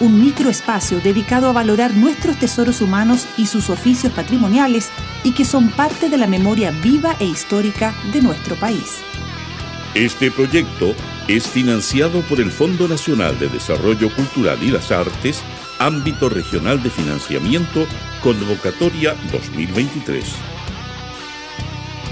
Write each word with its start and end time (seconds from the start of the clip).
un 0.00 0.20
microespacio 0.20 1.00
dedicado 1.00 1.48
a 1.48 1.52
valorar 1.52 1.94
nuestros 1.94 2.38
tesoros 2.38 2.80
humanos 2.80 3.26
y 3.36 3.46
sus 3.46 3.70
oficios 3.70 4.12
patrimoniales 4.12 4.90
y 5.24 5.32
que 5.32 5.44
son 5.44 5.68
parte 5.70 6.08
de 6.08 6.18
la 6.18 6.26
memoria 6.26 6.70
viva 6.70 7.16
e 7.18 7.24
histórica 7.24 7.94
de 8.12 8.22
nuestro 8.22 8.56
país. 8.56 9.00
Este 9.94 10.30
proyecto 10.30 10.94
es 11.26 11.48
financiado 11.48 12.20
por 12.22 12.40
el 12.40 12.50
Fondo 12.50 12.86
Nacional 12.86 13.38
de 13.38 13.48
Desarrollo 13.48 14.14
Cultural 14.14 14.62
y 14.62 14.70
las 14.70 14.92
Artes, 14.92 15.42
ámbito 15.78 16.28
regional 16.28 16.82
de 16.82 16.90
financiamiento, 16.90 17.86
convocatoria 18.22 19.14
2023. 19.32 20.24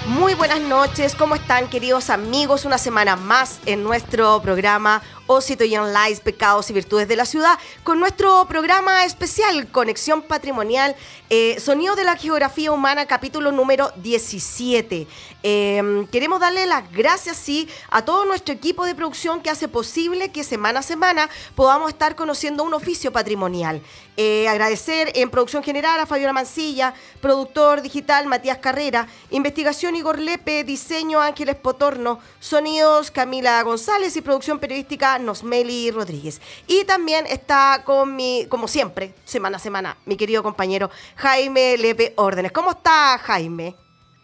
Muy 0.06 0.34
buenas 0.34 0.61
noches, 0.61 1.14
¿cómo 1.14 1.34
están 1.34 1.69
queridos 1.69 2.11
amigos? 2.11 2.66
Una 2.66 2.77
semana 2.77 3.16
más 3.16 3.61
en 3.64 3.83
nuestro 3.83 4.41
programa 4.42 5.00
Osito 5.27 5.64
y 5.64 5.70
Lies, 5.70 6.20
Pecados 6.20 6.69
y 6.70 6.72
Virtudes 6.72 7.08
de 7.08 7.17
la 7.17 7.25
Ciudad, 7.25 7.58
con 7.83 7.98
nuestro 7.98 8.47
programa 8.47 9.05
especial 9.05 9.66
Conexión 9.69 10.22
Patrimonial, 10.22 10.94
eh, 11.31 11.58
Sonido 11.61 11.94
de 11.97 12.05
la 12.05 12.16
Geografía 12.16 12.72
Humana, 12.72 13.06
capítulo 13.06 13.50
número 13.50 13.91
17. 13.97 15.06
Em, 15.42 16.06
queremos 16.08 16.41
darle 16.41 16.66
las 16.66 16.91
gracias, 16.92 17.36
sí, 17.36 17.69
a 17.91 18.05
todo 18.05 18.25
nuestro 18.25 18.55
equipo 18.55 18.84
de 18.84 18.94
producción 18.94 19.41
que 19.41 19.50
hace 19.50 19.69
posible 19.69 20.31
que 20.31 20.44
semana 20.44 20.81
a 20.81 20.83
semana 20.83 21.28
podamos 21.55 21.91
estar 21.91 22.16
conociendo 22.16 22.62
un 22.62 22.75
oficio 22.75 23.12
patrimonial. 23.12 23.83
Eh, 24.16 24.47
agradecer 24.48 25.11
en 25.16 25.28
producción 25.28 25.62
general 25.64 25.98
a 25.98 26.06
Fabiola 26.06 26.33
Mancilla, 26.33 26.94
productor 27.20 27.83
digital 27.83 28.27
Matías 28.27 28.59
Carrera, 28.59 29.09
investigación 29.31 29.97
Igor 29.97 30.20
Lepe, 30.20 30.62
diseño 30.62 31.20
Ángeles 31.20 31.56
Potorno, 31.56 32.20
sonidos 32.38 33.11
Camila 33.11 33.61
González 33.62 34.16
y 34.16 34.20
producción 34.20 34.61
periodística 34.61 35.14
Nosmeli 35.19 35.91
Rodríguez. 35.91 36.41
Y 36.67 36.84
también 36.84 37.27
está 37.27 37.83
con 37.84 38.17
mi, 38.17 38.47
como 38.48 38.69
siempre, 38.69 39.15
semana 39.25 39.56
a 39.56 39.61
semana, 39.61 39.97
mi 40.06 40.17
querido 40.17 40.43
compañero 40.43 40.91
Jaime 41.17 41.77
Lepe 41.77 42.12
Órdenes. 42.17 42.53
¿Cómo 42.53 42.73
está 42.73 43.19
Jaime? 43.19 43.77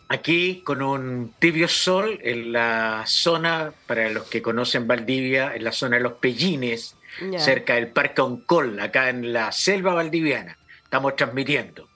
Aquí 0.08 0.62
con 0.64 0.82
un 0.82 1.34
tibio 1.38 1.68
sol 1.68 2.18
en 2.22 2.52
la 2.52 3.04
zona, 3.06 3.72
para 3.86 4.10
los 4.10 4.24
que 4.24 4.42
conocen 4.42 4.88
Valdivia, 4.88 5.54
en 5.54 5.62
la 5.62 5.70
zona 5.70 5.98
de 5.98 6.02
los 6.02 6.14
Pellines, 6.14 6.96
cerca 7.38 7.74
del 7.74 7.88
Parque 7.88 8.20
Oncol, 8.20 8.80
acá 8.80 9.08
en 9.08 9.32
la 9.32 9.52
selva 9.52 9.94
valdiviana. 9.94 10.58
Estamos 10.82 11.14
transmitiendo. 11.14 11.89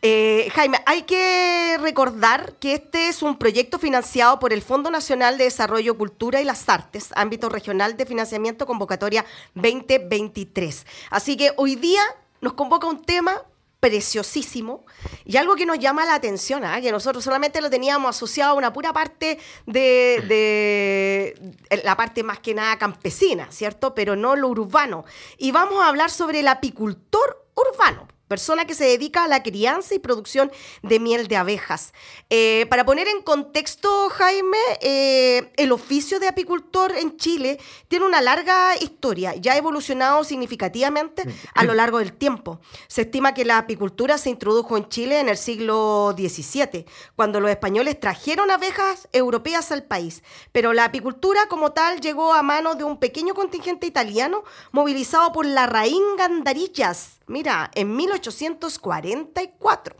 Eh, 0.00 0.48
Jaime, 0.54 0.80
hay 0.86 1.02
que 1.02 1.76
recordar 1.80 2.54
que 2.60 2.74
este 2.74 3.08
es 3.08 3.20
un 3.20 3.36
proyecto 3.36 3.80
financiado 3.80 4.38
por 4.38 4.52
el 4.52 4.62
Fondo 4.62 4.90
Nacional 4.92 5.38
de 5.38 5.44
Desarrollo, 5.44 5.98
Cultura 5.98 6.40
y 6.40 6.44
las 6.44 6.68
Artes, 6.68 7.08
ámbito 7.16 7.48
regional 7.48 7.96
de 7.96 8.06
financiamiento 8.06 8.64
convocatoria 8.64 9.24
2023. 9.54 10.86
Así 11.10 11.36
que 11.36 11.52
hoy 11.56 11.74
día 11.74 12.02
nos 12.40 12.52
convoca 12.52 12.86
un 12.86 13.02
tema 13.02 13.42
preciosísimo 13.80 14.84
y 15.24 15.36
algo 15.36 15.56
que 15.56 15.66
nos 15.66 15.80
llama 15.80 16.04
la 16.04 16.14
atención, 16.14 16.64
¿ah? 16.64 16.80
que 16.80 16.92
nosotros 16.92 17.24
solamente 17.24 17.60
lo 17.60 17.68
teníamos 17.68 18.10
asociado 18.10 18.52
a 18.52 18.54
una 18.54 18.72
pura 18.72 18.92
parte 18.92 19.38
de, 19.66 20.22
de, 20.28 21.80
la 21.82 21.96
parte 21.96 22.22
más 22.22 22.38
que 22.38 22.54
nada 22.54 22.78
campesina, 22.78 23.50
¿cierto? 23.50 23.94
Pero 23.96 24.14
no 24.14 24.36
lo 24.36 24.48
urbano. 24.48 25.04
Y 25.38 25.50
vamos 25.50 25.82
a 25.82 25.88
hablar 25.88 26.10
sobre 26.10 26.40
el 26.40 26.48
apicultor 26.48 27.46
urbano 27.54 28.06
persona 28.28 28.66
que 28.66 28.74
se 28.74 28.84
dedica 28.84 29.24
a 29.24 29.28
la 29.28 29.42
crianza 29.42 29.94
y 29.94 29.98
producción 29.98 30.52
de 30.82 31.00
miel 31.00 31.26
de 31.28 31.36
abejas. 31.36 31.92
Eh, 32.30 32.66
para 32.70 32.84
poner 32.84 33.08
en 33.08 33.22
contexto, 33.22 34.10
Jaime, 34.10 34.58
eh, 34.80 35.50
el 35.56 35.72
oficio 35.72 36.20
de 36.20 36.28
apicultor 36.28 36.92
en 36.92 37.16
Chile 37.16 37.58
tiene 37.88 38.04
una 38.04 38.20
larga 38.20 38.76
historia, 38.76 39.34
ya 39.34 39.54
ha 39.54 39.56
evolucionado 39.56 40.22
significativamente 40.24 41.24
a 41.54 41.64
lo 41.64 41.74
largo 41.74 41.98
del 41.98 42.12
tiempo. 42.12 42.60
Se 42.86 43.02
estima 43.02 43.34
que 43.34 43.44
la 43.44 43.58
apicultura 43.58 44.18
se 44.18 44.30
introdujo 44.30 44.76
en 44.76 44.88
Chile 44.88 45.20
en 45.20 45.28
el 45.28 45.36
siglo 45.36 46.14
XVII, 46.16 46.84
cuando 47.16 47.40
los 47.40 47.50
españoles 47.50 47.98
trajeron 47.98 48.50
abejas 48.50 49.08
europeas 49.12 49.72
al 49.72 49.84
país, 49.84 50.22
pero 50.52 50.72
la 50.72 50.84
apicultura 50.84 51.46
como 51.48 51.72
tal 51.72 52.00
llegó 52.00 52.34
a 52.34 52.42
manos 52.42 52.76
de 52.76 52.84
un 52.84 52.98
pequeño 52.98 53.34
contingente 53.34 53.86
italiano 53.86 54.44
movilizado 54.72 55.32
por 55.32 55.46
la 55.46 55.66
raíz 55.66 55.98
Gandarillas 56.16 57.17
Mira, 57.28 57.70
en 57.74 57.94
1844. 57.94 59.96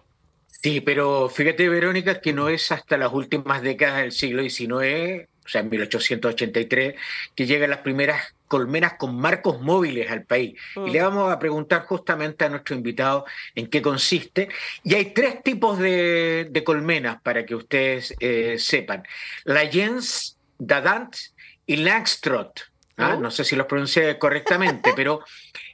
Sí, 0.47 0.81
pero 0.81 1.29
fíjate, 1.29 1.69
Verónica, 1.69 2.21
que 2.21 2.33
no 2.33 2.49
es 2.49 2.73
hasta 2.73 2.97
las 2.97 3.13
últimas 3.13 3.63
décadas 3.63 3.99
del 3.99 4.13
siglo 4.13 4.43
XIX, 4.43 5.29
o 5.45 5.49
sea, 5.49 5.61
en 5.61 5.69
1883, 5.69 6.95
que 7.35 7.47
llegan 7.47 7.71
las 7.71 7.81
primeras 7.81 8.35
colmenas 8.49 8.95
con 8.95 9.17
marcos 9.17 9.61
móviles 9.61 10.11
al 10.11 10.25
país. 10.25 10.59
Y 10.75 10.91
le 10.91 11.01
mm. 11.01 11.05
vamos 11.05 11.33
a 11.33 11.39
preguntar 11.39 11.85
justamente 11.87 12.45
a 12.45 12.49
nuestro 12.49 12.75
invitado 12.75 13.25
en 13.55 13.69
qué 13.69 13.81
consiste. 13.81 14.49
Y 14.83 14.95
hay 14.95 15.13
tres 15.13 15.43
tipos 15.43 15.79
de, 15.79 16.63
colmenas 16.65 17.21
para 17.23 17.47
que 17.47 17.55
ustedes 17.55 18.15
eh, 18.19 18.57
sepan. 18.59 19.05
La 19.45 19.67
Jens, 19.67 20.39
Dadant 20.59 21.15
y 21.67 21.77
Langstrot. 21.77 22.63
¿Ah? 22.99 23.17
No 23.17 23.31
sé 23.31 23.45
si 23.45 23.57
los 23.57 23.67
pronuncié 23.67 24.19
correctamente, 24.19 24.93
pero 24.97 25.23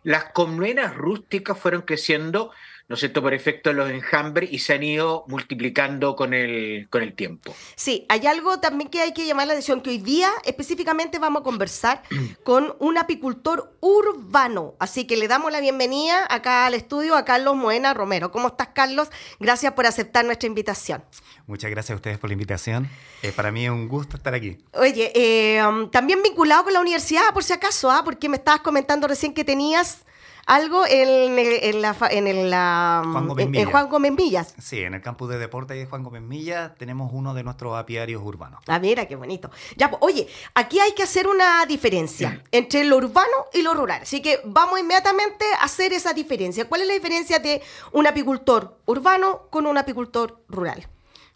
las 0.03 0.27
colmenas 0.27 0.95
rústicas 0.95 1.59
fueron 1.59 1.83
creciendo, 1.83 2.53
¿no 2.94 2.97
es 2.97 3.00
cierto?, 3.00 3.22
por 3.22 3.34
efecto 3.34 3.71
de 3.71 3.75
los 3.75 3.91
enjambres 3.91 4.53
y 4.53 4.60
se 4.60 4.72
han 4.72 4.84
ido 4.84 5.25
multiplicando 5.27 6.15
con 6.15 6.32
el, 6.32 6.87
con 6.91 7.03
el 7.03 7.12
tiempo. 7.15 7.53
Sí, 7.75 8.06
hay 8.09 8.28
algo 8.28 8.60
también 8.60 8.88
que 8.88 9.00
hay 9.00 9.12
que 9.12 9.27
llamar 9.27 9.49
la 9.49 9.55
atención, 9.55 9.81
que 9.81 9.91
hoy 9.91 9.99
día 9.99 10.31
específicamente 10.44 11.19
vamos 11.19 11.41
a 11.41 11.43
conversar 11.43 12.04
con 12.44 12.77
un 12.78 12.97
apicultor 12.97 13.77
urbano. 13.81 14.77
Así 14.78 15.09
que 15.09 15.16
le 15.16 15.27
damos 15.27 15.50
la 15.50 15.59
bienvenida 15.59 16.25
acá 16.31 16.66
al 16.66 16.75
estudio 16.75 17.16
a 17.16 17.25
Carlos 17.25 17.56
Moena 17.56 17.94
Romero. 17.94 18.31
¿Cómo 18.31 18.47
estás, 18.47 18.69
Carlos? 18.69 19.09
Gracias 19.41 19.72
por 19.72 19.87
aceptar 19.87 20.25
nuestra 20.25 20.47
invitación. 20.47 21.03
Muchas 21.49 21.72
gracias 21.72 21.94
a 21.94 21.97
ustedes 21.97 22.19
por 22.19 22.31
la 22.31 22.34
invitación. 22.34 22.88
Eh, 23.22 23.33
para 23.33 23.50
mí 23.50 23.65
es 23.65 23.72
un 23.72 23.88
gusto 23.88 24.16
estar 24.16 24.34
aquí. 24.34 24.59
Oye, 24.72 25.10
eh, 25.16 25.66
um, 25.66 25.91
también 25.91 26.22
vinculado 26.22 26.62
con 26.62 26.72
la 26.72 26.81
universidad, 26.81 27.34
por 27.34 27.43
si 27.43 27.53
acaso, 27.53 27.91
¿ah? 27.91 28.03
porque 28.04 28.28
me 28.28 28.37
estabas 28.37 28.60
comentando 28.60 29.09
recién 29.09 29.34
que 29.34 29.42
tenías 29.42 30.04
algo 30.47 30.87
en, 30.87 31.39
en, 31.39 31.83
la, 31.83 31.97
en, 32.11 32.27
el, 32.27 32.51
Juan 32.51 33.29
Gómez 33.29 33.49
en, 33.53 33.71
Juan 33.71 33.89
Gómez 33.89 34.13
Millas. 34.13 34.55
Sí, 34.59 34.81
en 34.81 34.95
el 34.95 35.01
campus 35.01 35.31
de 35.31 35.39
deporte 35.39 35.75
de 35.75 35.87
Juan 35.87 36.03
Gómez 36.03 36.23
Millas 36.23 36.77
tenemos 36.77 37.11
uno 37.13 37.35
de 37.35 37.43
nuestros 37.43 37.77
apiarios 37.77 38.23
urbanos. 38.23 38.61
Ah, 38.67 38.79
mira, 38.79 39.07
qué 39.07 39.17
bonito. 39.17 39.51
Ya, 39.77 39.91
pues, 39.91 40.03
oye, 40.03 40.29
aquí 40.55 40.79
hay 40.81 40.93
que 40.93 41.03
hacer 41.03 41.27
una 41.27 41.65
diferencia 41.67 42.43
entre 42.53 42.85
lo 42.85 42.97
urbano 42.97 43.47
y 43.53 43.63
lo 43.63 43.75
rural. 43.75 44.03
Así 44.03 44.21
que 44.21 44.41
vamos 44.45 44.79
inmediatamente 44.79 45.45
a 45.61 45.65
hacer 45.65 45.93
esa 45.93 46.13
diferencia. 46.13 46.69
¿Cuál 46.69 46.83
es 46.83 46.89
la 46.89 46.95
diferencia 46.95 47.39
de 47.39 47.63
un 47.93 48.07
apicultor 48.07 48.79
urbano 48.87 49.49
con 49.51 49.67
un 49.67 49.79
apicultor 49.79 50.43
rural? 50.49 50.87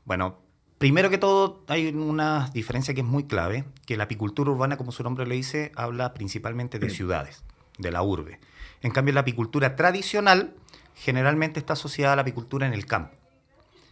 Bueno, 0.04 0.38
primero 0.78 1.10
que 1.10 1.18
todo 1.18 1.64
hay 1.68 1.88
una 1.88 2.50
diferencia 2.52 2.94
que 2.94 3.00
es 3.00 3.06
muy 3.06 3.24
clave, 3.24 3.64
que 3.86 3.96
la 3.96 4.04
apicultura 4.04 4.50
urbana, 4.50 4.76
como 4.76 4.92
su 4.92 5.02
nombre 5.02 5.26
le 5.26 5.34
dice, 5.34 5.72
habla 5.76 6.14
principalmente 6.14 6.78
de 6.78 6.90
ciudades, 6.90 7.42
de 7.78 7.90
la 7.90 8.02
urbe. 8.02 8.38
En 8.82 8.90
cambio, 8.90 9.14
la 9.14 9.20
apicultura 9.20 9.76
tradicional 9.76 10.54
generalmente 10.94 11.60
está 11.60 11.74
asociada 11.74 12.12
a 12.12 12.16
la 12.16 12.22
apicultura 12.22 12.66
en 12.66 12.72
el 12.72 12.86
campo. 12.86 13.16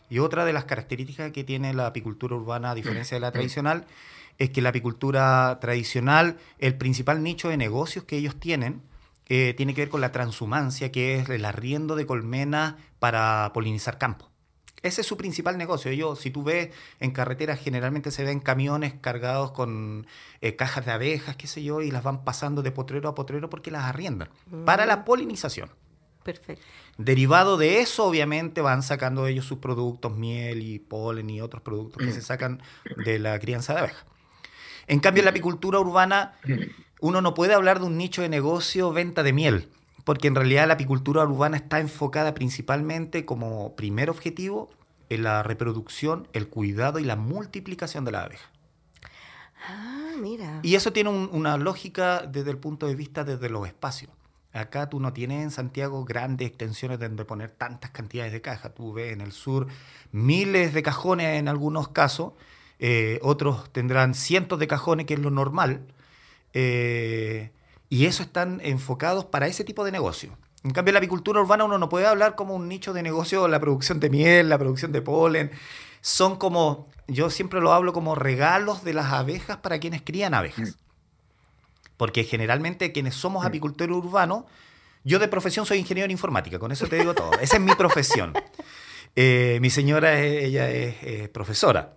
Y 0.08 0.18
otra 0.20 0.44
de 0.44 0.52
las 0.52 0.64
características 0.64 1.32
que 1.32 1.44
tiene 1.44 1.74
la 1.74 1.86
apicultura 1.86 2.36
urbana, 2.36 2.70
a 2.70 2.74
diferencia 2.74 3.16
de 3.16 3.20
la 3.20 3.32
tradicional, 3.32 3.86
es 4.38 4.50
que 4.50 4.62
la 4.62 4.68
apicultura 4.68 5.58
tradicional, 5.60 6.38
el 6.58 6.76
principal 6.76 7.22
nicho 7.22 7.48
de 7.48 7.56
negocios 7.56 8.04
que 8.04 8.16
ellos 8.16 8.36
tienen, 8.38 8.82
eh, 9.28 9.54
tiene 9.56 9.74
que 9.74 9.82
ver 9.82 9.88
con 9.88 10.00
la 10.00 10.12
transhumancia, 10.12 10.92
que 10.92 11.16
es 11.16 11.28
el 11.28 11.44
arriendo 11.44 11.96
de 11.96 12.06
colmenas 12.06 12.74
para 13.00 13.50
polinizar 13.52 13.98
campos. 13.98 14.28
Ese 14.82 15.00
es 15.00 15.06
su 15.06 15.16
principal 15.16 15.58
negocio. 15.58 15.90
Ellos, 15.90 16.20
si 16.20 16.30
tú 16.30 16.44
ves 16.44 16.70
en 17.00 17.10
carreteras, 17.10 17.60
generalmente 17.60 18.10
se 18.10 18.24
ven 18.24 18.40
camiones 18.40 18.94
cargados 19.00 19.50
con 19.52 20.06
eh, 20.40 20.54
cajas 20.56 20.86
de 20.86 20.92
abejas, 20.92 21.36
qué 21.36 21.46
sé 21.46 21.62
yo, 21.62 21.82
y 21.82 21.90
las 21.90 22.02
van 22.02 22.24
pasando 22.24 22.62
de 22.62 22.70
potrero 22.70 23.08
a 23.08 23.14
potrero 23.14 23.50
porque 23.50 23.70
las 23.70 23.84
arriendan 23.84 24.28
para 24.64 24.86
la 24.86 25.04
polinización. 25.04 25.70
Perfecto. 26.22 26.62
Derivado 26.98 27.56
de 27.56 27.80
eso, 27.80 28.04
obviamente, 28.04 28.60
van 28.60 28.82
sacando 28.82 29.26
ellos 29.26 29.44
sus 29.44 29.58
productos, 29.58 30.16
miel 30.16 30.62
y 30.62 30.78
polen 30.78 31.30
y 31.30 31.40
otros 31.40 31.62
productos 31.62 32.04
que 32.04 32.12
se 32.12 32.22
sacan 32.22 32.62
de 33.04 33.18
la 33.18 33.38
crianza 33.38 33.74
de 33.74 33.80
abejas. 33.80 34.04
En 34.86 35.00
cambio, 35.00 35.20
en 35.20 35.26
la 35.26 35.30
apicultura 35.30 35.78
urbana, 35.78 36.36
uno 37.00 37.20
no 37.20 37.34
puede 37.34 37.54
hablar 37.54 37.80
de 37.80 37.86
un 37.86 37.96
nicho 37.96 38.22
de 38.22 38.28
negocio 38.28 38.92
venta 38.92 39.22
de 39.22 39.32
miel, 39.32 39.68
porque 40.06 40.28
en 40.28 40.36
realidad 40.36 40.68
la 40.68 40.74
apicultura 40.74 41.24
urbana 41.24 41.56
está 41.56 41.80
enfocada 41.80 42.32
principalmente 42.32 43.24
como 43.24 43.74
primer 43.74 44.08
objetivo 44.08 44.70
en 45.10 45.24
la 45.24 45.42
reproducción, 45.42 46.28
el 46.32 46.46
cuidado 46.48 47.00
y 47.00 47.04
la 47.04 47.16
multiplicación 47.16 48.04
de 48.04 48.12
la 48.12 48.22
abeja. 48.22 48.48
Ah, 49.68 50.12
mira. 50.20 50.60
Y 50.62 50.76
eso 50.76 50.92
tiene 50.92 51.10
un- 51.10 51.28
una 51.32 51.56
lógica 51.56 52.22
desde 52.22 52.52
el 52.52 52.58
punto 52.58 52.86
de 52.86 52.94
vista 52.94 53.24
desde 53.24 53.48
los 53.48 53.66
espacios. 53.66 54.12
Acá 54.52 54.88
tú 54.88 55.00
no 55.00 55.12
tienes 55.12 55.42
en 55.42 55.50
Santiago 55.50 56.04
grandes 56.04 56.46
extensiones 56.48 57.00
donde 57.00 57.24
poner 57.24 57.50
tantas 57.50 57.90
cantidades 57.90 58.32
de 58.32 58.40
cajas. 58.40 58.74
Tú 58.76 58.92
ves 58.92 59.12
en 59.12 59.20
el 59.22 59.32
sur 59.32 59.66
miles 60.12 60.72
de 60.72 60.82
cajones 60.84 61.38
en 61.40 61.48
algunos 61.48 61.88
casos, 61.88 62.32
eh, 62.78 63.18
otros 63.22 63.72
tendrán 63.72 64.14
cientos 64.14 64.60
de 64.60 64.68
cajones, 64.68 65.04
que 65.06 65.14
es 65.14 65.20
lo 65.20 65.30
normal, 65.30 65.80
eh, 66.54 67.50
y 67.88 68.06
eso 68.06 68.22
están 68.22 68.60
enfocados 68.62 69.24
para 69.24 69.46
ese 69.46 69.64
tipo 69.64 69.84
de 69.84 69.92
negocio. 69.92 70.36
En 70.64 70.72
cambio, 70.72 70.90
en 70.90 70.94
la 70.94 70.98
apicultura 70.98 71.40
urbana 71.40 71.64
uno 71.64 71.78
no 71.78 71.88
puede 71.88 72.06
hablar 72.06 72.34
como 72.34 72.54
un 72.54 72.68
nicho 72.68 72.92
de 72.92 73.02
negocio 73.02 73.46
la 73.46 73.60
producción 73.60 74.00
de 74.00 74.10
miel, 74.10 74.48
la 74.48 74.58
producción 74.58 74.90
de 74.90 75.00
polen. 75.00 75.52
Son 76.00 76.36
como, 76.36 76.88
yo 77.06 77.30
siempre 77.30 77.60
lo 77.60 77.72
hablo 77.72 77.92
como 77.92 78.14
regalos 78.14 78.82
de 78.82 78.92
las 78.92 79.12
abejas 79.12 79.58
para 79.58 79.78
quienes 79.78 80.02
crían 80.02 80.34
abejas. 80.34 80.76
Porque 81.96 82.24
generalmente 82.24 82.92
quienes 82.92 83.14
somos 83.14 83.46
apicultores 83.46 83.96
urbanos, 83.96 84.44
yo 85.04 85.20
de 85.20 85.28
profesión 85.28 85.66
soy 85.66 85.78
ingeniero 85.78 86.06
en 86.06 86.10
informática, 86.10 86.58
con 86.58 86.72
eso 86.72 86.86
te 86.88 86.96
digo 86.96 87.14
todo. 87.14 87.32
Esa 87.40 87.56
es 87.56 87.62
mi 87.62 87.74
profesión. 87.74 88.34
Eh, 89.18 89.56
mi 89.62 89.70
señora, 89.70 90.20
ella 90.20 90.68
es 90.68 90.96
eh, 91.00 91.30
profesora. 91.32 91.96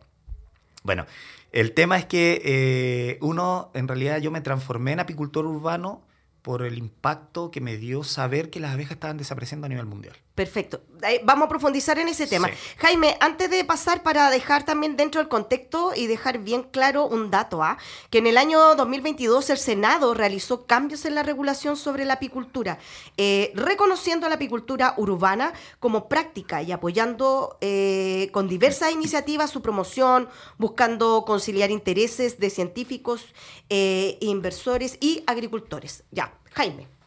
Bueno, 0.84 1.06
el 1.52 1.74
tema 1.74 1.98
es 1.98 2.06
que 2.06 2.42
eh, 2.44 3.18
uno, 3.22 3.72
en 3.74 3.88
realidad 3.88 4.20
yo 4.20 4.32
me 4.32 4.42
transformé 4.42 4.94
en 4.94 5.00
apicultor 5.00 5.46
urbano 5.46 6.04
por 6.42 6.64
el 6.64 6.78
impacto 6.78 7.52
que 7.52 7.62
me 7.62 7.78
dio 7.78 8.04
saber 8.04 8.50
que 8.50 8.60
las 8.60 8.74
abejas 8.74 8.94
estaban 8.94 9.18
desapareciendo 9.18 9.66
a 9.66 9.70
nivel 9.70 9.86
mundial. 9.86 10.16
Perfecto. 10.40 10.84
Eh, 11.06 11.20
vamos 11.26 11.48
a 11.48 11.50
profundizar 11.50 12.00
en 12.00 12.08
ese 12.08 12.26
tema. 12.26 12.48
Sí. 12.48 12.54
Jaime, 12.78 13.18
antes 13.20 13.50
de 13.50 13.66
pasar 13.66 14.04
para 14.04 14.30
dejar 14.30 14.64
también 14.64 14.96
dentro 14.96 15.20
del 15.20 15.28
contexto 15.28 15.92
y 15.94 16.08
dejar 16.08 16.38
bien 16.38 16.64
claro 16.64 17.06
un 17.08 17.30
dato, 17.30 17.62
¿ah? 17.62 17.78
que 18.10 18.20
en 18.20 18.28
el 18.28 18.38
año 18.38 18.74
2022 18.76 19.50
el 19.50 19.58
Senado 19.58 20.14
realizó 20.14 20.66
cambios 20.66 21.04
en 21.04 21.16
la 21.16 21.24
regulación 21.24 21.76
sobre 21.76 22.06
la 22.06 22.14
apicultura, 22.14 22.80
eh, 23.18 23.52
reconociendo 23.54 24.30
la 24.30 24.36
apicultura 24.36 24.94
urbana 24.96 25.52
como 25.82 26.08
práctica 26.08 26.64
y 26.64 26.72
apoyando 26.72 27.58
eh, 27.60 28.30
con 28.32 28.48
diversas 28.48 28.94
iniciativas 28.94 29.50
su 29.50 29.62
promoción, 29.62 30.30
buscando 30.58 31.26
conciliar 31.28 31.70
intereses 31.70 32.40
de 32.40 32.50
científicos, 32.50 33.34
eh, 33.68 34.18
inversores 34.22 34.98
y 35.02 35.22
agricultores. 35.28 36.06
Ya, 36.12 36.34
Jaime. 36.54 36.99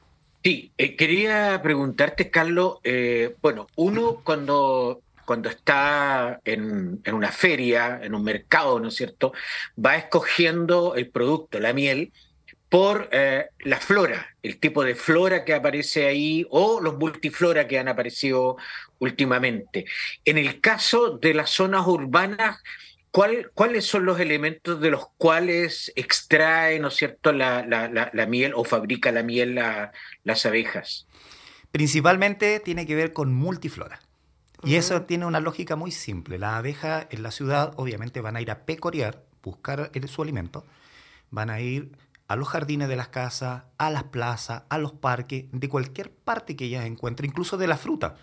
Sí, 0.44 0.72
eh, 0.76 0.96
quería 0.96 1.60
preguntarte, 1.62 2.28
Carlos, 2.28 2.78
eh, 2.82 3.36
bueno, 3.40 3.68
uno 3.76 4.22
cuando, 4.24 5.00
cuando 5.24 5.48
está 5.48 6.40
en, 6.44 7.00
una 7.12 7.30
feria, 7.30 8.00
en 8.02 8.12
un 8.12 8.24
mercado, 8.24 8.80
¿no 8.80 8.88
es 8.88 8.96
cierto?, 8.96 9.32
va 9.78 9.96
escogiendo 9.96 10.96
el 10.96 11.10
producto, 11.10 11.60
la 11.60 11.72
miel, 11.72 12.12
por 12.68 13.08
eh, 13.12 13.50
la 13.60 13.76
flora, 13.76 14.34
el 14.42 14.58
tipo 14.58 14.82
de 14.82 14.96
flora 14.96 15.44
que 15.44 15.54
aparece 15.54 16.06
ahí 16.06 16.44
o 16.50 16.80
los 16.80 16.98
multiflora 16.98 17.68
que 17.68 17.78
han 17.78 17.86
aparecido 17.86 18.56
últimamente. 18.98 19.84
En 20.24 20.38
el 20.38 20.60
caso 20.60 21.18
de 21.18 21.34
las 21.34 21.50
zonas 21.50 21.86
urbanas, 21.86 22.60
¿cuál- 23.12 23.50
¿cuáles 23.54 23.86
son 23.86 24.04
los 24.04 24.18
elementos 24.18 24.80
de 24.80 24.90
los 24.90 25.06
cuales 25.18 25.92
extrae, 25.94 26.80
¿no 26.80 26.88
es 26.88 26.94
cierto?, 26.94 27.32
la, 27.32 27.64
la- 27.64 27.88
la- 27.88 28.10
la 28.12 28.26
miel 28.26 28.52
o 28.56 28.64
fabrica 28.64 29.12
la 29.12 29.22
miel 29.22 29.54
la- 29.54 29.92
las 30.24 30.44
abejas. 30.46 31.06
Principalmente 31.70 32.58
tiene 32.60 32.86
que 32.86 32.94
ver 32.94 33.12
con 33.12 33.32
multiflora. 33.32 34.00
Y 34.64 34.76
eso 34.76 35.02
tiene 35.02 35.26
una 35.26 35.40
lógica 35.40 35.74
muy 35.74 35.90
simple. 35.90 36.38
Las 36.38 36.54
abejas 36.54 37.06
en 37.10 37.22
la 37.22 37.30
ciudad 37.32 37.72
obviamente 37.76 38.20
van 38.20 38.36
a 38.36 38.40
ir 38.40 38.50
a 38.50 38.60
pecorear, 38.64 39.22
buscar 39.42 39.90
el- 39.94 40.08
su 40.08 40.22
alimento, 40.22 40.64
van 41.30 41.50
a 41.50 41.60
ir 41.60 41.92
a 42.28 42.36
los 42.36 42.48
jardines 42.48 42.88
de 42.88 42.96
las 42.96 43.08
casas, 43.08 43.64
a 43.78 43.90
las 43.90 44.04
plazas, 44.04 44.62
a 44.68 44.78
los 44.78 44.92
parques, 44.92 45.46
de 45.50 45.68
cualquier 45.68 46.10
parte 46.12 46.54
que 46.56 46.66
ellas 46.66 46.84
encuentren, 46.86 47.28
incluso 47.30 47.56
de 47.56 47.66
la 47.66 47.76
fruta. 47.76 48.16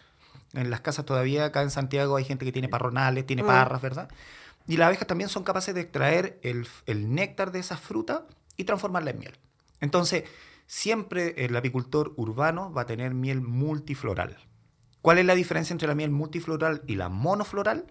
En 0.54 0.70
las 0.72 0.82
casas 0.82 1.06
todavía 1.06 1.46
acá 1.46 1.62
en 1.62 1.70
Santiago 1.70 2.16
hay 2.16 2.24
gente 2.24 2.46
que 2.46 2.52
tiene 2.52 2.70
parronales, 2.70 3.26
tiene 3.26 3.44
Mm. 3.44 3.48
parras, 3.48 3.82
¿verdad? 3.82 4.10
Y 4.70 4.78
las 4.78 4.86
abejas 4.86 5.08
también 5.08 5.30
son 5.30 5.44
capaces 5.44 5.74
de 5.74 5.82
extraer 5.82 6.40
el, 6.44 6.68
el 6.86 7.12
néctar 7.14 7.52
de 7.52 7.58
esas 7.58 7.80
frutas 7.80 8.22
y 8.56 8.66
transformarla 8.66 9.10
en 9.10 9.18
miel. 9.20 9.34
Entonces, 9.82 10.26
siempre 10.68 11.34
el 11.44 11.56
apicultor 11.56 12.14
urbano 12.18 12.72
va 12.72 12.84
a 12.84 12.86
tener 12.86 13.16
miel 13.16 13.42
multifloral. 13.42 14.38
¿Cuál 15.02 15.18
es 15.18 15.26
la 15.26 15.34
diferencia 15.34 15.74
entre 15.74 15.88
la 15.88 15.96
miel 15.96 16.12
multifloral 16.12 16.84
y 16.86 16.98
la 16.98 17.10
monofloral? 17.10 17.88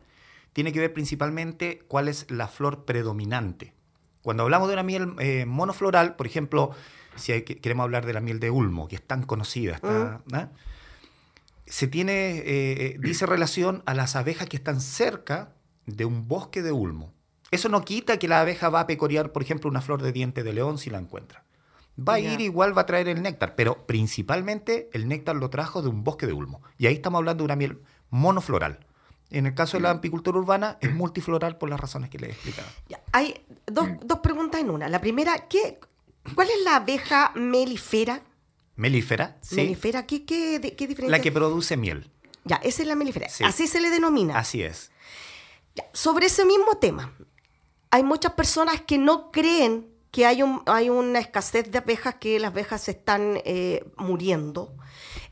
Tiene 0.52 0.72
que 0.72 0.78
ver 0.78 0.92
principalmente 0.92 1.80
cuál 1.88 2.06
es 2.06 2.30
la 2.30 2.46
flor 2.46 2.84
predominante. 2.84 3.74
Cuando 4.22 4.44
hablamos 4.44 4.68
de 4.68 4.74
una 4.74 4.84
miel 4.84 5.14
eh, 5.18 5.46
monofloral, 5.46 6.14
por 6.14 6.26
ejemplo, 6.28 6.70
si 7.16 7.32
hay 7.32 7.42
que- 7.42 7.58
queremos 7.58 7.82
hablar 7.84 8.06
de 8.06 8.12
la 8.12 8.20
miel 8.20 8.38
de 8.38 8.50
Ulmo, 8.52 8.86
que 8.86 8.94
es 8.96 9.02
tan 9.02 9.24
conocida, 9.24 9.74
está, 9.74 10.20
¿ah? 10.32 10.50
se 11.66 11.88
tiene, 11.88 12.38
eh, 12.38 12.44
eh, 12.46 12.96
dice 13.00 13.26
relación 13.26 13.82
a 13.84 13.94
las 13.94 14.14
abejas 14.14 14.48
que 14.48 14.56
están 14.56 14.80
cerca 14.80 15.54
de 15.96 16.04
un 16.04 16.28
bosque 16.28 16.62
de 16.62 16.72
Ulmo. 16.72 17.12
Eso 17.50 17.68
no 17.68 17.84
quita 17.84 18.18
que 18.18 18.28
la 18.28 18.40
abeja 18.40 18.68
va 18.68 18.80
a 18.80 18.86
pecorear, 18.86 19.32
por 19.32 19.42
ejemplo, 19.42 19.70
una 19.70 19.80
flor 19.80 20.02
de 20.02 20.12
diente 20.12 20.42
de 20.42 20.52
león 20.52 20.78
si 20.78 20.90
la 20.90 20.98
encuentra. 20.98 21.44
Va 21.98 22.14
a 22.14 22.20
ir 22.20 22.40
igual, 22.40 22.76
va 22.76 22.82
a 22.82 22.86
traer 22.86 23.08
el 23.08 23.22
néctar, 23.22 23.56
pero 23.56 23.86
principalmente 23.86 24.88
el 24.92 25.08
néctar 25.08 25.34
lo 25.34 25.50
trajo 25.50 25.82
de 25.82 25.88
un 25.88 26.04
bosque 26.04 26.26
de 26.26 26.32
Ulmo. 26.32 26.62
Y 26.78 26.86
ahí 26.86 26.94
estamos 26.94 27.18
hablando 27.18 27.42
de 27.42 27.46
una 27.46 27.56
miel 27.56 27.80
monofloral. 28.10 28.86
En 29.30 29.46
el 29.46 29.54
caso 29.54 29.76
de 29.76 29.82
la 29.82 29.90
apicultura 29.90 30.38
urbana 30.38 30.78
es 30.80 30.94
multifloral 30.94 31.58
por 31.58 31.68
las 31.68 31.80
razones 31.80 32.08
que 32.10 32.18
le 32.18 32.28
he 32.28 32.30
explicado. 32.30 32.68
Hay 33.12 33.34
dos, 33.66 33.88
dos 34.04 34.20
preguntas 34.20 34.60
en 34.60 34.70
una. 34.70 34.88
La 34.88 35.00
primera, 35.00 35.48
¿qué, 35.48 35.80
¿cuál 36.34 36.48
es 36.50 36.62
la 36.64 36.76
abeja 36.76 37.32
melífera? 37.34 38.22
Melífera, 38.76 39.36
¿sí? 39.40 39.56
Melífera, 39.56 40.06
¿qué, 40.06 40.24
qué, 40.24 40.58
de- 40.60 40.76
qué 40.76 40.86
diferencia? 40.86 41.16
la 41.16 41.22
que 41.22 41.32
produce 41.32 41.76
miel. 41.76 42.10
Ya, 42.44 42.56
esa 42.56 42.82
es 42.82 42.88
la 42.88 42.94
melífera. 42.94 43.28
Sí. 43.28 43.44
Así 43.44 43.66
se 43.66 43.80
le 43.80 43.90
denomina. 43.90 44.38
Así 44.38 44.62
es. 44.62 44.90
Sobre 45.92 46.26
ese 46.26 46.44
mismo 46.44 46.76
tema, 46.76 47.14
hay 47.90 48.02
muchas 48.02 48.32
personas 48.32 48.80
que 48.82 48.98
no 48.98 49.30
creen 49.30 49.86
que 50.10 50.26
hay, 50.26 50.42
un, 50.42 50.62
hay 50.66 50.90
una 50.90 51.18
escasez 51.18 51.70
de 51.70 51.78
abejas, 51.78 52.16
que 52.16 52.38
las 52.38 52.50
abejas 52.50 52.82
se 52.82 52.92
están 52.92 53.40
eh, 53.44 53.84
muriendo 53.96 54.74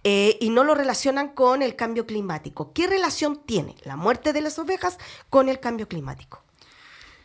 eh, 0.04 0.36
y 0.40 0.50
no 0.50 0.64
lo 0.64 0.74
relacionan 0.74 1.30
con 1.30 1.62
el 1.62 1.76
cambio 1.76 2.06
climático. 2.06 2.72
¿Qué 2.72 2.86
relación 2.86 3.42
tiene 3.44 3.74
la 3.84 3.96
muerte 3.96 4.32
de 4.32 4.42
las 4.42 4.58
ovejas 4.58 4.98
con 5.30 5.48
el 5.48 5.60
cambio 5.60 5.88
climático? 5.88 6.44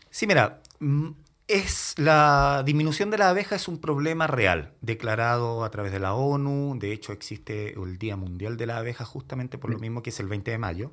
Sí, 0.09 0.27
mira, 0.27 0.61
mm, 0.79 1.09
es 1.47 1.93
la 1.97 2.63
disminución 2.65 3.11
de 3.11 3.17
la 3.17 3.29
abeja 3.29 3.55
es 3.55 3.67
un 3.67 3.79
problema 3.79 4.25
real, 4.27 4.73
declarado 4.81 5.63
a 5.63 5.71
través 5.71 5.91
de 5.91 5.99
la 5.99 6.13
ONU. 6.13 6.77
De 6.79 6.93
hecho, 6.93 7.11
existe 7.11 7.73
el 7.73 7.97
Día 7.97 8.15
Mundial 8.15 8.55
de 8.55 8.65
la 8.65 8.77
Abeja 8.77 9.03
justamente 9.03 9.57
por 9.57 9.69
lo 9.69 9.77
mismo 9.77 10.01
que 10.01 10.11
es 10.11 10.19
el 10.19 10.27
20 10.27 10.51
de 10.51 10.57
mayo. 10.57 10.91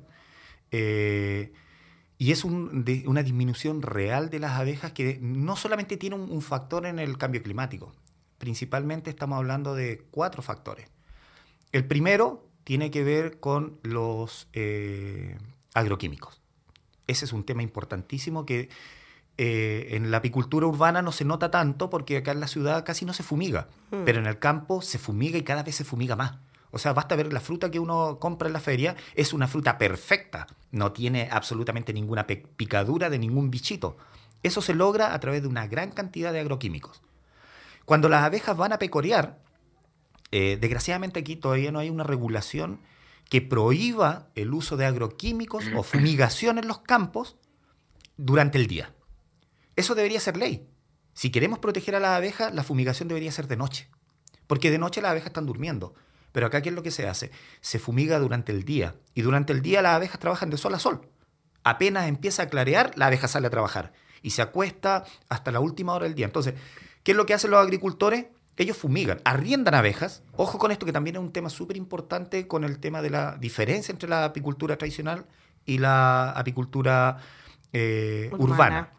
Eh, 0.71 1.53
y 2.19 2.31
es 2.33 2.43
un- 2.43 2.83
de- 2.85 3.05
una 3.07 3.23
disminución 3.23 3.81
real 3.81 4.29
de 4.29 4.37
las 4.39 4.51
abejas 4.59 4.91
que 4.91 5.17
no 5.21 5.55
solamente 5.55 5.97
tiene 5.97 6.15
un, 6.17 6.29
un 6.29 6.41
factor 6.43 6.85
en 6.85 6.99
el 6.99 7.17
cambio 7.17 7.41
climático. 7.41 7.93
Principalmente 8.37 9.09
estamos 9.09 9.37
hablando 9.37 9.73
de 9.73 10.05
cuatro 10.11 10.41
factores. 10.43 10.87
El 11.71 11.85
primero 11.87 12.45
tiene 12.65 12.91
que 12.91 13.03
ver 13.03 13.39
con 13.39 13.79
los 13.83 14.47
eh, 14.53 15.37
agroquímicos. 15.73 16.41
Ese 17.07 17.25
es 17.25 17.33
un 17.33 17.43
tema 17.45 17.63
importantísimo 17.63 18.45
que 18.45 18.69
eh, 19.37 19.87
en 19.95 20.11
la 20.11 20.17
apicultura 20.17 20.67
urbana 20.67 21.01
no 21.01 21.13
se 21.13 21.23
nota 21.23 21.49
tanto 21.49 21.89
porque 21.89 22.17
acá 22.17 22.31
en 22.33 22.41
la 22.41 22.47
ciudad 22.47 22.83
casi 22.85 23.05
no 23.05 23.13
se 23.13 23.23
fumiga, 23.23 23.69
Mm. 23.91 24.03
pero 24.05 24.19
en 24.19 24.25
el 24.25 24.37
campo 24.39 24.81
se 24.81 24.99
fumiga 24.99 25.37
y 25.37 25.43
cada 25.43 25.63
vez 25.63 25.75
se 25.75 25.85
fumiga 25.85 26.15
más. 26.17 26.37
O 26.71 26.77
sea, 26.77 26.93
basta 26.93 27.15
ver 27.15 27.33
la 27.33 27.39
fruta 27.39 27.71
que 27.71 27.79
uno 27.79 28.17
compra 28.19 28.47
en 28.47 28.53
la 28.53 28.59
feria, 28.59 28.95
es 29.15 29.33
una 29.33 29.47
fruta 29.47 29.77
perfecta, 29.77 30.47
no 30.71 30.91
tiene 30.91 31.29
absolutamente 31.31 31.93
ninguna 31.93 32.27
picadura 32.27 33.09
de 33.09 33.19
ningún 33.19 33.49
bichito. 33.49 33.97
Eso 34.43 34.61
se 34.61 34.73
logra 34.73 35.13
a 35.13 35.19
través 35.19 35.41
de 35.41 35.47
una 35.47 35.67
gran 35.67 35.91
cantidad 35.91 36.31
de 36.31 36.39
agroquímicos. 36.39 37.01
Cuando 37.85 38.07
las 38.07 38.23
abejas 38.23 38.55
van 38.55 38.71
a 38.71 38.79
pecorear, 38.79 39.39
eh, 40.31 40.57
desgraciadamente 40.61 41.19
aquí 41.19 41.35
todavía 41.35 41.71
no 41.71 41.79
hay 41.79 41.89
una 41.89 42.03
regulación 42.03 42.79
que 43.29 43.41
prohíba 43.41 44.27
el 44.35 44.53
uso 44.53 44.77
de 44.77 44.85
agroquímicos 44.85 45.65
o 45.75 45.83
fumigación 45.83 46.57
en 46.57 46.67
los 46.67 46.79
campos 46.79 47.35
durante 48.17 48.57
el 48.57 48.67
día. 48.67 48.93
Eso 49.75 49.95
debería 49.95 50.19
ser 50.19 50.37
ley. 50.37 50.67
Si 51.13 51.31
queremos 51.31 51.59
proteger 51.59 51.95
a 51.95 51.99
las 51.99 52.11
abejas, 52.11 52.53
la 52.53 52.63
fumigación 52.63 53.07
debería 53.07 53.31
ser 53.31 53.47
de 53.47 53.57
noche. 53.57 53.87
Porque 54.47 54.71
de 54.71 54.77
noche 54.77 55.01
las 55.01 55.11
abejas 55.11 55.27
están 55.27 55.45
durmiendo. 55.45 55.93
Pero 56.31 56.47
acá, 56.47 56.61
¿qué 56.61 56.69
es 56.69 56.75
lo 56.75 56.83
que 56.83 56.91
se 56.91 57.07
hace? 57.07 57.31
Se 57.61 57.79
fumiga 57.79 58.19
durante 58.19 58.51
el 58.51 58.63
día. 58.63 58.95
Y 59.13 59.21
durante 59.21 59.53
el 59.53 59.61
día 59.61 59.81
las 59.81 59.95
abejas 59.95 60.19
trabajan 60.19 60.49
de 60.49 60.57
sol 60.57 60.75
a 60.75 60.79
sol. 60.79 61.07
Apenas 61.63 62.07
empieza 62.07 62.43
a 62.43 62.49
clarear, 62.49 62.91
la 62.95 63.07
abeja 63.07 63.27
sale 63.27 63.47
a 63.47 63.49
trabajar. 63.49 63.93
Y 64.21 64.31
se 64.31 64.41
acuesta 64.41 65.05
hasta 65.29 65.51
la 65.51 65.59
última 65.59 65.93
hora 65.93 66.05
del 66.05 66.15
día. 66.15 66.25
Entonces, 66.25 66.55
¿qué 67.03 67.11
es 67.11 67.17
lo 67.17 67.25
que 67.25 67.33
hacen 67.33 67.51
los 67.51 67.59
agricultores? 67.59 68.27
ellos 68.59 68.75
fumigan, 68.75 69.21
arriendan 69.23 69.73
abejas. 69.73 70.21
Ojo 70.35 70.57
con 70.57 70.71
esto 70.71 70.85
que 70.85 70.91
también 70.91 71.15
es 71.15 71.21
un 71.21 71.31
tema 71.31 71.49
súper 71.49 71.77
importante 71.77 72.45
con 72.45 72.65
el 72.65 72.79
tema 72.79 73.01
de 73.01 73.09
la 73.09 73.37
diferencia 73.37 73.93
entre 73.93 74.09
la 74.09 74.25
apicultura 74.25 74.77
tradicional 74.77 75.25
y 75.65 75.77
la 75.77 76.31
apicultura 76.31 77.19
eh, 77.71 78.29
urbana. 78.37 78.91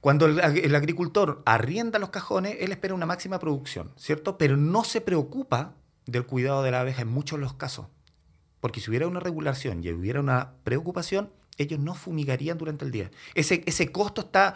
Cuando 0.00 0.26
el, 0.26 0.38
el, 0.38 0.74
agricultor 0.74 1.42
arrienda 1.44 1.98
los 1.98 2.10
cajones, 2.10 2.56
él 2.60 2.70
espera 2.70 2.94
una 2.94 3.06
máxima 3.06 3.38
producción, 3.38 3.92
¿cierto? 3.96 4.38
Pero 4.38 4.56
no 4.56 4.84
se 4.84 5.00
preocupa 5.00 5.74
del 6.06 6.24
cuidado 6.24 6.62
de 6.62 6.70
la 6.70 6.80
abeja 6.80 7.02
en 7.02 7.08
muchos 7.08 7.38
de 7.38 7.44
los 7.44 7.54
casos. 7.54 7.86
Porque 8.60 8.80
si 8.80 8.90
hubiera 8.90 9.08
una 9.08 9.20
regulación 9.20 9.82
y 9.82 9.90
hubiera 9.90 10.20
una 10.20 10.52
preocupación, 10.64 11.30
ellos 11.58 11.80
no 11.80 11.94
fumigarían 11.94 12.58
durante 12.58 12.84
el 12.84 12.92
día. 12.92 13.10
Ese, 13.34 13.64
ese 13.66 13.90
costo 13.90 14.20
está 14.22 14.54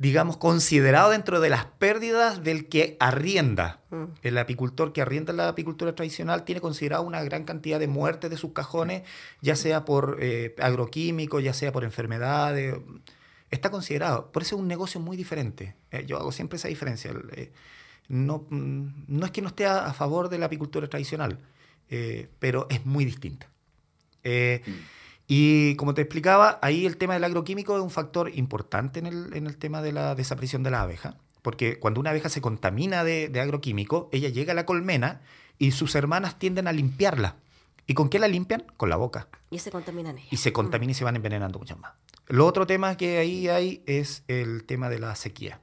digamos, 0.00 0.38
considerado 0.38 1.10
dentro 1.10 1.40
de 1.40 1.50
las 1.50 1.66
pérdidas 1.66 2.42
del 2.42 2.68
que 2.68 2.96
arrienda. 3.00 3.80
Mm. 3.90 4.04
El 4.22 4.38
apicultor 4.38 4.94
que 4.94 5.02
arrienda 5.02 5.34
la 5.34 5.48
apicultura 5.48 5.94
tradicional 5.94 6.44
tiene 6.46 6.62
considerado 6.62 7.02
una 7.02 7.22
gran 7.22 7.44
cantidad 7.44 7.78
de 7.78 7.86
muertes 7.86 8.30
de 8.30 8.38
sus 8.38 8.54
cajones, 8.54 9.02
ya 9.42 9.56
sea 9.56 9.84
por 9.84 10.16
eh, 10.18 10.56
agroquímicos, 10.58 11.44
ya 11.44 11.52
sea 11.52 11.70
por 11.70 11.84
enfermedades. 11.84 12.76
Está 13.50 13.70
considerado. 13.70 14.30
Por 14.32 14.42
eso 14.42 14.56
es 14.56 14.60
un 14.60 14.68
negocio 14.68 15.00
muy 15.00 15.16
diferente. 15.16 15.74
Eh, 15.90 16.04
yo 16.06 16.18
hago 16.18 16.32
siempre 16.32 16.56
esa 16.56 16.68
diferencia. 16.68 17.12
Eh, 17.32 17.52
no, 18.08 18.46
mm, 18.48 19.04
no, 19.08 19.26
es 19.26 19.32
que 19.32 19.42
no 19.42 19.48
esté 19.48 19.66
a, 19.66 19.92
favor 19.92 20.28
de 20.28 20.38
la 20.38 20.46
apicultura 20.46 20.88
tradicional, 20.88 21.38
pero 22.38 22.68
es 22.70 22.86
muy 22.86 23.04
distinta. 23.04 23.48
Mm. 24.24 24.70
Y 25.32 25.76
como 25.76 25.94
te 25.94 26.02
explicaba, 26.02 26.58
ahí 26.60 26.86
el 26.86 26.96
tema 26.96 27.14
del 27.14 27.22
agroquímico 27.22 27.76
es 27.76 27.82
un 27.84 27.90
factor 27.90 28.32
importante 28.34 28.98
en 28.98 29.06
el, 29.06 29.36
en 29.36 29.46
el 29.46 29.58
tema 29.58 29.80
de 29.80 29.92
la 29.92 30.16
desaparición 30.16 30.64
de 30.64 30.72
la 30.72 30.82
abeja, 30.82 31.18
porque 31.42 31.78
cuando 31.78 32.00
una 32.00 32.10
abeja 32.10 32.28
se 32.28 32.40
contamina 32.40 33.04
de, 33.04 33.30
agroquímico, 33.40 34.08
ella 34.10 34.28
llega 34.28 34.52
a 34.52 34.56
la 34.56 34.66
colmena 34.66 35.20
y 35.56 35.70
sus 35.70 35.94
hermanas 35.94 36.38
tienden 36.40 36.66
a 36.66 36.72
limpiarla. 36.72 37.36
¿Y 37.86 37.94
con 37.94 38.08
qué 38.08 38.18
la 38.18 38.26
limpian? 38.26 38.64
Con 38.76 38.88
la 38.88 38.96
boca. 38.96 39.28
Y 39.50 39.60
se 39.60 39.70
contaminan 39.70 40.18
ellas. 40.18 40.32
Y 40.32 40.36
se 40.36 40.52
contaminan 40.52 40.90
y 40.90 40.94
se 40.94 41.04
van 41.04 41.14
envenenando 41.14 41.60
muchas 41.60 41.78
más. 41.78 41.92
Lo 42.30 42.46
otro 42.46 42.66
tema 42.66 42.96
que 42.96 43.18
ahí 43.18 43.48
hay 43.48 43.82
es 43.86 44.24
el 44.26 44.64
tema 44.64 44.88
de 44.88 44.98
la 44.98 45.14
sequía. 45.14 45.60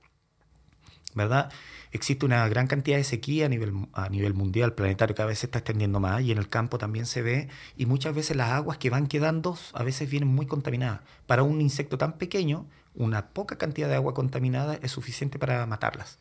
¿Verdad? 1.16 1.52
existe 1.92 2.26
una 2.26 2.48
gran 2.48 2.68
cantidad 2.68 2.98
de 2.98 3.04
sequía 3.04 3.46
a 3.46 3.50
nivel, 3.50 3.74
a 3.94 4.10
nivel 4.10 4.34
mundial, 4.34 4.74
planetario, 4.74 5.16
que 5.16 5.22
a 5.22 5.26
veces 5.26 5.46
está 5.46 5.60
extendiendo 5.60 6.00
más 6.00 6.22
y 6.22 6.32
en 6.32 6.38
el 6.38 6.48
campo 6.48 6.78
también 6.78 7.06
se 7.06 7.22
ve. 7.22 7.50
Y 7.76 7.86
muchas 7.86 8.16
veces 8.16 8.38
las 8.38 8.52
aguas 8.52 8.78
que 8.78 8.90
van 8.90 9.08
quedando 9.08 9.58
a 9.74 9.84
veces 9.84 10.10
vienen 10.10 10.30
muy 10.30 10.46
contaminadas. 10.46 11.02
Para 11.26 11.44
un 11.44 11.62
insecto 11.62 11.98
tan 11.98 12.14
pequeño, 12.18 12.66
una 12.96 13.30
poca 13.30 13.58
cantidad 13.58 13.88
de 13.88 13.96
agua 13.96 14.14
contaminada 14.14 14.80
es 14.82 14.92
suficiente 14.92 15.40
para 15.40 15.66
matarlas. 15.66 16.20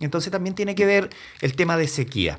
Entonces 0.00 0.30
también 0.30 0.54
tiene 0.54 0.74
que 0.74 0.86
ver 0.86 1.10
el 1.40 1.56
tema 1.56 1.76
de 1.76 1.88
sequía. 1.88 2.38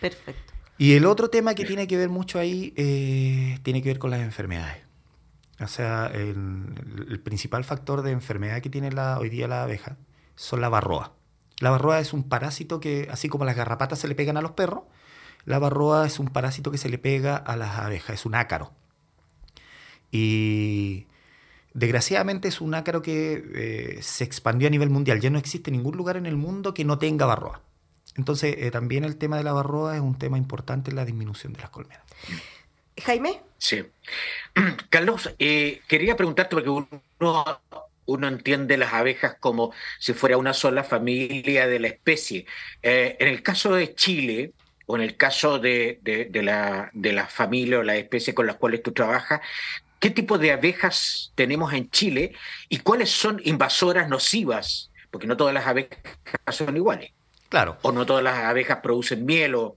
Perfecto. 0.00 0.52
Y 0.76 0.94
el 0.94 1.06
otro 1.06 1.30
tema 1.30 1.54
que 1.54 1.64
tiene 1.64 1.86
que 1.86 1.96
ver 1.96 2.08
mucho 2.08 2.38
ahí 2.38 2.72
eh, 2.76 3.58
tiene 3.62 3.82
que 3.82 3.90
ver 3.90 3.98
con 3.98 4.10
las 4.10 4.20
enfermedades. 4.20 4.83
O 5.60 5.68
sea, 5.68 6.06
el, 6.06 7.20
principal 7.24 7.64
factor 7.64 8.02
de 8.02 8.10
enfermedad 8.10 8.60
que 8.60 8.70
tiene 8.70 8.90
hoy 9.18 9.28
día 9.28 9.46
la 9.46 9.62
abeja 9.62 9.96
son 10.34 10.60
la 10.60 10.68
barroa. 10.68 11.12
La 11.60 11.70
barroa 11.70 12.00
es 12.00 12.12
un 12.12 12.24
parásito 12.24 12.80
que, 12.80 13.08
así 13.10 13.28
como 13.28 13.44
las 13.44 13.56
garrapatas 13.56 14.00
se 14.00 14.08
le 14.08 14.16
pegan 14.16 14.36
a 14.36 14.42
los 14.42 14.52
perros, 14.52 14.84
la 15.44 15.58
barroa 15.58 16.06
es 16.06 16.18
un 16.18 16.28
parásito 16.28 16.70
que 16.70 16.78
se 16.78 16.88
le 16.88 16.98
pega 16.98 17.36
a 17.36 17.56
las 17.56 17.78
abejas, 17.78 18.20
es 18.20 18.26
un 18.26 18.34
ácaro. 18.34 18.72
Y 20.10 21.06
desgraciadamente 21.72 22.48
es 22.48 22.60
un 22.60 22.74
ácaro 22.74 23.02
que 23.02 23.44
eh, 23.54 23.98
se 24.02 24.24
expandió 24.24 24.68
a 24.68 24.70
nivel 24.70 24.90
mundial. 24.90 25.20
Ya 25.20 25.30
no 25.30 25.38
existe 25.38 25.70
ningún 25.70 25.96
lugar 25.96 26.16
en 26.16 26.26
el 26.26 26.36
mundo 26.36 26.74
que 26.74 26.84
no 26.84 26.98
tenga 26.98 27.26
barroa. 27.26 27.62
Entonces, 28.16 28.56
eh, 28.58 28.70
también 28.70 29.04
el 29.04 29.16
tema 29.16 29.36
de 29.36 29.44
la 29.44 29.52
barroa 29.52 29.96
es 29.96 30.00
un 30.00 30.16
tema 30.16 30.38
importante 30.38 30.90
en 30.90 30.96
la 30.96 31.04
disminución 31.04 31.52
de 31.52 31.60
las 31.60 31.70
colmenas. 31.70 32.02
Jaime. 33.02 33.40
Sí. 33.58 33.84
Carlos, 34.90 35.34
eh, 35.38 35.80
quería 35.88 36.16
preguntarte, 36.16 36.54
porque 36.54 36.70
uno 36.70 36.88
uno 38.06 38.28
entiende 38.28 38.76
las 38.76 38.92
abejas 38.92 39.36
como 39.40 39.72
si 39.98 40.12
fuera 40.12 40.36
una 40.36 40.52
sola 40.52 40.84
familia 40.84 41.66
de 41.66 41.80
la 41.80 41.88
especie. 41.88 42.46
Eh, 42.82 43.16
en 43.18 43.28
el 43.28 43.42
caso 43.42 43.74
de 43.74 43.94
Chile, 43.94 44.52
o 44.86 44.96
en 44.96 45.02
el 45.02 45.16
caso 45.16 45.58
de, 45.58 46.00
la, 46.32 46.90
de 46.92 47.12
la 47.12 47.26
familia 47.26 47.78
o 47.78 47.82
la 47.82 47.96
especie 47.96 48.34
con 48.34 48.46
las 48.46 48.56
cuales 48.56 48.82
tú 48.82 48.92
trabajas, 48.92 49.40
¿qué 49.98 50.10
tipo 50.10 50.36
de 50.36 50.52
abejas 50.52 51.32
tenemos 51.34 51.72
en 51.72 51.90
Chile 51.90 52.34
y 52.68 52.78
cuáles 52.78 53.10
son 53.10 53.40
invasoras 53.44 54.08
nocivas? 54.08 54.90
Porque 55.10 55.26
no 55.26 55.36
todas 55.36 55.54
las 55.54 55.66
abejas 55.66 55.98
son 56.50 56.76
iguales. 56.76 57.12
Claro. 57.48 57.78
O 57.82 57.92
no 57.92 58.04
todas 58.04 58.22
las 58.22 58.44
abejas 58.44 58.80
producen 58.82 59.24
miel. 59.24 59.54
O... 59.54 59.76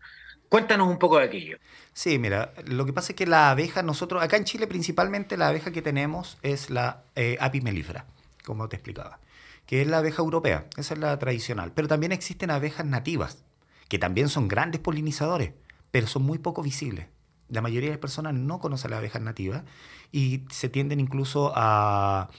Cuéntanos 0.50 0.89
un 0.89 0.97
poco 0.97 1.19
de 1.19 1.25
aquello. 1.25 1.57
Sí, 1.97 2.19
mira, 2.19 2.53
lo 2.67 2.85
que 2.85 2.93
pasa 2.93 3.13
es 3.13 3.15
que 3.15 3.25
la 3.25 3.49
abeja, 3.49 3.81
nosotros, 3.81 4.21
acá 4.21 4.37
en 4.37 4.43
Chile 4.43 4.67
principalmente 4.67 5.35
la 5.35 5.47
abeja 5.47 5.71
que 5.71 5.81
tenemos 5.81 6.37
es 6.43 6.69
la 6.69 7.01
eh, 7.15 7.37
apis 7.39 7.63
melífera 7.63 8.05
como 8.45 8.69
te 8.69 8.75
explicaba, 8.75 9.19
que 9.65 9.81
es 9.81 9.87
la 9.87 9.97
abeja 9.97 10.21
europea, 10.21 10.67
esa 10.77 10.93
es 10.93 10.99
la 10.99 11.17
tradicional. 11.17 11.71
Pero 11.73 11.87
también 11.87 12.11
existen 12.11 12.51
abejas 12.51 12.85
nativas, 12.85 13.43
que 13.89 13.97
también 13.97 14.29
son 14.29 14.47
grandes 14.47 14.79
polinizadores, 14.79 15.53
pero 15.89 16.05
son 16.05 16.21
muy 16.21 16.37
poco 16.37 16.61
visibles. 16.61 17.07
La 17.49 17.63
mayoría 17.63 17.89
de 17.89 17.95
las 17.95 17.99
personas 17.99 18.35
no 18.35 18.59
conocen 18.59 18.91
las 18.91 18.99
abejas 18.99 19.23
nativas 19.23 19.63
y 20.11 20.43
se 20.51 20.69
tienden 20.69 20.99
incluso 20.99 21.51
a, 21.55 22.29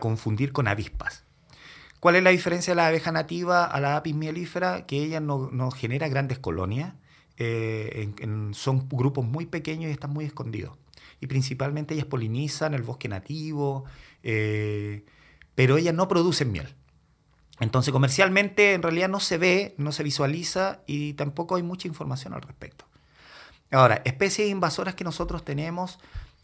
confundir 0.00 0.50
con 0.50 0.66
avispas. 0.66 1.22
¿Cuál 2.00 2.16
es 2.16 2.24
la 2.24 2.30
diferencia 2.30 2.72
de 2.72 2.76
la 2.76 2.88
abeja 2.88 3.12
nativa 3.12 3.66
a 3.66 3.78
la 3.78 3.98
apis 3.98 4.16
mielífera? 4.16 4.84
Que 4.84 4.96
ella 5.04 5.20
no, 5.20 5.70
genera 5.70 6.08
grandes 6.08 6.40
colonias, 6.40 6.94
eh, 7.42 8.12
son 8.52 8.86
grupos 8.90 9.24
muy 9.24 9.46
pequeños 9.46 9.88
y 9.88 9.92
están 9.92 10.12
muy 10.12 10.26
escondidos. 10.26 10.76
Y 11.20 11.26
principalmente 11.26 11.94
ellas 11.94 12.06
polinizan 12.06 12.74
el 12.74 12.82
bosque 12.82 13.08
nativo, 13.08 13.84
eh, 14.22 15.04
pero 15.54 15.78
ellas 15.78 15.94
no 15.94 16.06
producen 16.06 16.52
miel. 16.52 16.74
Entonces 17.60 17.92
comercialmente 17.92 18.74
en 18.74 18.82
realidad 18.82 19.08
no 19.08 19.20
se 19.20 19.38
ve, 19.38 19.74
no 19.78 19.90
se 19.90 20.02
visualiza 20.02 20.82
y 20.86 21.14
tampoco 21.14 21.56
hay 21.56 21.62
mucha 21.62 21.88
información 21.88 22.34
al 22.34 22.42
respecto. 22.42 22.84
Ahora, 23.70 24.02
especies 24.04 24.50
invasoras 24.50 24.94
que 24.94 25.04
nosotros 25.04 25.42
tenemos 25.42 25.98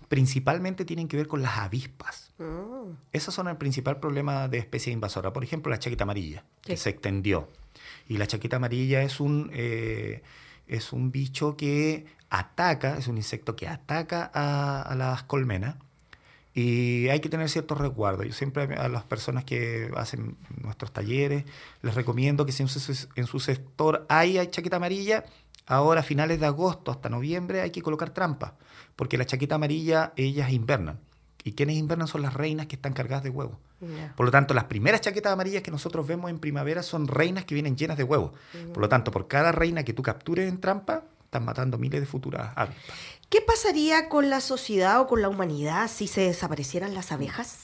principalmente 0.09 0.85
tienen 0.85 1.09
que 1.09 1.17
ver 1.17 1.27
con 1.27 1.43
las 1.43 1.59
avispas. 1.59 2.33
Mm. 2.39 2.93
Esos 3.13 3.35
son 3.35 3.49
el 3.49 3.57
principal 3.57 3.99
problema 3.99 4.49
de 4.49 4.59
especies 4.59 4.95
invasoras. 4.95 5.33
Por 5.33 5.45
ejemplo, 5.45 5.71
la 5.71 5.79
chaqueta 5.79 6.05
amarilla, 6.05 6.45
que 6.63 6.77
se 6.77 6.91
extendió. 6.91 7.51
Y 8.09 8.17
la 8.17 8.27
chaqueta 8.27 8.57
amarilla 8.57 9.03
es 9.03 9.21
un, 9.21 9.51
eh, 9.53 10.23
es 10.69 10.93
un 10.93 11.11
bicho 11.11 11.57
que 11.57 12.07
ataca, 12.31 12.97
es 12.99 13.09
un 13.09 13.17
insecto 13.17 13.57
que 13.57 13.69
ataca 13.69 14.25
a 14.25 14.95
las 14.97 15.23
colmenas 15.23 15.77
y 16.57 17.11
hay 17.11 17.21
que 17.21 17.29
tener 17.29 17.51
ciertos 17.51 17.77
resguardos. 17.77 18.25
Yo 18.27 18.33
siempre 18.33 18.63
a 18.77 18.89
las 18.89 19.05
personas 19.05 19.45
que 19.45 19.91
hacen 19.95 20.39
nuestros 20.63 20.91
talleres 20.91 21.45
les 21.83 21.95
recomiendo 21.95 22.47
que 22.47 22.53
si 22.53 22.63
en 22.63 23.27
su, 23.27 23.41
sector 23.41 24.07
hay, 24.09 24.39
chaqueta 24.49 24.77
amarilla, 24.77 25.27
ahora 25.67 26.01
a 26.01 26.03
finales 26.03 26.41
de 26.41 26.47
agosto 26.47 26.91
hasta 26.91 27.11
noviembre 27.11 27.61
hay 27.61 27.71
que 27.73 27.83
colocar 27.83 28.09
trampas, 28.09 28.53
porque 28.97 29.19
la 29.19 29.27
chaqueta 29.27 29.57
amarilla 29.57 30.15
ellas 30.17 30.51
invernan. 30.51 30.99
Y 31.47 31.53
quienes 31.53 31.77
invernan 31.77 32.09
son 32.09 32.23
las 32.23 32.35
reinas 32.35 32.67
que 32.67 32.75
están 32.75 32.93
cargadas 32.93 33.23
de 33.23 33.31
huevos. 33.31 33.57
Por 34.17 34.27
lo 34.27 34.33
tanto, 34.33 34.53
las 34.53 34.65
primeras 34.65 35.01
chaquetas 35.01 35.33
amarillas 35.33 35.63
que 35.63 35.71
nosotros 35.71 36.05
vemos 36.05 36.29
en 36.29 36.41
primavera 36.41 36.83
son 36.83 37.07
reinas 37.07 37.45
que 37.45 37.55
vienen 37.55 37.77
llenas 37.77 37.97
de 37.97 38.03
huevos. 38.03 38.33
Por 38.75 38.79
lo 38.83 38.89
tanto, 38.89 39.13
por 39.13 39.29
cada 39.29 39.53
reina 39.53 39.85
que 39.85 39.93
tú 39.93 40.03
captures 40.03 40.49
en 40.49 40.61
trampa, 40.61 41.05
están 41.23 41.45
matando 41.45 41.79
miles 41.79 42.01
de 42.01 42.07
futuras 42.07 42.51
avispas. 42.57 42.97
¿Qué 43.31 43.41
pasaría 43.43 44.09
con 44.09 44.29
la 44.29 44.41
sociedad 44.41 45.01
o 45.01 45.07
con 45.07 45.23
la 45.23 45.29
humanidad 45.29 45.89
si 45.89 46.09
se 46.09 46.23
desaparecieran 46.23 46.95
las 46.95 47.13
abejas? 47.13 47.59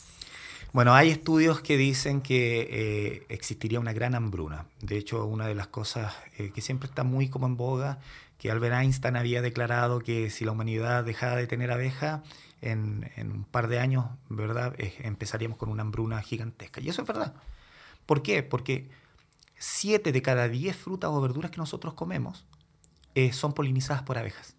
Bueno, 0.73 0.95
hay 0.95 1.11
estudios 1.11 1.61
que 1.61 1.77
dicen 1.77 2.21
que 2.21 2.69
eh, 2.71 3.27
existiría 3.31 3.81
una 3.81 3.93
gran 3.93 4.15
hambruna. 4.15 4.67
De 4.81 4.97
hecho, 4.97 5.27
una 5.27 5.49
de 5.49 5.57
las 5.57 5.67
cosas 5.67 6.15
eh, 6.39 6.53
que 6.55 6.61
siempre 6.61 6.89
está 6.89 7.03
muy 7.03 7.29
como 7.29 7.47
en 7.47 7.57
boga, 7.57 7.99
que 8.39 8.49
Albert 8.49 8.77
Einstein 8.77 9.17
había 9.17 9.43
declarado 9.43 9.99
que 9.99 10.31
si 10.31 10.45
la 10.45 10.53
humanidad 10.53 11.03
dejara 11.03 11.35
de 11.35 11.49
tener 11.49 11.73
abejas, 11.73 12.21
en, 12.63 13.11
un 13.19 13.45
par 13.45 13.69
de 13.69 13.79
años, 13.79 14.07
¿verdad? 14.29 14.75
empezaríamos 14.79 15.59
con 15.59 15.69
una 15.69 15.83
hambruna 15.83 16.23
gigantesca. 16.23 16.81
Y 16.81 16.89
eso 16.89 17.03
es 17.03 17.09
verdad. 17.09 17.35
¿Por 18.07 18.23
qué? 18.23 18.43
Porque 18.43 18.89
siete 19.59 20.13
de 20.13 20.23
cada 20.23 20.49
diez 20.49 20.77
frutas 20.77 21.11
o 21.11 21.21
verduras 21.21 21.51
que 21.51 21.59
nosotros 21.59 21.95
comemos 21.95 22.47
eh, 23.15 23.33
son 23.33 23.53
polinizadas 23.53 24.03
por 24.03 24.17
abejas. 24.17 24.55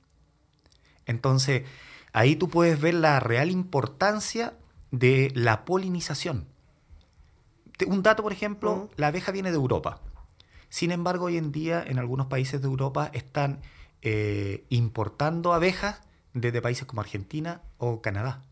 Entonces, 1.05 1.63
ahí 2.11 2.35
tú 2.35 2.49
puedes 2.49 2.79
ver 2.79 2.93
la 2.93 3.19
real 3.19 3.49
importancia 3.49 4.53
de 4.91 5.31
la 5.33 5.65
polinización. 5.65 6.47
Un 7.87 8.03
dato, 8.03 8.21
por 8.21 8.31
ejemplo, 8.31 8.89
la 8.95 9.07
abeja 9.07 9.31
viene 9.31 9.49
de 9.49 9.55
Europa. 9.55 9.99
Sin 10.69 10.91
embargo, 10.91 11.25
hoy 11.25 11.37
en 11.37 11.51
día 11.51 11.83
en 11.85 11.99
algunos 11.99 12.27
países 12.27 12.61
de 12.61 12.67
Europa 12.67 13.09
están 13.13 13.61
eh, 14.01 14.65
importando 14.69 15.53
abejas 15.53 16.01
desde 16.33 16.61
países 16.61 16.85
como 16.85 17.01
Argentina 17.01 17.61
o 17.77 18.01
Canadá. 18.01 18.43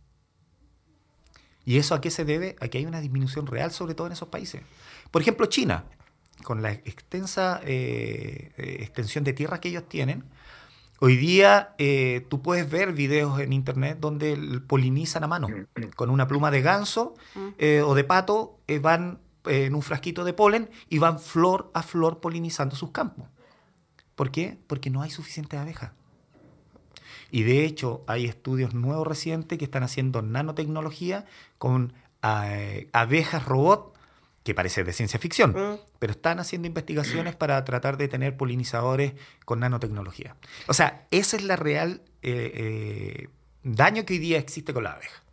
¿Y 1.66 1.78
eso 1.78 1.94
a 1.96 2.02
qué 2.02 2.10
se 2.10 2.26
debe? 2.26 2.56
A 2.60 2.68
que 2.68 2.80
hay 2.80 2.86
una 2.86 3.02
disminución 3.02 3.48
real, 3.48 3.72
sobre 3.72 3.94
todo 3.94 4.08
en 4.08 4.14
esos 4.14 4.30
países. 4.30 4.62
Por 5.12 5.22
ejemplo, 5.22 5.46
China, 5.46 5.86
con 6.44 6.62
la 6.62 6.72
extensa 6.72 7.62
eh, 7.64 8.52
eh, 8.58 8.78
extensión 8.80 9.24
de 9.24 9.34
tierra 9.34 9.60
que 9.60 9.70
ellos 9.70 9.88
tienen, 9.88 10.24
hoy 11.00 11.18
día 11.18 11.76
eh, 11.78 12.26
tú 12.30 12.42
puedes 12.42 12.70
ver 12.70 12.94
videos 12.94 13.40
en 13.40 13.54
internet 13.54 13.98
donde 14.00 14.62
polinizan 14.68 15.24
a 15.24 15.28
mano. 15.28 15.48
Con 15.96 16.10
una 16.10 16.28
pluma 16.28 16.50
de 16.52 16.62
ganso 16.62 17.16
mm. 17.36 17.84
o 17.86 17.96
de 17.96 18.04
pato 18.04 18.60
van 18.82 19.20
en 19.46 19.76
un 19.76 19.82
frasquito 19.82 20.24
de 20.24 20.34
polen 20.34 20.70
y 20.90 21.00
van 21.00 21.20
flor 21.20 21.72
a 21.74 21.84
flor 21.84 22.20
polinizando 22.20 22.76
sus 22.76 22.92
campos. 22.92 23.28
¿Por 24.16 24.32
qué? 24.32 24.60
Porque 24.68 24.90
no 24.90 25.02
hay 25.02 25.10
suficiente 25.10 25.58
abejas. 25.58 25.92
Y 27.32 27.44
de 27.44 27.66
hecho 27.66 28.04
hay 28.08 28.26
estudios 28.26 28.74
nuevos 28.74 29.08
recientes 29.08 29.58
que 29.58 29.66
están 29.66 29.84
haciendo 29.84 30.22
nanotecnología 30.22 31.26
con 31.58 31.94
eh, 32.24 32.88
abejas 32.94 33.46
robot, 33.46 33.98
que 34.44 34.54
parece 34.54 34.84
de 34.84 34.94
ciencia 34.94 35.20
ficción, 35.20 35.52
mm. 35.52 35.80
pero 36.00 36.12
están 36.12 36.40
haciendo 36.40 36.68
investigaciones 36.68 37.36
para 37.36 37.64
tratar 37.64 37.98
de 37.98 38.08
tener 38.08 38.38
polinizadores 38.38 39.14
con 39.46 39.60
nanotecnología. 39.60 40.36
O 40.68 40.74
sea, 40.74 41.08
ese 41.12 41.38
es 41.38 41.44
la 41.44 41.56
real 41.56 42.02
eh, 42.22 42.52
eh, 42.54 43.28
daño 43.64 44.06
que 44.06 44.14
hoy 44.14 44.20
día 44.20 44.38
existe 44.40 44.74
con 44.74 44.84
la 44.84 44.94
abeja. 44.94 45.24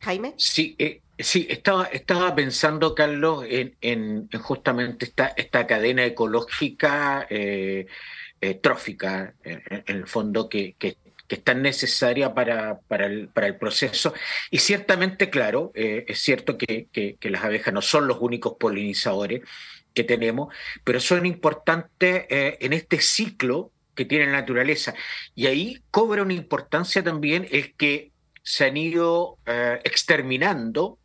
Jaime. 0.00 0.34
Sí, 0.38 0.76
sí 1.18 1.46
estaba, 1.50 1.84
estaba 1.84 2.34
pensando, 2.34 2.94
Carlos, 2.94 3.44
en, 3.48 4.28
justamente 4.40 5.04
esta, 5.06 5.26
esta 5.36 5.66
cadena 5.66 6.04
ecológica 6.04 7.26
trófica, 8.62 9.34
en, 9.44 9.82
el 9.86 10.06
fondo, 10.06 10.48
que, 10.48 10.74
que 10.78 10.96
que 11.30 11.36
es 11.36 11.44
tan 11.44 11.62
necesaria 11.62 12.34
para, 12.34 12.80
para, 12.88 13.06
el, 13.06 13.56
proceso. 13.56 14.12
Y 14.50 14.58
ciertamente, 14.58 15.30
claro, 15.30 15.70
eh, 15.76 16.04
es 16.08 16.18
cierto 16.18 16.58
que, 16.58 16.88
que, 16.90 17.30
las 17.30 17.44
abejas 17.44 17.72
no 17.72 17.82
son 17.82 18.08
los 18.08 18.18
únicos 18.20 18.54
polinizadores 18.58 19.42
que 19.94 20.02
tenemos, 20.02 20.52
pero 20.82 20.98
son 20.98 21.26
importantes 21.26 22.26
eh, 22.30 22.58
en 22.60 22.72
este 22.72 23.00
ciclo 23.00 23.70
que 23.94 24.06
tiene 24.06 24.26
la 24.26 24.40
naturaleza. 24.40 24.92
Y 25.36 25.46
ahí 25.46 25.80
cobra 25.92 26.24
una 26.24 26.34
importancia 26.34 27.04
también 27.04 27.46
el 27.52 27.76
que 27.76 28.10
se 28.42 28.64
han 28.64 28.76
ido 28.76 29.38
eh, 29.46 29.78
exterminando 29.84 30.98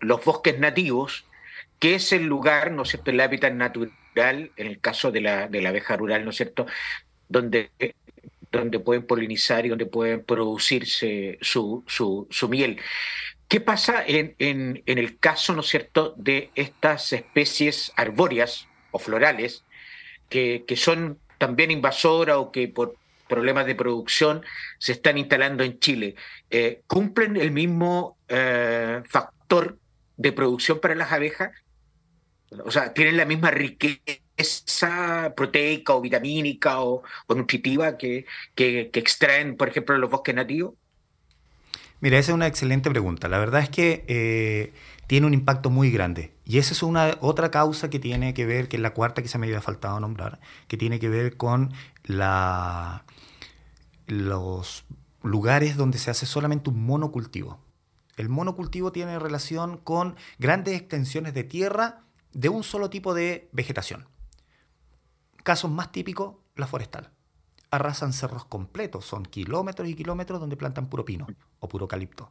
los 0.00 0.24
bosques 0.24 0.58
nativos, 0.58 1.24
que 1.80 1.96
es 1.96 2.12
el 2.12 2.24
lugar, 2.24 2.70
¿no 2.70 2.82
es 2.82 2.90
cierto?, 2.90 3.10
el 3.10 3.20
hábitat 3.20 3.52
natural, 3.52 4.52
en 4.56 4.66
el 4.66 4.80
caso 4.80 5.10
de 5.10 5.20
la, 5.20 5.48
de 5.48 5.60
la 5.60 5.68
abeja 5.70 5.96
rural, 5.96 6.24
¿no 6.24 6.30
es 6.30 6.36
cierto?, 6.36 6.66
donde 7.28 7.70
donde 8.58 8.80
pueden 8.80 9.06
polinizar 9.06 9.66
y 9.66 9.68
donde 9.68 9.86
pueden 9.86 10.24
producirse 10.24 11.38
su, 11.40 11.84
su, 11.86 12.48
miel. 12.48 12.80
¿Qué 13.48 13.60
pasa 13.60 14.02
en, 14.06 14.34
en, 14.38 14.82
el 14.86 15.18
caso, 15.18 15.54
¿no 15.54 15.62
cierto?, 15.62 16.14
de 16.16 16.50
estas 16.54 17.12
especies 17.12 17.92
arbóreas 17.96 18.68
o 18.90 18.98
florales 18.98 19.64
que, 20.28 20.64
que 20.66 20.76
son 20.76 21.18
también 21.38 21.70
invasoras 21.70 22.36
o 22.36 22.50
que 22.50 22.68
por 22.68 22.96
problemas 23.28 23.66
de 23.66 23.74
producción 23.74 24.42
se 24.78 24.92
están 24.92 25.18
instalando 25.18 25.64
en 25.64 25.78
Chile. 25.78 26.14
Eh, 26.50 26.82
¿Cumplen 26.86 27.36
el 27.36 27.50
mismo 27.50 28.16
eh, 28.28 29.02
factor 29.06 29.78
de 30.16 30.32
producción 30.32 30.80
para 30.80 30.94
las 30.94 31.12
abejas? 31.12 31.50
O 32.64 32.70
sea, 32.70 32.92
¿tienen 32.92 33.16
la 33.16 33.24
misma 33.24 33.50
riqueza 33.50 35.32
proteica 35.36 35.94
o 35.94 36.00
vitamínica 36.00 36.80
o, 36.80 37.02
nutritiva 37.28 37.96
que, 37.96 38.26
que, 38.54 38.90
extraen, 38.92 39.56
por 39.56 39.68
ejemplo, 39.68 39.96
los 39.98 40.10
bosques 40.10 40.34
nativos? 40.34 40.74
Mira, 42.00 42.18
esa 42.18 42.32
es 42.32 42.34
una 42.34 42.46
excelente 42.46 42.90
pregunta. 42.90 43.28
La 43.28 43.38
verdad 43.38 43.62
es 43.62 43.70
que 43.70 44.04
eh, 44.08 44.72
tiene 45.06 45.26
un 45.26 45.34
impacto 45.34 45.70
muy 45.70 45.90
grande. 45.90 46.32
Y 46.44 46.58
esa 46.58 46.72
es 46.72 46.82
una 46.82 47.16
otra 47.20 47.50
causa 47.50 47.90
que 47.90 47.98
tiene 47.98 48.34
que 48.34 48.46
ver, 48.46 48.68
que 48.68 48.76
es 48.76 48.82
la 48.82 48.92
cuarta 48.92 49.22
que 49.22 49.28
se 49.28 49.38
me 49.38 49.46
había 49.46 49.62
faltado 49.62 49.98
nombrar, 50.00 50.40
que 50.68 50.76
tiene 50.76 50.98
que 50.98 51.08
ver 51.08 51.36
con 51.36 51.72
la, 52.04 53.04
los 54.06 54.84
lugares 55.22 55.76
donde 55.76 55.98
se 55.98 56.10
hace 56.10 56.26
solamente 56.26 56.70
un 56.70 56.84
monocultivo. 56.84 57.58
El 58.16 58.28
monocultivo 58.28 58.92
tiene 58.92 59.18
relación 59.18 59.78
con 59.78 60.16
grandes 60.38 60.74
extensiones 60.74 61.34
de 61.34 61.44
tierra 61.44 62.04
de 62.34 62.48
un 62.48 62.62
solo 62.62 62.90
tipo 62.90 63.14
de 63.14 63.48
vegetación. 63.52 64.06
Casos 65.42 65.70
más 65.70 65.92
típicos, 65.92 66.34
la 66.56 66.66
forestal. 66.66 67.10
Arrasan 67.70 68.12
cerros 68.12 68.44
completos, 68.44 69.04
son 69.04 69.24
kilómetros 69.24 69.88
y 69.88 69.94
kilómetros 69.94 70.40
donde 70.40 70.56
plantan 70.56 70.88
puro 70.88 71.04
pino 71.04 71.26
o 71.60 71.68
puro 71.68 71.88
calipto. 71.88 72.30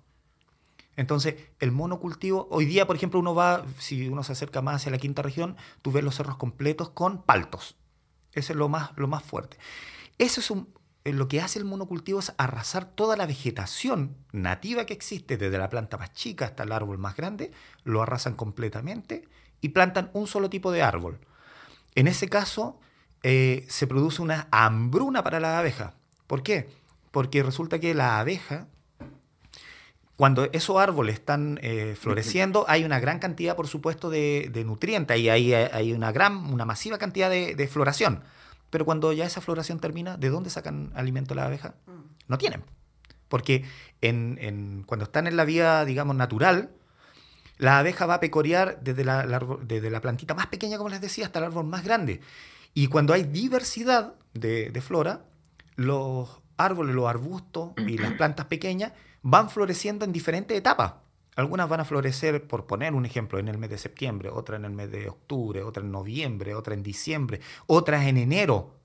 Entonces, 0.96 1.36
el 1.60 1.72
monocultivo, 1.72 2.48
hoy 2.52 2.66
día, 2.66 2.86
por 2.86 2.96
ejemplo, 2.96 3.20
uno 3.20 3.34
va, 3.34 3.66
si 3.80 4.08
uno 4.08 4.24
se 4.24 4.34
acerca 4.34 4.62
más 4.62 4.76
hacia 4.76 4.92
la 4.92 5.00
quinta 5.00 5.22
región, 5.22 5.58
tú 5.82 5.92
ves 5.92 6.04
los 6.04 6.16
cerros 6.16 6.38
completos 6.38 6.90
con 6.90 7.24
paltos. 7.24 7.76
Ese 8.34 8.54
es 8.54 8.58
lo 8.58 8.70
más, 8.70 8.92
lo 8.96 9.08
más 9.08 9.24
fuerte. 9.24 9.58
Eso 10.20 10.40
es 10.40 10.52
un, 10.52 10.70
eh, 11.04 11.14
lo 11.14 11.28
que 11.28 11.42
hace 11.42 11.60
el 11.60 11.66
monocultivo 11.66 12.20
es 12.20 12.34
arrasar 12.38 12.86
toda 12.86 13.18
la 13.18 13.26
vegetación 13.26 14.16
nativa 14.32 14.86
que 14.86 14.94
existe, 14.94 15.38
desde 15.38 15.58
la 15.58 15.70
planta 15.70 15.98
más 15.98 16.14
chica 16.14 16.46
hasta 16.46 16.64
el 16.64 16.72
árbol 16.72 17.00
más 17.00 17.16
grande, 17.16 17.52
lo 17.84 18.02
arrasan 18.02 18.36
completamente 18.36 19.28
y 19.64 19.70
plantan 19.70 20.12
un 20.14 20.28
solo 20.28 20.50
tipo 20.50 20.72
de 20.72 20.84
árbol. 20.84 21.18
En 21.96 22.08
ese 22.08 22.28
caso, 22.28 22.80
eh, 23.24 23.66
se 23.70 23.88
produce 23.88 24.22
una 24.22 24.50
hambruna 24.52 25.24
para 25.24 25.40
la 25.40 25.58
abeja. 25.58 25.94
¿Por 26.28 26.44
qué? 26.44 26.70
Porque 27.12 27.42
resulta 27.42 27.80
que 27.80 27.94
la 27.94 28.20
abeja, 28.20 28.68
cuando 30.18 30.50
esos 30.52 30.78
árboles 30.78 31.16
están 31.16 31.60
eh, 31.64 31.96
floreciendo, 31.98 32.66
hay 32.68 32.84
una 32.84 33.00
gran 33.00 33.20
cantidad, 33.20 33.56
por 33.56 33.68
supuesto, 33.68 34.10
de, 34.10 34.52
nutrientes 34.66 35.18
y 35.18 35.30
hay, 35.30 35.54
hay, 35.54 35.94
una 35.94 36.12
gran, 36.12 36.54
una 36.54 36.66
masiva 36.66 36.98
cantidad 36.98 37.30
de, 37.30 37.68
floración. 37.68 38.22
Pero 38.70 38.84
cuando 38.84 39.14
ya 39.14 39.26
esa 39.26 39.40
floración 39.40 39.80
termina, 39.80 40.18
¿de 40.18 40.30
dónde 40.30 40.50
sacan 40.50 40.92
alimento 40.94 41.36
la 41.36 41.46
abeja? 41.46 41.76
Mm. 41.86 42.02
No 42.28 42.38
tienen. 42.38 42.64
Porque 43.30 43.64
cuando 44.86 45.06
están 45.06 45.28
en 45.28 45.38
la 45.38 45.46
vía, 45.46 45.86
digamos, 45.86 46.18
natural, 46.18 46.72
la 47.58 47.80
abeja 47.80 48.06
va 48.06 48.16
a 48.16 48.20
pecorear 48.20 48.80
desde 48.82 49.04
la, 49.04 49.26
desde 49.62 49.90
la 49.90 50.02
plantita 50.02 50.34
más 50.34 50.48
pequeña, 50.48 50.78
como 50.78 50.90
les 50.90 51.02
decía, 51.02 51.26
hasta 51.26 51.40
el 51.40 51.46
árbol 51.46 51.66
más 51.66 51.84
grande. 51.84 52.22
Y 52.74 52.88
cuando 52.88 53.14
hay 53.14 53.24
diversidad 53.24 54.16
de, 54.34 54.82
flora, 54.82 55.26
los 55.76 56.42
árboles, 56.58 56.96
los 56.96 57.08
arbustos 57.08 57.72
y 57.78 57.98
las 57.98 58.14
plantas 58.18 58.48
pequeñas 58.48 58.94
van 59.22 59.50
floreciendo 59.50 60.06
en 60.06 60.12
diferentes 60.12 60.58
etapas. 60.58 60.96
Algunas 61.36 61.68
van 61.68 61.80
a 61.80 61.86
florecer, 61.86 62.48
por 62.48 62.68
poner 62.68 62.94
un 62.94 63.06
ejemplo, 63.06 63.40
en 63.40 63.48
el 63.48 63.58
mes 63.58 63.70
de 63.70 63.78
septiembre, 63.78 64.30
otras 64.30 64.60
en 64.60 64.66
el 64.66 64.72
mes 64.72 64.92
de 64.92 65.10
octubre, 65.10 65.64
otras 65.64 65.84
en 65.84 65.92
noviembre, 65.92 66.54
otras 66.54 66.78
en 66.78 66.84
diciembre, 66.84 67.42
otras 67.66 68.06
en 68.06 68.18
enero, 68.18 68.76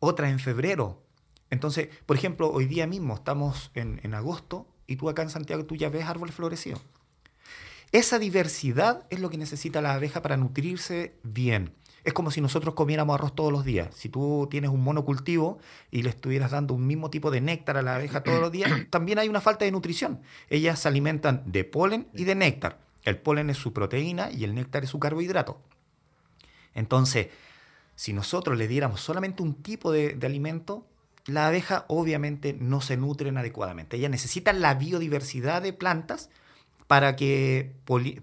otras 0.00 0.30
en 0.30 0.40
febrero. 0.40 1.02
Entonces, 1.50 1.88
por 2.06 2.16
ejemplo, 2.16 2.50
hoy 2.50 2.66
día 2.66 2.86
mismo 2.88 3.14
estamos 3.14 3.70
en, 3.74 4.00
en 4.02 4.14
agosto 4.14 4.66
y 4.88 4.96
tú 4.96 5.08
acá 5.08 5.22
en 5.22 5.30
Santiago 5.30 5.64
tú 5.66 5.76
ya 5.76 5.88
ves 5.88 6.04
árboles 6.04 6.34
florecidos. 6.34 6.82
Esa 7.94 8.18
diversidad 8.18 9.06
es 9.08 9.20
lo 9.20 9.30
que 9.30 9.38
necesita 9.38 9.80
la 9.80 9.94
abeja 9.94 10.20
para 10.20 10.36
nutrirse 10.36 11.14
bien. 11.22 11.76
Es 12.02 12.12
como 12.12 12.32
si 12.32 12.40
nosotros 12.40 12.74
comiéramos 12.74 13.14
arroz 13.14 13.36
todos 13.36 13.52
los 13.52 13.64
días. 13.64 13.94
Si 13.94 14.08
tú 14.08 14.48
tienes 14.50 14.70
un 14.70 14.82
monocultivo 14.82 15.58
y 15.92 16.02
le 16.02 16.10
estuvieras 16.10 16.50
dando 16.50 16.74
un 16.74 16.88
mismo 16.88 17.08
tipo 17.08 17.30
de 17.30 17.40
néctar 17.40 17.76
a 17.76 17.82
la 17.82 17.94
abeja 17.94 18.24
todos 18.24 18.40
los 18.40 18.50
días, 18.50 18.68
también 18.90 19.20
hay 19.20 19.28
una 19.28 19.40
falta 19.40 19.64
de 19.64 19.70
nutrición. 19.70 20.22
Ellas 20.50 20.80
se 20.80 20.88
alimentan 20.88 21.44
de 21.46 21.62
polen 21.62 22.08
y 22.12 22.24
de 22.24 22.34
néctar. 22.34 22.80
El 23.04 23.18
polen 23.18 23.48
es 23.48 23.58
su 23.58 23.72
proteína 23.72 24.28
y 24.32 24.42
el 24.42 24.56
néctar 24.56 24.82
es 24.82 24.90
su 24.90 24.98
carbohidrato. 24.98 25.60
Entonces, 26.74 27.28
si 27.94 28.12
nosotros 28.12 28.58
le 28.58 28.66
diéramos 28.66 29.02
solamente 29.02 29.40
un 29.44 29.62
tipo 29.62 29.92
de, 29.92 30.18
alimento, 30.20 30.84
la 31.26 31.46
abeja 31.46 31.84
obviamente 31.86 32.56
no 32.58 32.80
se 32.80 32.96
nutren 32.96 33.38
adecuadamente. 33.38 33.98
Ellas 33.98 34.10
necesitan 34.10 34.60
la 34.60 34.74
biodiversidad 34.74 35.62
de 35.62 35.72
plantas 35.72 36.28
para 36.86 37.16
que, 37.16 37.72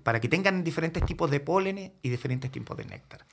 para 0.04 0.20
que 0.20 0.30
tengan 0.30 0.64
diferentes 0.64 1.04
tipos 1.06 1.32
de 1.32 1.40
polen 1.40 1.94
y 2.02 2.10
diferentes 2.10 2.52
tipos 2.52 2.78
de 2.78 2.86
néctar. 2.86 3.26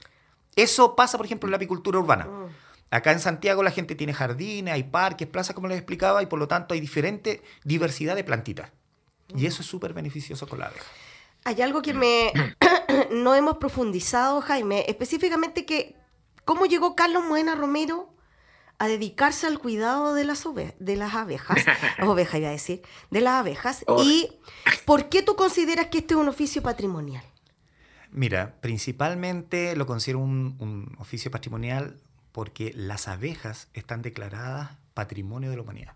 Eso 0.57 0.97
pasa, 0.97 1.17
por 1.19 1.27
ejemplo, 1.27 1.47
en 1.47 1.53
la 1.53 1.57
apicultura 1.57 1.99
urbana. 1.99 2.25
Mm. 2.25 2.47
Acá 2.91 3.13
en 3.13 3.21
Santiago 3.21 3.63
la 3.63 3.71
gente 3.71 3.95
tiene 3.95 4.15
jardines, 4.15 4.73
hay 4.73 4.85
parques, 4.85 5.29
plazas, 5.29 5.55
como 5.55 5.69
les 5.69 5.77
explicaba, 5.77 6.23
y 6.23 6.27
por 6.27 6.39
lo 6.39 6.49
tanto 6.49 6.75
hay 6.75 6.81
diferente 6.81 7.43
diversidad 7.65 8.17
de 8.17 8.25
plantitas. 8.25 8.71
Y 9.37 9.47
eso 9.47 9.61
es 9.61 9.69
súper 9.69 9.93
beneficioso 9.93 10.47
con 10.47 10.59
la 10.59 10.67
abeja. 10.67 10.87
Hay 11.45 11.61
algo 11.61 11.83
que 11.83 11.93
me 11.93 12.33
no 13.11 13.35
hemos 13.35 13.59
profundizado, 13.59 14.41
Jaime, 14.41 14.85
específicamente 14.89 15.67
que 15.67 15.97
cómo 16.45 16.65
llegó 16.65 16.97
Carlos 16.97 17.25
Moena 17.25 17.55
Romero 17.55 18.15
a 18.79 18.89
dedicarse 18.89 19.47
al 19.47 19.59
cuidado 19.59 20.15
de 20.15 20.25
las, 20.25 20.45
de 20.79 20.97
las 20.97 21.15
abejas, 21.15 21.59
ovejas 22.03 22.41
iba 22.41 22.49
a 22.49 22.53
decir, 22.53 22.83
de 23.11 23.21
las 23.21 23.35
abejas. 23.35 23.85
Oh. 23.87 24.03
¿Y 24.03 24.29
por 24.85 25.09
qué 25.09 25.23
tú 25.23 25.37
consideras 25.37 25.87
que 25.87 25.99
este 25.99 26.15
es 26.15 26.21
un 26.21 26.29
oficio 26.29 26.63
patrimonial? 26.63 27.25
Mira, 28.11 28.55
principalmente 28.61 29.77
lo 29.77 29.87
considero 29.87 30.21
un, 30.21 30.57
un 30.61 30.97
oficio 30.99 31.31
patrimonial 31.31 32.01
porque 32.33 32.73
las 32.75 33.09
abejas 33.09 33.69
están 33.75 34.01
declaradas 34.01 34.71
patrimonio 34.95 35.51
de 35.51 35.57
la 35.57 35.63
humanidad. 35.63 35.95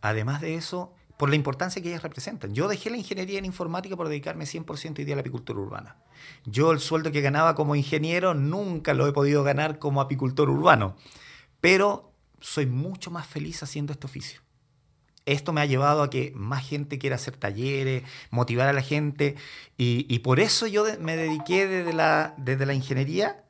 Además 0.00 0.40
de 0.40 0.56
eso, 0.56 0.92
por 1.16 1.30
la 1.30 1.36
importancia 1.36 1.80
que 1.80 1.90
ellas 1.90 2.02
representan. 2.02 2.52
Yo 2.52 2.66
dejé 2.66 2.90
la 2.90 2.96
ingeniería 2.96 3.38
en 3.38 3.44
informática 3.44 3.96
por 3.96 4.08
dedicarme 4.08 4.44
100% 4.44 4.98
hoy 4.98 5.04
día 5.04 5.14
a 5.14 5.16
la 5.16 5.20
apicultura 5.20 5.60
urbana. 5.60 5.96
Yo 6.44 6.72
el 6.72 6.80
sueldo 6.80 7.12
que 7.12 7.20
ganaba 7.20 7.54
como 7.54 7.76
ingeniero 7.76 8.34
nunca 8.34 8.92
lo 8.92 9.06
he 9.06 9.12
podido 9.12 9.44
ganar 9.44 9.78
como 9.78 10.00
apicultor 10.00 10.50
urbano, 10.50 10.96
pero 11.62 12.12
soy 12.40 12.66
mucho 12.66 13.10
más 13.10 13.26
feliz 13.26 13.62
haciendo 13.62 13.92
este 13.94 14.04
oficio. 14.06 14.40
Esto 15.24 15.52
me 15.52 15.60
ha 15.60 15.66
llevado 15.66 16.02
a 16.02 16.10
que 16.10 16.32
más 16.34 16.66
gente 16.68 16.98
quiera 16.98 17.14
hacer 17.14 17.36
talleres, 17.36 18.02
motivar 18.30 18.68
a 18.68 18.72
la 18.72 18.82
gente, 18.82 19.36
y, 19.78 20.04
y 20.12 20.18
por 20.18 20.40
eso 20.40 20.66
yo 20.66 20.84
me 20.98 21.16
dediqué 21.16 21.68
desde 21.68 21.92
la, 21.92 22.34
desde 22.36 22.66
la 22.66 22.74
ingeniería, 22.74 23.44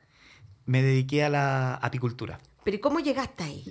me 0.65 0.83
dediqué 0.83 1.23
a 1.23 1.29
la 1.29 1.73
apicultura. 1.75 2.39
¿Pero 2.63 2.77
¿y 2.77 2.79
cómo 2.79 2.99
llegaste 2.99 3.43
ahí? 3.43 3.65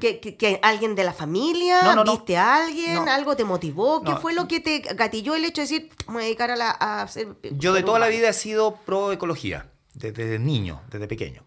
¿Que, 0.00 0.18
que- 0.18 0.36
que 0.36 0.58
alguien 0.64 0.96
de 0.96 1.04
la 1.04 1.12
familia? 1.12 1.82
No, 1.84 1.94
no, 1.94 2.02
no. 2.04 2.12
¿Viste 2.16 2.36
a 2.36 2.56
alguien? 2.64 3.08
¿Algo 3.08 3.36
te 3.36 3.44
motivó? 3.44 4.02
¿Qué 4.02 4.16
fue 4.16 4.34
lo 4.34 4.48
que 4.48 4.58
te 4.58 4.80
gatilló 4.80 5.36
el 5.36 5.44
hecho 5.44 5.60
de 5.62 5.68
decir, 5.68 5.90
me 6.08 6.14
voy 6.14 6.22
a 6.22 6.24
dedicar 6.26 6.50
a, 6.50 6.56
la, 6.56 6.70
a 6.72 7.02
hacer... 7.02 7.36
Yo 7.52 7.72
de 7.72 7.82
toda 7.84 8.00
la 8.00 8.06
urbano"? 8.06 8.18
vida 8.18 8.30
he 8.30 8.32
sido 8.32 8.74
pro 8.84 9.12
ecología, 9.12 9.70
desde 9.94 10.40
niño, 10.40 10.82
desde 10.90 11.06
pequeño. 11.06 11.44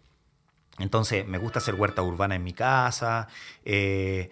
Entonces 0.80 1.28
me 1.28 1.38
gusta 1.38 1.60
hacer 1.60 1.76
huerta 1.76 2.02
urbana 2.04 2.36
en 2.36 2.44
mi 2.44 2.54
casa. 2.54 3.28
eh, 3.65 4.30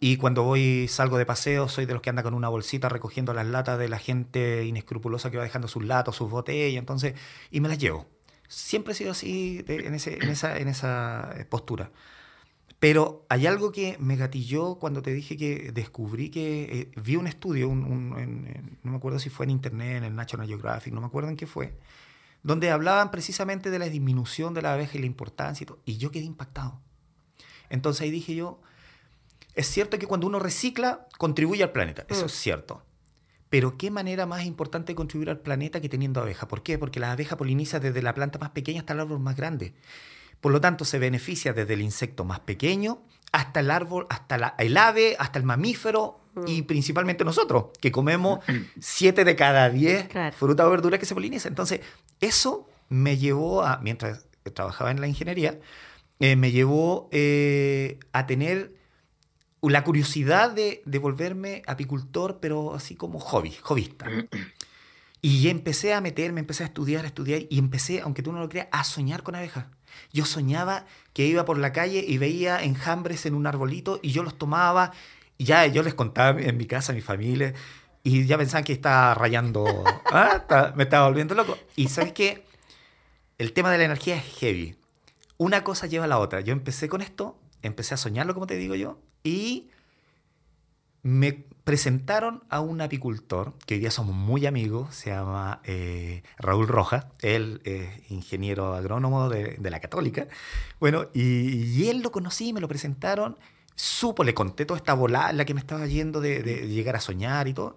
y 0.00 0.16
cuando 0.16 0.44
voy, 0.44 0.86
salgo 0.88 1.18
de 1.18 1.26
paseo, 1.26 1.68
soy 1.68 1.84
de 1.86 1.92
los 1.92 2.02
que 2.02 2.10
anda 2.10 2.22
con 2.22 2.34
una 2.34 2.48
bolsita 2.48 2.88
recogiendo 2.88 3.34
las 3.34 3.46
latas 3.46 3.78
de 3.80 3.88
la 3.88 3.98
gente 3.98 4.64
inescrupulosa 4.64 5.30
que 5.30 5.38
va 5.38 5.42
dejando 5.44 5.66
sus 5.68 5.84
latos, 5.84 6.14
sus 6.16 6.30
botellas, 6.30 6.78
entonces, 6.78 7.14
y 7.50 7.60
me 7.60 7.68
las 7.68 7.78
llevo. 7.78 8.06
Siempre 8.48 8.92
he 8.92 8.96
sido 8.96 9.10
así, 9.10 9.64
en, 9.68 9.94
ese- 9.94 10.14
en 10.22 10.28
esa, 10.30 10.56
en 10.58 10.68
esa 10.68 11.32
eh, 11.36 11.44
postura. 11.44 11.90
Pero 12.80 13.26
hay 13.28 13.46
algo 13.46 13.72
que 13.72 13.96
me 13.98 14.14
gatilló 14.16 14.76
cuando 14.76 15.02
te 15.02 15.12
dije 15.12 15.36
que 15.36 15.72
descubrí 15.72 16.30
que 16.30 16.62
eh, 16.94 17.00
vi 17.02 17.16
un 17.16 17.26
estudio, 17.26 17.68
un- 17.68 17.84
un- 17.84 18.18
en- 18.18 18.78
no 18.84 18.92
me 18.92 18.96
acuerdo 18.98 19.18
si 19.18 19.30
fue 19.30 19.46
en 19.46 19.50
internet, 19.50 19.96
en 19.98 20.04
el 20.04 20.14
National 20.14 20.46
Geographic, 20.46 20.92
no 20.94 21.00
me 21.00 21.08
acuerdo 21.08 21.28
en 21.30 21.36
qué 21.36 21.46
fue, 21.46 21.74
donde 22.48 22.70
hablaban 22.70 23.10
precisamente 23.10 23.70
de 23.70 23.78
la 23.78 23.90
disminución 23.90 24.54
de 24.54 24.62
la 24.62 24.72
abeja 24.72 24.96
y 24.96 25.00
la 25.00 25.06
importancia 25.06 25.64
y 25.64 25.66
todo. 25.66 25.78
Y 25.84 25.98
yo 25.98 26.10
quedé 26.10 26.24
impactado. 26.24 26.80
Entonces 27.68 28.00
ahí 28.00 28.10
dije 28.10 28.34
yo, 28.34 28.60
es 29.54 29.66
cierto 29.66 29.98
que 29.98 30.06
cuando 30.06 30.26
uno 30.26 30.38
recicla, 30.38 31.06
contribuye 31.18 31.62
al 31.62 31.72
planeta. 31.72 32.06
Eso 32.08 32.22
Mm. 32.22 32.26
es 32.26 32.32
cierto. 32.32 32.82
Pero 33.50 33.76
qué 33.76 33.90
manera 33.90 34.24
más 34.24 34.44
importante 34.46 34.92
de 34.92 34.96
contribuir 34.96 35.28
al 35.28 35.40
planeta 35.40 35.80
que 35.82 35.90
teniendo 35.90 36.20
abeja. 36.22 36.48
¿Por 36.48 36.62
qué? 36.62 36.78
Porque 36.78 37.00
la 37.00 37.12
abeja 37.12 37.36
poliniza 37.36 37.80
desde 37.80 38.00
la 38.00 38.14
planta 38.14 38.38
más 38.38 38.50
pequeña 38.50 38.80
hasta 38.80 38.94
el 38.94 39.00
árbol 39.00 39.20
más 39.20 39.36
grande. 39.36 39.74
Por 40.40 40.50
lo 40.52 40.60
tanto, 40.60 40.86
se 40.86 40.98
beneficia 40.98 41.52
desde 41.52 41.74
el 41.74 41.82
insecto 41.82 42.24
más 42.24 42.40
pequeño 42.40 43.02
hasta 43.32 43.60
el 43.60 43.70
árbol, 43.70 44.06
hasta 44.08 44.38
la- 44.38 44.54
el 44.58 44.74
ave, 44.78 45.16
hasta 45.18 45.38
el 45.38 45.44
mamífero 45.44 46.20
y 46.46 46.62
principalmente 46.62 47.24
nosotros, 47.24 47.66
que 47.80 47.90
comemos 47.92 48.40
7 48.80 49.24
de 49.24 49.36
cada 49.36 49.68
10 49.70 50.08
Claro. 50.08 50.36
frutas 50.36 50.66
o 50.66 50.70
verduras 50.70 51.00
que 51.00 51.06
se 51.06 51.14
polinizan. 51.14 51.52
Entonces, 51.52 51.80
eso 52.20 52.68
me 52.88 53.16
llevó 53.18 53.62
a, 53.62 53.78
mientras 53.78 54.26
trabajaba 54.54 54.90
en 54.90 55.00
la 55.00 55.08
ingeniería, 55.08 55.58
eh, 56.20 56.36
me 56.36 56.50
llevó 56.50 57.08
eh, 57.12 57.98
a 58.12 58.26
tener 58.26 58.74
la 59.62 59.84
curiosidad 59.84 60.50
de, 60.50 60.82
de 60.86 60.98
volverme 60.98 61.62
apicultor, 61.66 62.38
pero 62.40 62.74
así 62.74 62.94
como 62.94 63.18
hobby, 63.20 63.54
hobbyista. 63.62 64.06
Y 65.20 65.48
empecé 65.48 65.94
a 65.94 66.00
meterme, 66.00 66.40
empecé 66.40 66.62
a 66.62 66.66
estudiar, 66.66 67.04
a 67.04 67.08
estudiar, 67.08 67.42
y 67.50 67.58
empecé, 67.58 68.00
aunque 68.00 68.22
tú 68.22 68.32
no 68.32 68.38
lo 68.38 68.48
creas, 68.48 68.68
a 68.70 68.84
soñar 68.84 69.22
con 69.24 69.34
abejas. 69.34 69.66
Yo 70.12 70.24
soñaba 70.24 70.86
que 71.12 71.26
iba 71.26 71.44
por 71.44 71.58
la 71.58 71.72
calle 71.72 72.04
y 72.06 72.18
veía 72.18 72.62
enjambres 72.62 73.26
en 73.26 73.34
un 73.34 73.46
arbolito 73.48 73.98
y 74.00 74.12
yo 74.12 74.22
los 74.22 74.38
tomaba 74.38 74.92
y 75.38 75.44
ya 75.44 75.64
yo 75.66 75.82
les 75.82 75.94
contaba 75.94 76.40
en 76.40 76.56
mi 76.56 76.66
casa, 76.66 76.92
a 76.92 76.94
mi 76.94 77.00
familia, 77.00 77.54
y 78.02 78.26
ya 78.26 78.36
pensaban 78.36 78.64
que 78.64 78.72
estaba 78.72 79.14
rayando, 79.14 79.64
ah, 80.12 80.32
está- 80.38 80.72
me 80.76 80.82
estaba 80.84 81.06
volviendo 81.08 81.34
loco. 81.34 81.56
Y 81.76 81.88
sabes 81.88 82.12
qué? 82.12 82.44
El 83.38 83.52
tema 83.52 83.70
de 83.70 83.78
la 83.78 83.84
energía 83.84 84.16
es 84.16 84.24
heavy. 84.38 84.76
Una 85.36 85.62
cosa 85.64 85.86
lleva 85.86 86.04
a 86.06 86.08
la 86.08 86.18
otra. 86.18 86.40
Yo 86.40 86.52
empecé 86.52 86.88
con 86.88 87.00
esto, 87.00 87.38
empecé 87.62 87.94
a 87.94 87.96
soñarlo, 87.96 88.34
como 88.34 88.46
te 88.48 88.56
digo 88.56 88.74
yo, 88.74 88.98
y 89.22 89.68
me 91.02 91.32
presentaron 91.64 92.42
a 92.48 92.60
un 92.60 92.80
apicultor, 92.80 93.54
que 93.66 93.74
hoy 93.74 93.80
día 93.80 93.90
somos 93.90 94.14
muy 94.14 94.46
amigos, 94.46 94.94
se 94.94 95.10
llama 95.10 95.60
eh, 95.64 96.22
Raúl 96.38 96.66
Rojas, 96.66 97.06
él 97.20 97.60
es 97.64 97.88
ingeniero 98.10 98.74
agrónomo 98.74 99.28
de, 99.28 99.56
de 99.58 99.70
la 99.70 99.78
Católica, 99.80 100.26
bueno, 100.80 101.06
y, 101.14 101.22
y 101.22 101.88
él 101.88 102.00
lo 102.00 102.10
conocí, 102.10 102.52
me 102.52 102.60
lo 102.60 102.68
presentaron, 102.68 103.38
supo, 103.78 104.24
le 104.24 104.34
conté 104.34 104.66
toda 104.66 104.78
esta 104.78 104.92
volada 104.92 105.30
en 105.30 105.36
la 105.36 105.44
que 105.44 105.54
me 105.54 105.60
estaba 105.60 105.86
yendo 105.86 106.20
de, 106.20 106.42
de 106.42 106.66
llegar 106.66 106.96
a 106.96 107.00
soñar 107.00 107.46
y 107.46 107.54
todo, 107.54 107.76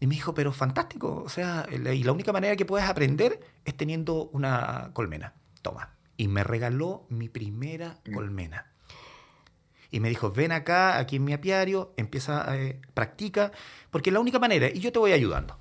y 0.00 0.06
me 0.06 0.14
dijo, 0.14 0.34
pero 0.34 0.52
fantástico, 0.52 1.22
o 1.24 1.28
sea, 1.28 1.66
y 1.70 2.02
la 2.02 2.12
única 2.12 2.32
manera 2.32 2.56
que 2.56 2.64
puedes 2.64 2.88
aprender 2.88 3.38
es 3.64 3.76
teniendo 3.76 4.30
una 4.32 4.90
colmena, 4.94 5.34
toma, 5.60 5.94
y 6.16 6.26
me 6.26 6.42
regaló 6.42 7.06
mi 7.08 7.28
primera 7.28 7.98
colmena. 8.12 8.72
Y 9.90 10.00
me 10.00 10.08
dijo, 10.08 10.32
ven 10.32 10.52
acá, 10.52 10.98
aquí 10.98 11.16
en 11.16 11.24
mi 11.24 11.34
apiario, 11.34 11.92
empieza, 11.98 12.56
eh, 12.56 12.80
practica, 12.94 13.52
porque 13.90 14.08
es 14.08 14.14
la 14.14 14.20
única 14.20 14.38
manera, 14.38 14.68
y 14.72 14.80
yo 14.80 14.90
te 14.90 14.98
voy 14.98 15.12
ayudando. 15.12 15.58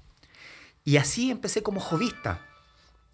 Y 0.86 0.98
así 0.98 1.30
empecé 1.30 1.62
como 1.62 1.82
jovista. 1.82 2.48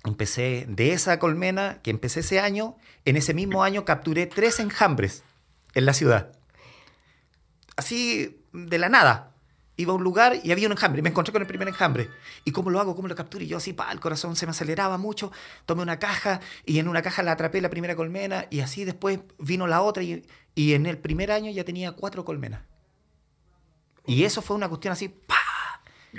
Empecé 0.05 0.65
de 0.69 0.93
esa 0.93 1.17
colmena 1.17 1.81
que 1.81 1.89
empecé 1.89 2.19
ese 2.19 2.39
año, 2.39 2.77
en 3.03 3.17
ese 3.17 3.33
mismo 3.33 3.63
año 3.63 3.83
capturé 3.83 4.27
tres 4.27 4.59
enjambres 4.59 5.23
en 5.73 5.85
la 5.85 5.93
ciudad. 5.93 6.37
Así, 7.77 8.43
de 8.51 8.77
la 8.77 8.89
nada. 8.89 9.33
Iba 9.77 9.93
a 9.93 9.95
un 9.95 10.03
lugar 10.03 10.39
y 10.43 10.51
había 10.51 10.67
un 10.67 10.73
enjambre. 10.73 11.01
Me 11.01 11.09
encontré 11.09 11.31
con 11.31 11.41
el 11.41 11.47
primer 11.47 11.67
enjambre. 11.67 12.09
¿Y 12.43 12.51
cómo 12.51 12.71
lo 12.71 12.79
hago? 12.79 12.95
¿Cómo 12.95 13.07
lo 13.07 13.15
capturo? 13.15 13.43
Y 13.43 13.47
yo 13.47 13.57
así, 13.57 13.73
pa, 13.73 13.91
el 13.91 13.99
corazón 13.99 14.35
se 14.35 14.45
me 14.45 14.49
aceleraba 14.49 14.97
mucho. 14.97 15.31
Tomé 15.65 15.83
una 15.83 15.99
caja 15.99 16.41
y 16.65 16.79
en 16.79 16.89
una 16.89 17.01
caja 17.01 17.23
la 17.23 17.33
atrapé 17.33 17.61
la 17.61 17.69
primera 17.69 17.95
colmena 17.95 18.47
y 18.49 18.59
así 18.59 18.83
después 18.83 19.19
vino 19.37 19.67
la 19.67 19.81
otra 19.81 20.03
y, 20.03 20.25
y 20.55 20.73
en 20.73 20.87
el 20.87 20.97
primer 20.97 21.31
año 21.31 21.51
ya 21.51 21.63
tenía 21.63 21.91
cuatro 21.91 22.25
colmenas. 22.25 22.61
Y 24.07 24.23
eso 24.23 24.41
fue 24.41 24.55
una 24.55 24.67
cuestión 24.67 24.91
así, 24.93 25.09
¡pa! 25.09 25.35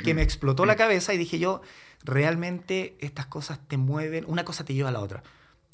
que 0.04 0.14
me 0.14 0.22
explotó 0.22 0.64
la 0.66 0.76
cabeza 0.76 1.12
y 1.14 1.18
dije 1.18 1.38
yo, 1.38 1.60
realmente 2.04 2.96
estas 3.00 3.26
cosas 3.26 3.58
te 3.66 3.76
mueven, 3.76 4.24
una 4.26 4.44
cosa 4.44 4.64
te 4.64 4.74
lleva 4.74 4.88
a 4.88 4.92
la 4.92 5.00
otra. 5.00 5.22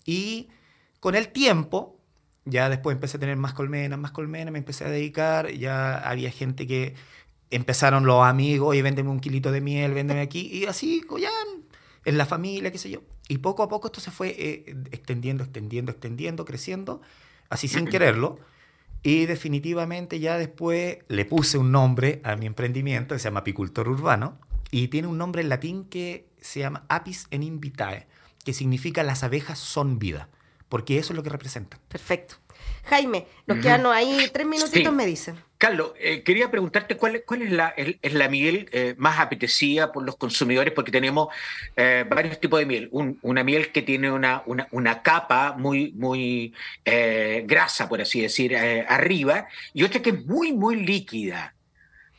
Y 0.05 0.49
con 1.01 1.15
el 1.15 1.29
tiempo, 1.29 1.94
ya 2.45 2.69
después 2.69 2.95
empecé 2.95 3.17
a 3.17 3.21
tener 3.21 3.37
más 3.37 3.55
colmenas, 3.55 3.99
más 3.99 4.11
colmenas, 4.11 4.53
me 4.53 4.59
empecé 4.59 4.85
a 4.85 4.91
dedicar, 4.91 5.51
ya 5.51 5.97
había 5.99 6.31
gente 6.31 6.67
que 6.67 6.95
empezaron 7.51 8.07
los 8.07 8.25
amigos, 8.25 8.75
y 8.77 8.83
véndeme 8.83 9.11
un 9.11 9.21
kilito 9.21 9.53
de 9.53 9.61
miel, 9.61 9.95
véndeme 9.95 10.21
aquí, 10.21 10.49
y 10.53 10.67
así, 10.67 11.03
ya 11.21 11.31
en 12.05 12.19
la 12.19 12.27
familia, 12.27 12.71
qué 12.73 12.79
sé 12.79 12.91
yo. 12.91 13.01
Y 13.29 13.39
poco 13.39 13.63
a 13.63 13.69
poco 13.69 13.89
esto 13.89 14.01
se 14.01 14.11
fue 14.11 14.35
eh, 14.39 14.77
extendiendo, 14.91 15.45
extendiendo, 15.45 15.93
extendiendo, 15.93 16.45
creciendo, 16.45 17.01
así 17.49 17.69
sin 17.69 17.87
quererlo. 17.87 18.39
Y 19.03 19.27
definitivamente 19.27 20.19
ya 20.21 20.39
después 20.39 20.99
le 21.09 21.25
puse 21.25 21.59
un 21.59 21.73
nombre 21.73 22.21
a 22.25 22.37
mi 22.37 22.47
emprendimiento, 22.47 23.15
que 23.15 23.19
se 23.19 23.25
llama 23.25 23.41
Apicultor 23.41 23.89
Urbano, 23.89 24.39
y 24.71 24.89
tiene 24.89 25.09
un 25.09 25.19
nombre 25.19 25.43
en 25.43 25.49
latín 25.49 25.85
que 25.85 26.27
se 26.41 26.61
llama 26.61 26.85
Apis 26.89 27.27
en 27.31 27.43
Invitae, 27.43 28.07
que 28.45 28.53
significa 28.53 29.03
las 29.03 29.23
abejas 29.23 29.59
son 29.59 29.99
vida, 29.99 30.29
porque 30.75 30.99
eso 30.99 31.13
es 31.13 31.17
lo 31.17 31.23
que 31.23 31.31
representan. 31.31 31.79
Perfecto. 31.87 32.35
Jaime, 32.87 33.29
nos 33.47 33.59
quedan 33.59 33.87
ahí 33.87 34.29
tres 34.33 34.45
minutitos, 34.45 34.91
Sí. 34.93 34.97
me 34.97 35.07
dicen. 35.07 35.37
Carlos, 35.57 35.93
eh, 36.01 36.25
quería 36.25 36.51
preguntarte 36.51 36.97
cuál, 36.97 37.23
cuál 37.25 37.43
es, 37.43 37.53
la, 37.53 37.69
el- 37.77 38.01
es 38.03 38.13
la 38.13 38.29
miel 38.29 38.69
eh, 38.73 38.97
más 38.99 39.21
apetecida 39.21 39.93
por 39.93 40.03
los 40.03 40.17
consumidores, 40.17 40.75
porque 40.75 40.91
tenemos 40.91 41.29
eh, 41.77 42.05
varios 42.11 42.41
tipos 42.41 42.59
de 42.59 42.67
miel. 42.67 42.89
Un- 42.91 43.21
una 43.23 43.45
miel 43.45 43.71
que 43.71 43.83
tiene 43.83 44.11
una, 44.11 44.43
una, 44.47 44.67
una 44.73 45.01
capa 45.03 45.55
muy, 45.57 45.93
muy 45.93 46.53
eh, 46.85 47.45
grasa, 47.47 47.89
por 47.89 48.01
así 48.01 48.21
decir, 48.21 48.53
eh, 48.53 48.85
arriba, 48.89 49.47
y 49.73 49.85
otra 49.85 50.03
que 50.03 50.11
es 50.11 50.27
muy, 50.27 50.53
muy 50.53 50.75
líquida. 50.85 51.54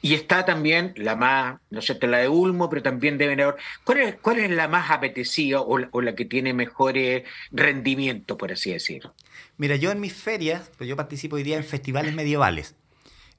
Y 0.05 0.13
está 0.13 0.45
también 0.45 0.93
la 0.97 1.15
más, 1.15 1.59
no 1.71 1.81
sé, 1.81 1.97
la 2.05 2.19
de 2.19 2.29
Ulmo, 2.29 2.69
pero 2.69 2.83
también 2.83 3.17
de 3.17 3.25
Venador. 3.25 3.55
¿Cuál 3.83 3.97
es, 4.01 4.15
cuál 4.21 4.37
es 4.37 4.51
la 4.51 4.67
más 4.67 4.91
apetecida 4.91 5.61
o, 5.61 5.79
la- 5.79 5.89
o 5.91 5.99
la 5.99 6.13
que 6.13 6.25
tiene 6.25 6.53
mejores 6.53 7.23
rendimiento, 7.51 8.37
por 8.37 8.51
así 8.51 8.71
decir? 8.71 9.09
Mira, 9.57 9.77
yo 9.77 9.89
en 9.91 9.99
mis 9.99 10.13
ferias, 10.13 10.69
pues 10.77 10.87
yo 10.87 10.95
participo 10.95 11.37
hoy 11.37 11.43
día 11.43 11.57
en 11.57 11.63
festivales 11.63 12.13
medievales, 12.13 12.75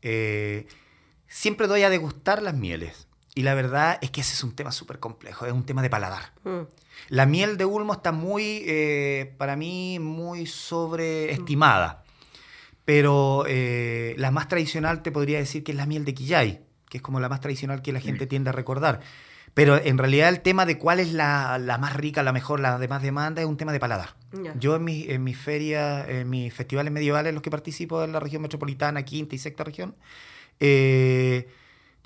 eh, 0.02 0.66
siempre 1.29 1.68
doy 1.68 1.85
a 1.85 1.88
degustar 1.90 2.42
las 2.42 2.55
mieles. 2.55 3.07
Y 3.37 3.42
la 3.42 3.55
verdad 3.55 3.98
es 4.00 4.11
que 4.11 4.22
ese 4.22 4.33
es 4.35 4.42
un 4.42 4.57
tema 4.57 4.72
súper 4.72 4.98
complejo, 4.98 5.46
es 5.46 5.52
un 5.52 5.66
tema 5.66 5.83
de 5.83 5.90
paladar. 5.90 6.33
Mm. 6.42 6.62
La 7.11 7.26
miel 7.26 7.59
de 7.59 7.64
Ulmo 7.64 7.92
está 7.92 8.11
muy, 8.11 8.64
eh, 8.66 9.35
para 9.38 9.55
mí, 9.55 9.98
muy 10.00 10.46
sobreestimada. 10.46 12.02
Pero 12.87 13.44
eh, 13.49 14.14
la 14.16 14.31
más 14.31 14.49
tradicional 14.49 15.03
te 15.03 15.11
podría 15.12 15.38
decir 15.38 15.62
que 15.62 15.72
es 15.72 15.77
la 15.77 15.85
miel 15.87 16.07
de 16.07 16.14
Quillay, 16.14 16.61
que 16.88 16.99
es 16.99 17.03
como 17.03 17.20
la 17.20 17.29
más 17.29 17.40
tradicional 17.40 17.83
que 17.83 17.92
la 17.92 18.01
gente 18.01 18.27
tiende 18.27 18.51
a 18.51 18.53
recordar. 18.53 19.01
Pero 19.55 19.77
en 19.77 19.99
realidad 19.99 20.29
el 20.29 20.40
tema 20.40 20.66
de 20.66 20.79
cuál 20.79 21.01
es 21.01 21.12
la, 21.12 21.59
la, 21.59 21.79
más 21.79 21.96
rica, 21.96 22.22
la 22.22 22.33
mejor, 22.33 22.61
la 22.61 22.79
de 22.79 22.88
más 22.88 23.03
demanda, 23.03 23.42
es 23.42 23.49
un 23.49 23.57
tema 23.57 23.72
de 23.72 23.81
paladar. 23.81 24.14
Yo 24.61 24.77
en 24.77 24.85
mis 24.85 25.09
en 25.09 25.25
mi 25.25 25.35
ferias, 25.35 26.09
en 26.09 26.31
mis 26.31 26.55
festivales 26.55 26.92
medievales 26.92 27.31
en 27.31 27.35
los 27.35 27.42
que 27.42 27.51
participo 27.51 28.05
en 28.05 28.12
la 28.12 28.20
región 28.20 28.42
metropolitana, 28.42 29.05
quinta 29.05 29.35
y 29.35 29.38
sexta 29.38 29.64
región, 29.64 29.96
eh, 30.61 31.49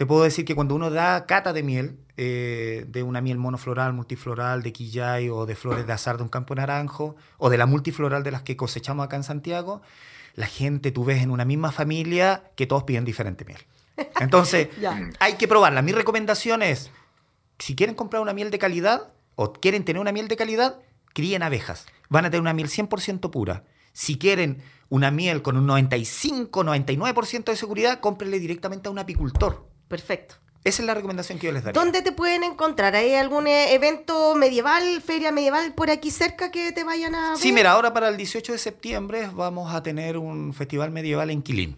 te 0.00 0.06
puedo 0.06 0.22
decir 0.22 0.46
que 0.46 0.54
cuando 0.54 0.74
uno 0.74 0.88
da 0.88 1.26
cata 1.26 1.52
de 1.52 1.62
miel, 1.62 1.98
eh, 2.16 2.86
de 2.88 3.02
una 3.02 3.20
miel 3.20 3.36
monofloral, 3.36 3.92
multifloral, 3.92 4.62
de 4.62 4.72
quillay 4.72 5.28
o 5.28 5.44
de 5.44 5.54
flores 5.54 5.86
de 5.86 5.92
azar 5.92 6.16
de 6.16 6.22
un 6.22 6.30
campo 6.30 6.54
naranjo, 6.54 7.16
o 7.36 7.50
de 7.50 7.58
la 7.58 7.66
multifloral 7.66 8.22
de 8.22 8.30
las 8.30 8.40
que 8.40 8.56
cosechamos 8.56 9.04
acá 9.04 9.16
en 9.16 9.24
Santiago, 9.24 9.82
la 10.36 10.46
gente, 10.46 10.90
tú 10.90 11.04
ves 11.04 11.22
en 11.22 11.30
una 11.30 11.44
misma 11.44 11.70
familia 11.70 12.44
que 12.56 12.66
todos 12.66 12.84
piden 12.84 13.04
diferente 13.04 13.44
miel. 13.44 13.58
Entonces, 14.20 14.68
hay 15.18 15.34
que 15.34 15.46
probarla. 15.46 15.82
Mi 15.82 15.92
recomendación 15.92 16.62
es 16.62 16.90
si 17.58 17.76
quieren 17.76 17.94
comprar 17.94 18.22
una 18.22 18.32
miel 18.32 18.50
de 18.50 18.58
calidad 18.58 19.12
o 19.34 19.52
quieren 19.52 19.84
tener 19.84 20.00
una 20.00 20.12
miel 20.12 20.28
de 20.28 20.36
calidad, 20.36 20.78
críen 21.12 21.42
abejas. 21.42 21.84
Van 22.08 22.24
a 22.24 22.30
tener 22.30 22.40
una 22.40 22.54
miel 22.54 22.70
100% 22.70 23.30
pura. 23.30 23.64
Si 23.92 24.16
quieren 24.16 24.62
una 24.88 25.10
miel 25.10 25.42
con 25.42 25.58
un 25.58 25.66
95, 25.66 26.64
99% 26.64 27.44
de 27.44 27.56
seguridad, 27.56 28.00
cómprenle 28.00 28.38
directamente 28.38 28.88
a 28.88 28.92
un 28.92 28.98
apicultor. 28.98 29.68
Perfecto. 29.90 30.36
Esa 30.62 30.82
es 30.82 30.86
la 30.86 30.94
recomendación 30.94 31.40
que 31.40 31.48
yo 31.48 31.52
les 31.52 31.64
daría. 31.64 31.80
¿Dónde 31.80 32.00
te 32.00 32.12
pueden 32.12 32.44
encontrar? 32.44 32.94
¿Hay 32.94 33.14
algún 33.14 33.48
evento 33.48 34.36
medieval, 34.36 35.02
feria 35.02 35.32
medieval 35.32 35.74
por 35.74 35.90
aquí 35.90 36.12
cerca 36.12 36.52
que 36.52 36.70
te 36.70 36.84
vayan 36.84 37.16
a 37.16 37.30
ver? 37.30 37.38
Sí, 37.38 37.50
mira, 37.50 37.72
ahora 37.72 37.92
para 37.92 38.08
el 38.08 38.16
18 38.16 38.52
de 38.52 38.58
septiembre 38.58 39.28
vamos 39.34 39.74
a 39.74 39.82
tener 39.82 40.16
un 40.16 40.54
festival 40.54 40.92
medieval 40.92 41.30
en 41.30 41.42
Quilín. 41.42 41.76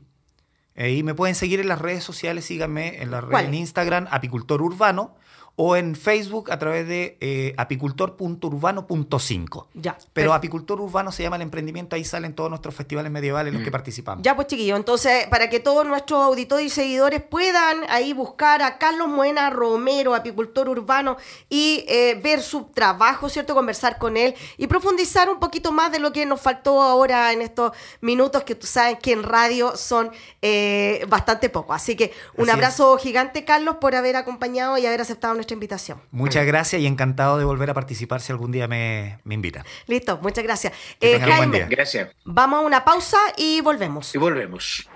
Ahí 0.76 1.02
me 1.02 1.14
pueden 1.14 1.34
seguir 1.34 1.58
en 1.60 1.68
las 1.68 1.80
redes 1.80 2.04
sociales, 2.04 2.44
síganme 2.44 3.00
en 3.00 3.10
la 3.10 3.22
red 3.22 3.46
en 3.46 3.54
Instagram, 3.54 4.08
Apicultor 4.10 4.60
Urbano 4.60 5.16
o 5.56 5.76
en 5.76 5.94
Facebook 5.94 6.50
a 6.50 6.58
través 6.58 6.88
de 6.88 7.18
eh, 7.20 7.54
apicultor.urbano.5. 7.58 9.66
Ya. 9.74 9.98
Pero 10.12 10.32
Apicultor 10.32 10.80
Urbano 10.80 11.12
se 11.12 11.22
llama 11.22 11.36
el 11.36 11.42
emprendimiento, 11.42 11.94
ahí 11.94 12.04
salen 12.04 12.34
todos 12.34 12.48
nuestros 12.48 12.74
festivales 12.74 13.12
medievales 13.12 13.50
en 13.50 13.58
los 13.58 13.64
que 13.64 13.70
mm. 13.70 13.72
participamos. 13.72 14.24
Ya, 14.24 14.34
pues 14.34 14.48
chiquillo, 14.48 14.76
entonces 14.76 15.26
para 15.28 15.50
que 15.50 15.60
todos 15.60 15.86
nuestros 15.86 16.22
auditores 16.22 16.66
y 16.66 16.70
seguidores 16.70 17.22
puedan 17.22 17.82
ahí 17.88 18.14
buscar 18.14 18.62
a 18.62 18.78
Carlos 18.78 19.08
Moena 19.08 19.50
Romero, 19.50 20.14
apicultor 20.14 20.68
urbano, 20.68 21.18
y 21.50 21.84
eh, 21.86 22.18
ver 22.22 22.40
su 22.40 22.64
trabajo, 22.64 23.28
¿cierto? 23.28 23.54
Conversar 23.54 23.98
con 23.98 24.16
él 24.16 24.34
y 24.56 24.66
profundizar 24.66 25.28
un 25.28 25.38
poquito 25.38 25.70
más 25.70 25.92
de 25.92 25.98
lo 25.98 26.12
que 26.12 26.24
nos 26.24 26.40
faltó 26.40 26.80
ahora 26.80 27.32
en 27.32 27.42
estos 27.42 27.72
minutos 28.00 28.44
que 28.44 28.54
tú 28.54 28.66
sabes 28.66 28.98
que 29.00 29.12
en 29.12 29.22
radio 29.22 29.76
son 29.76 30.10
eh, 30.40 31.04
bastante 31.08 31.50
poco. 31.50 31.74
Así 31.74 31.94
que 31.94 32.12
un 32.36 32.48
abrazo 32.48 32.96
gigante, 32.96 33.44
Carlos, 33.44 33.76
por 33.80 33.94
haber 33.94 34.16
acompañado 34.16 34.78
y 34.78 34.86
haber 34.86 35.00
aceptado 35.00 35.41
nuestra 35.42 35.54
invitación. 35.54 35.98
Muchas 36.12 36.46
gracias 36.46 36.80
y 36.80 36.86
encantado 36.86 37.36
de 37.36 37.44
volver 37.44 37.68
a 37.70 37.74
participar 37.74 38.20
si 38.20 38.30
algún 38.30 38.52
día 38.52 38.68
me, 38.68 39.18
me 39.24 39.34
invitan. 39.34 39.64
Listo, 39.88 40.18
muchas 40.22 40.44
gracias. 40.44 40.72
Eh, 41.00 41.18
Jaime, 41.18 41.66
gracias. 41.68 42.10
Vamos 42.24 42.60
a 42.60 42.66
una 42.66 42.84
pausa 42.84 43.18
y 43.36 43.60
volvemos. 43.60 44.14
Y 44.14 44.18
volvemos. 44.18 44.88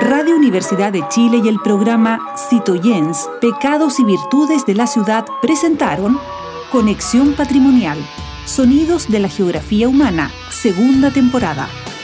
Radio 0.00 0.36
Universidad 0.36 0.90
de 0.90 1.06
Chile 1.08 1.42
y 1.44 1.48
el 1.48 1.60
programa 1.60 2.34
Citoyens, 2.48 3.28
Pecados 3.40 4.00
y 4.00 4.04
Virtudes 4.04 4.64
de 4.64 4.74
la 4.74 4.86
Ciudad 4.86 5.26
presentaron 5.42 6.18
Conexión 6.70 7.34
Patrimonial, 7.34 7.98
Sonidos 8.46 9.08
de 9.08 9.20
la 9.20 9.28
Geografía 9.28 9.88
Humana, 9.88 10.32
segunda 10.50 11.10
temporada 11.10 11.68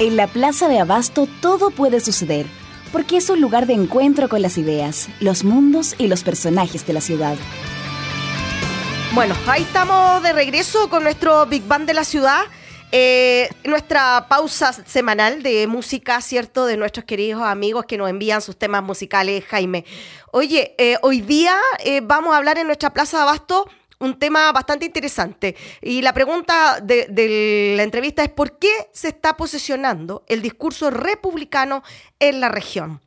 En 0.00 0.16
la 0.16 0.28
Plaza 0.28 0.66
de 0.66 0.78
Abasto 0.78 1.28
todo 1.42 1.68
puede 1.68 2.00
suceder, 2.00 2.46
porque 2.90 3.18
es 3.18 3.28
un 3.28 3.38
lugar 3.42 3.66
de 3.66 3.74
encuentro 3.74 4.30
con 4.30 4.40
las 4.40 4.56
ideas, 4.56 5.10
los 5.20 5.44
mundos 5.44 5.94
y 5.98 6.06
los 6.06 6.24
personajes 6.24 6.86
de 6.86 6.94
la 6.94 7.02
ciudad. 7.02 7.36
Bueno, 9.12 9.34
ahí 9.46 9.60
estamos 9.60 10.22
de 10.22 10.32
regreso 10.32 10.88
con 10.88 11.02
nuestro 11.02 11.44
Big 11.44 11.64
Band 11.68 11.86
de 11.86 11.92
la 11.92 12.04
ciudad. 12.04 12.44
Eh, 12.92 13.50
nuestra 13.64 14.24
pausa 14.26 14.72
semanal 14.72 15.42
de 15.42 15.66
música, 15.66 16.18
¿cierto? 16.22 16.64
De 16.64 16.78
nuestros 16.78 17.04
queridos 17.04 17.42
amigos 17.42 17.84
que 17.84 17.98
nos 17.98 18.08
envían 18.08 18.40
sus 18.40 18.56
temas 18.56 18.82
musicales, 18.82 19.44
Jaime. 19.50 19.84
Oye, 20.32 20.74
eh, 20.78 20.96
hoy 21.02 21.20
día 21.20 21.54
eh, 21.84 22.00
vamos 22.02 22.32
a 22.32 22.38
hablar 22.38 22.56
en 22.56 22.68
nuestra 22.68 22.94
Plaza 22.94 23.18
de 23.18 23.24
Abasto 23.24 23.68
un 24.00 24.18
tema 24.18 24.50
bastante 24.50 24.86
interesante. 24.86 25.54
Y 25.80 26.02
la 26.02 26.12
pregunta 26.12 26.80
de, 26.82 27.74
la 27.76 27.82
entrevista 27.82 28.22
es 28.24 28.30
¿por 28.30 28.58
qué 28.58 28.90
se 28.92 29.08
está 29.08 29.36
posicionando 29.36 30.24
el 30.26 30.42
discurso 30.42 30.90
republicano 30.90 31.82
en 32.18 32.40
la 32.40 32.48
región? 32.48 33.00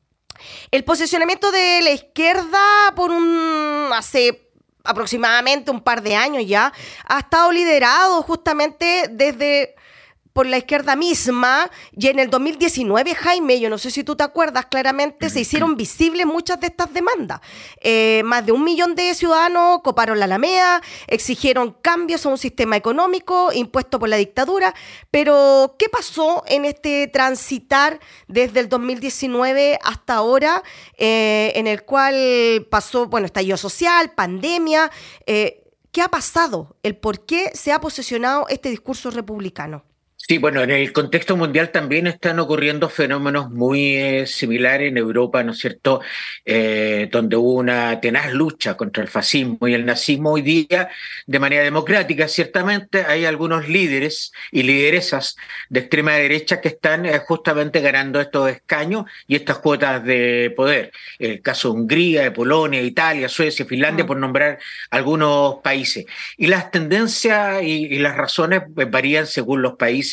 El 0.72 0.84
posicionamiento 0.84 1.52
de 1.52 1.82
la 1.82 1.92
izquierda 1.92 2.60
por 2.96 3.12
un 3.12 3.90
hace 3.94 4.50
aproximadamente 4.84 5.72
un 5.72 5.82
par 5.82 6.02
de 6.02 6.16
años 6.16 6.46
ya 6.46 6.74
ha 7.06 7.20
estado 7.20 7.52
liderado 7.52 8.22
justamente 8.24 9.06
desde 9.10 9.76
por 10.34 10.48
la 10.48 10.58
izquierda 10.58 10.96
misma 10.96 11.70
y 11.96 12.08
en 12.08 12.18
el 12.18 12.30
2019, 12.30 13.14
Jaime, 13.14 13.60
yo 13.60 13.70
no 13.70 13.78
sé 13.78 13.92
si 13.92 14.04
tú 14.04 14.16
te 14.16 14.24
acuerdas 14.24 14.66
claramente, 14.66 15.30
se 15.30 15.42
hicieron 15.42 15.78
visibles 15.78 16.26
muchas 16.26 16.60
de 16.60 16.68
estas 16.68 16.92
demandas. 16.92 17.40
Eh, 17.80 18.24
más 18.26 18.44
de 18.46 18.52
un 18.52 18.64
millón 18.64 18.96
de 18.96 19.14
ciudadanos 19.14 19.82
coparon 19.84 20.20
la 20.20 20.26
Alameda, 20.26 20.82
exigieron 21.08 21.76
cambios 21.82 22.26
a 22.26 22.30
un 22.30 22.40
sistema 22.40 22.76
económico 22.76 23.54
impuesto 23.54 24.00
por 24.00 24.10
la 24.10 24.18
dictadura, 24.18 24.74
pero 25.12 25.76
¿qué 25.78 25.88
pasó 25.88 26.44
en 26.48 26.66
este 26.66 27.08
transitar 27.08 28.00
desde 28.28 28.60
el 28.60 28.70
2019 28.70 29.80
hasta 29.84 30.16
ahora, 30.16 30.64
eh, 30.98 31.52
en 31.56 31.68
el 31.68 31.84
cual 31.84 32.68
pasó, 32.72 33.06
bueno, 33.06 33.28
estallido 33.28 33.58
social, 33.58 34.12
pandemia? 34.12 34.92
Eh, 35.28 35.60
¿Qué 35.92 36.02
ha 36.02 36.10
pasado? 36.10 36.76
¿El 36.82 36.98
por 36.98 37.24
qué 37.24 37.52
se 37.54 37.72
ha 37.72 37.80
posicionado 37.80 38.48
este 38.50 38.70
discurso 38.70 39.12
republicano? 39.12 39.84
Sí, 40.26 40.38
bueno, 40.38 40.64
en 40.64 40.72
el 40.72 40.94
contexto 40.94 41.36
mundial 41.36 41.72
también 41.72 42.08
están 42.08 42.40
ocurriendo 42.40 42.88
fenómenos 42.88 43.52
muy 43.52 43.96
eh, 43.96 44.26
similares 44.26 44.88
en 44.88 44.98
Europa, 44.98 45.44
¿no 45.44 45.52
es 45.52 45.58
cierto?, 45.60 46.00
eh, 46.46 47.10
donde 47.12 47.36
hubo 47.36 47.56
una 47.56 48.00
tenaz 48.00 48.32
lucha 48.32 48.78
contra 48.78 49.04
el 49.04 49.10
fascismo 49.10 49.68
y 49.68 49.74
el 49.74 49.86
nazismo 49.86 50.32
hoy 50.32 50.42
día 50.42 50.88
de 51.28 51.40
manera 51.40 51.64
democrática. 51.64 52.30
Ciertamente 52.30 53.04
hay 53.04 53.26
algunos 53.26 53.68
líderes 53.68 54.32
y 54.50 54.64
lideresas 54.64 55.36
de 55.68 55.82
extrema 55.82 56.14
derecha 56.14 56.62
que 56.62 56.70
están 56.70 57.06
eh, 57.06 57.20
justamente 57.20 57.82
ganando 57.82 58.22
estos 58.22 58.50
escaños 58.50 59.04
y 59.28 59.36
estas 59.36 59.58
cuotas 59.58 60.06
de 60.06 60.54
poder. 60.56 60.94
El 61.20 61.42
caso 61.42 61.74
de 61.74 61.82
Hungría, 61.82 62.22
de 62.24 62.32
Polonia, 62.32 62.82
Italia, 62.82 63.28
Suecia, 63.28 63.66
Finlandia, 63.66 64.06
mm. 64.06 64.08
por 64.08 64.18
nombrar 64.18 64.60
algunos 64.90 65.56
países. 65.62 66.06
Y 66.38 66.48
las 66.48 66.72
tendencias 66.72 67.62
y 67.62 68.00
las 68.00 68.16
razones 68.16 68.62
varían 68.70 69.28
según 69.28 69.62
los 69.62 69.74
países 69.76 70.13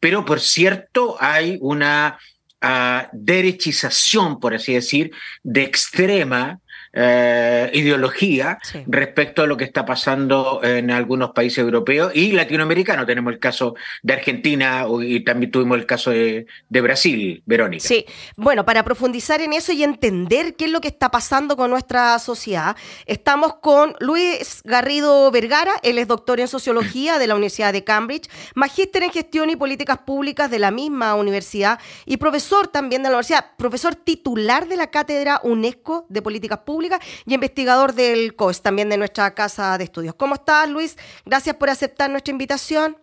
pero 0.00 0.24
por 0.24 0.40
cierto 0.40 1.16
hay 1.20 1.58
una 1.60 2.18
ah, 2.60 3.08
derechización, 3.12 4.40
por 4.40 4.54
así 4.54 4.74
decir, 4.74 5.10
de 5.42 5.62
extrema 5.62 6.60
eh, 6.96 7.70
ideología 7.74 8.58
respecto 8.86 9.42
a 9.42 9.46
lo 9.46 9.56
que 9.56 9.64
está 9.64 9.84
pasando 9.84 10.60
en 10.62 10.92
algunos 10.92 11.32
países 11.32 11.58
europeos 11.58 12.12
y 12.14 12.30
latinoamericanos. 12.32 13.04
Tenemos 13.04 13.32
el 13.32 13.40
caso 13.40 13.74
de 14.02 14.12
Argentina 14.12 14.86
y 15.02 15.24
también 15.24 15.50
tuvimos 15.50 15.76
el 15.76 15.86
caso 15.86 16.10
de, 16.10 16.46
Brasil, 16.68 17.42
Verónica. 17.46 17.84
Sí, 17.86 18.04
bueno, 18.36 18.64
para 18.64 18.84
profundizar 18.84 19.40
en 19.40 19.54
eso 19.54 19.72
y 19.72 19.82
entender 19.82 20.54
qué 20.54 20.66
es 20.66 20.70
lo 20.70 20.80
que 20.80 20.88
está 20.88 21.10
pasando 21.10 21.56
con 21.56 21.70
nuestra 21.70 22.18
sociedad, 22.20 22.76
estamos 23.06 23.54
con 23.54 23.96
Luis 23.98 24.60
Garrido 24.64 25.30
Vergara, 25.32 25.72
él 25.82 25.98
es 25.98 26.06
doctor 26.06 26.38
en 26.38 26.48
sociología 26.48 27.18
de 27.18 27.26
la 27.26 27.34
Universidad 27.34 27.72
de 27.72 27.82
Cambridge, 27.82 28.28
magíster 28.54 29.02
en 29.02 29.10
gestión 29.10 29.50
y 29.50 29.56
políticas 29.56 29.98
públicas 29.98 30.50
de 30.50 30.58
la 30.60 30.70
misma 30.70 31.14
universidad 31.16 31.80
y 32.06 32.18
profesor 32.18 32.68
también 32.68 33.02
de 33.02 33.08
la 33.08 33.16
universidad, 33.16 33.46
profesor 33.56 33.96
titular 33.96 34.68
de 34.68 34.76
la 34.76 34.88
cátedra 34.88 35.40
UNESCO 35.42 36.06
de 36.08 36.22
políticas 36.22 36.60
públicas 36.60 36.83
Pública 36.84 37.00
y 37.24 37.34
investigador 37.34 37.94
del 37.94 38.36
COES, 38.36 38.60
también 38.60 38.90
de 38.90 38.98
nuestra 38.98 39.34
casa 39.34 39.78
de 39.78 39.84
estudios. 39.84 40.14
¿Cómo 40.16 40.34
estás, 40.34 40.68
Luis? 40.68 40.96
Gracias 41.24 41.56
por 41.56 41.70
aceptar 41.70 42.10
nuestra 42.10 42.30
invitación. 42.30 42.98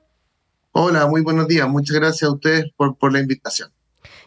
Hola, 0.72 1.08
muy 1.08 1.22
buenos 1.22 1.48
días. 1.48 1.68
Muchas 1.68 1.96
gracias 1.98 2.30
a 2.30 2.34
ustedes 2.34 2.66
por, 2.78 2.96
por 2.96 3.12
la 3.12 3.20
invitación. 3.20 3.72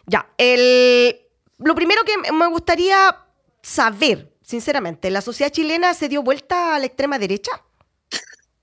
Ya, 0.07 0.27
el, 0.37 1.15
lo 1.59 1.73
primero 1.73 2.01
que 2.03 2.31
me 2.33 2.47
gustaría 2.47 2.97
saber, 3.61 4.35
sinceramente, 4.41 5.09
¿la 5.09 5.21
sociedad 5.21 5.51
chilena 5.51 5.93
se 5.93 6.09
dio 6.09 6.21
vuelta 6.21 6.75
a 6.75 6.79
la 6.79 6.87
extrema 6.87 7.17
derecha? 7.17 7.51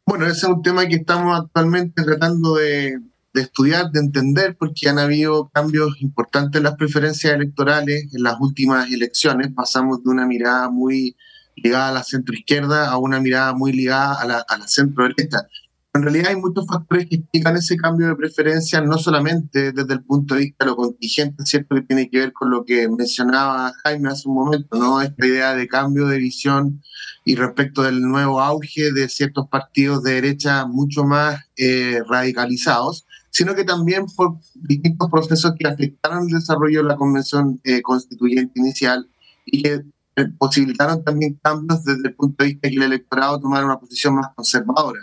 Bueno, 0.05 0.27
ese 0.27 0.37
es 0.37 0.45
un 0.45 0.63
tema 0.63 0.87
que 0.87 0.97
estamos 0.97 1.41
actualmente 1.41 2.03
tratando 2.03 2.57
de, 2.57 3.01
estudiar, 3.41 3.91
de 3.91 4.01
entender, 4.01 4.57
porque 4.59 4.89
han 4.89 4.99
habido 4.99 5.51
cambios 5.53 6.01
importantes 6.01 6.59
en 6.59 6.65
las 6.65 6.77
preferencias 6.77 7.35
electorales 7.35 8.13
en 8.15 8.23
las 8.23 8.37
últimas 8.41 8.91
elecciones. 8.91 9.53
Pasamos 9.55 10.05
de 10.05 10.11
una 10.11 10.27
mirada 10.27 10.69
muy 10.69 11.17
ligada 11.57 11.89
a 11.89 11.93
la 11.93 12.03
centroizquierda 12.03 12.91
a 12.91 12.99
una 12.99 13.21
mirada 13.21 13.53
muy 13.55 13.73
ligada 13.73 14.21
a 14.21 14.27
la, 14.27 14.45
a 14.47 14.59
la 14.59 14.69
centro 14.69 15.05
derecha. 15.05 15.47
En 15.95 16.03
realidad 16.03 16.29
hay 16.31 16.37
muchos 16.37 16.67
factores 16.67 17.07
que 17.07 17.17
explican 17.17 17.55
ese 17.57 17.77
cambio 17.77 18.07
de 18.07 18.17
preferencia, 18.17 18.81
no 18.81 18.97
solamente 18.97 19.73
desde 19.73 19.93
el 19.93 20.03
punto 20.03 20.35
de 20.35 20.41
vista 20.41 20.65
de 20.65 20.71
lo 20.71 20.77
contingente, 20.77 21.45
¿cierto? 21.45 21.75
Que 21.75 21.83
tiene 21.83 22.09
que 22.09 22.19
ver 22.19 22.33
con 22.33 22.51
lo 22.51 22.65
que 22.65 22.89
mencionaba 22.89 23.75
Jaime 23.85 24.09
hace 24.09 24.27
un 24.27 24.37
momento, 24.37 24.79
¿no? 24.79 25.03
Esta 25.03 25.27
idea 25.27 25.55
de 25.55 25.69
cambio 25.69 26.07
de 26.07 26.17
visión 26.17 26.83
y 27.27 27.35
respecto 27.35 27.83
del 27.83 28.01
nuevo 28.01 28.41
auge 28.41 28.91
de 28.93 29.07
ciertos 29.11 29.49
partidos 29.49 30.03
de 30.03 30.15
derecha 30.15 30.65
mucho 30.65 31.05
más 31.05 31.39
eh, 31.59 32.01
radicalizados, 32.09 33.07
sino 33.33 33.55
que 33.55 33.65
también 33.65 34.05
por 34.15 34.37
distintos 34.55 35.11
procesos 35.11 35.55
que 35.59 35.67
afectaron 35.67 36.29
el 36.29 36.35
desarrollo 36.35 36.83
de 36.83 36.89
la 36.89 36.97
convención 36.97 37.59
eh, 37.65 37.81
constituyente 37.81 38.61
inicial 38.61 39.09
y 39.47 39.63
que 39.63 39.83
eh, 40.17 40.27
posibilitaron 40.39 41.03
también 41.03 41.41
cambios 41.43 41.83
desde 41.83 42.09
el 42.09 42.15
punto 42.15 42.45
de 42.45 42.51
vista 42.51 42.69
de 42.69 42.75
que 42.75 42.77
el 42.77 42.83
electorado 42.85 43.41
tomara 43.41 43.65
una 43.65 43.81
posición 43.81 44.17
más 44.17 44.29
conservadora. 44.35 45.01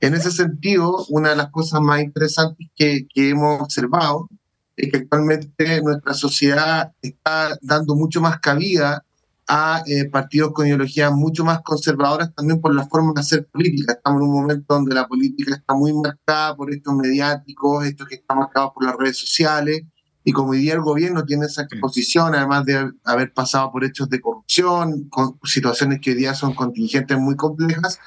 En 0.00 0.14
ese 0.14 0.30
sentido, 0.30 1.04
una 1.08 1.30
de 1.30 1.36
las 1.36 1.50
cosas 1.50 1.80
más 1.80 2.00
interesantes 2.00 2.68
que, 2.76 3.08
hemos 3.16 3.60
observado 3.60 4.28
es 4.76 4.92
que 4.92 4.98
actualmente 4.98 5.82
nuestra 5.82 6.14
sociedad 6.14 6.92
está 7.02 7.58
dando 7.60 7.96
mucho 7.96 8.20
más 8.20 8.38
cabida 8.38 9.04
a 9.48 9.82
eh, 9.86 10.04
partidos 10.10 10.52
con 10.52 10.66
ideologías 10.66 11.10
mucho 11.10 11.44
más 11.44 11.62
conservadoras 11.62 12.34
también 12.34 12.60
por 12.60 12.74
la 12.74 12.86
forma 12.86 13.12
de 13.14 13.22
hacer 13.22 13.46
política. 13.46 13.94
Estamos 13.94 14.20
en 14.20 14.28
un 14.28 14.34
momento 14.34 14.74
donde 14.74 14.94
la 14.94 15.08
política 15.08 15.54
está 15.54 15.74
muy 15.74 15.92
marcada 15.94 16.54
por 16.54 16.72
estos 16.72 16.94
mediáticos, 16.94 17.86
estos 17.86 18.06
que 18.06 18.16
están 18.16 18.38
marcados 18.38 18.72
por 18.74 18.84
las 18.84 18.96
redes 18.96 19.16
sociales, 19.16 19.82
y 20.28 20.32
como 20.32 20.50
hoy 20.50 20.58
día 20.58 20.74
el 20.74 20.82
gobierno 20.82 21.24
tiene 21.24 21.46
esa 21.46 21.62
exposición, 21.62 22.34
además 22.34 22.66
de 22.66 22.92
haber 23.04 23.32
pasado 23.32 23.72
por 23.72 23.82
hechos 23.82 24.10
de 24.10 24.20
corrupción, 24.20 25.08
con 25.08 25.38
situaciones 25.42 26.00
que 26.02 26.10
hoy 26.10 26.16
día 26.16 26.34
son 26.34 26.54
contingentes 26.54 27.18
muy 27.18 27.34
complejas, 27.34 27.98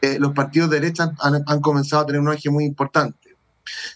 eh, 0.00 0.18
los 0.20 0.32
partidos 0.32 0.70
de 0.70 0.78
derecha 0.78 1.12
han, 1.18 1.60
comenzado 1.60 2.02
a 2.02 2.06
tener 2.06 2.20
un 2.20 2.32
eje 2.32 2.48
muy 2.48 2.64
importante. 2.64 3.36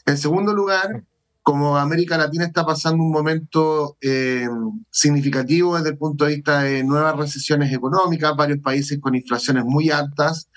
En 0.06 0.18
segundo 0.18 0.52
lugar, 0.52 1.04
como 1.48 1.78
América 1.78 2.18
Latina 2.18 2.44
está 2.44 2.66
pasando 2.66 3.02
un 3.02 3.10
momento 3.10 3.96
eh, 4.02 4.46
significativo 4.90 5.78
desde 5.78 5.88
el 5.88 5.96
punto 5.96 6.26
de 6.26 6.34
vista 6.34 6.60
de 6.60 6.84
nuevas 6.84 7.16
recesiones 7.16 7.72
económicas, 7.72 8.36
varios 8.36 8.58
países 8.58 8.98
con 9.00 9.14
inflaciones 9.14 9.64
muy 9.64 9.88
altas 9.88 10.50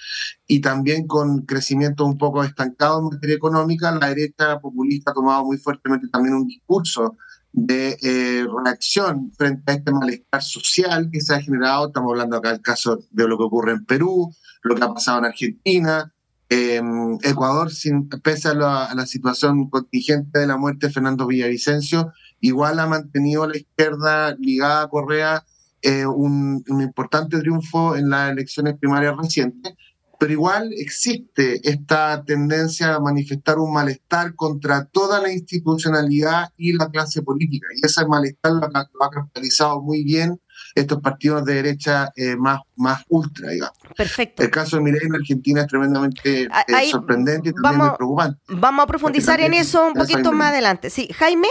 y 0.47 0.59
también 0.59 1.07
con 1.07 1.45
crecimiento 1.45 2.05
un 2.05 2.17
poco 2.17 2.43
estancado 2.43 2.99
en 2.99 3.05
materia 3.05 3.37
económica, 3.37 3.89
la 3.93 4.09
derecha 4.09 4.59
populista 4.59 5.11
ha 5.11 5.13
tomado 5.13 5.45
muy 5.45 5.57
fuertemente 5.59 6.09
también 6.09 6.35
un 6.35 6.47
discurso 6.47 7.15
de 7.53 7.97
eh, 8.01 8.45
reacción 8.65 9.31
frente 9.31 9.71
a 9.71 9.75
este 9.75 9.93
malestar 9.93 10.43
social 10.43 11.09
que 11.09 11.21
se 11.21 11.33
ha 11.33 11.41
generado. 11.41 11.87
Estamos 11.87 12.11
hablando 12.11 12.35
acá 12.35 12.51
del 12.51 12.61
caso 12.61 12.99
de 13.11 13.29
lo 13.29 13.37
que 13.37 13.45
ocurre 13.45 13.71
en 13.71 13.85
Perú, 13.85 14.35
lo 14.63 14.75
que 14.75 14.83
ha 14.83 14.93
pasado 14.93 15.19
en 15.19 15.25
Argentina. 15.27 16.13
Em, 16.53 17.17
Ecuador, 17.23 17.71
sin, 17.71 18.09
pese 18.09 18.49
a 18.49 18.53
la, 18.53 19.05
situación 19.05 19.69
contingente 19.69 20.39
de 20.39 20.47
la 20.47 20.57
muerte 20.57 20.87
de 20.87 20.93
Fernando 20.93 21.25
Villavicencio, 21.25 22.11
igual 22.41 22.77
ha 22.79 22.87
mantenido 22.87 23.43
a 23.43 23.47
la 23.47 23.55
izquierda 23.55 24.35
ligada 24.37 24.81
a 24.81 24.89
Correa 24.89 25.45
eh, 25.81 26.05
un, 26.05 26.61
un, 26.67 26.81
importante 26.81 27.39
triunfo 27.39 27.95
en 27.95 28.09
las 28.09 28.33
elecciones 28.33 28.77
primarias 28.77 29.15
recientes, 29.15 29.75
pero 30.19 30.33
igual 30.33 30.73
existe 30.73 31.61
esta 31.63 32.21
tendencia 32.25 32.95
a 32.95 32.99
manifestar 32.99 33.57
un 33.57 33.71
malestar 33.71 34.35
contra 34.35 34.83
toda 34.83 35.21
la 35.21 35.31
institucionalidad 35.31 36.49
y 36.57 36.73
la 36.73 36.89
clase 36.89 37.21
política, 37.21 37.67
y 37.77 37.85
ese 37.85 38.05
malestar 38.05 38.51
lo 38.51 38.59
lo 38.59 39.05
ha 39.05 39.09
capitalizado 39.09 39.81
muy 39.81 40.03
bien 40.03 40.37
estos 40.75 41.01
partidos 41.01 41.45
de 41.45 41.55
derecha 41.55 42.11
eh, 42.15 42.35
más, 42.35 42.61
más 42.75 43.03
ultra, 43.09 43.49
digamos. 43.49 43.77
Perfecto. 43.95 44.43
El 44.43 44.49
caso 44.49 44.77
de 44.77 44.83
Mireia 44.83 45.07
en 45.07 45.15
Argentina 45.15 45.61
es 45.61 45.67
tremendamente 45.67 46.43
eh, 46.43 46.89
sorprendente 46.89 47.49
y 47.49 47.53
también 47.53 47.77
muy 47.77 47.97
preocupante. 47.97 48.39
Vamos 48.47 48.83
a 48.83 48.87
profundizar 48.87 49.39
en 49.41 49.53
eso 49.53 49.87
un 49.87 49.93
poquito 49.93 50.31
más 50.31 50.51
adelante. 50.51 50.89
Sí, 50.89 51.09
Jaime, 51.13 51.49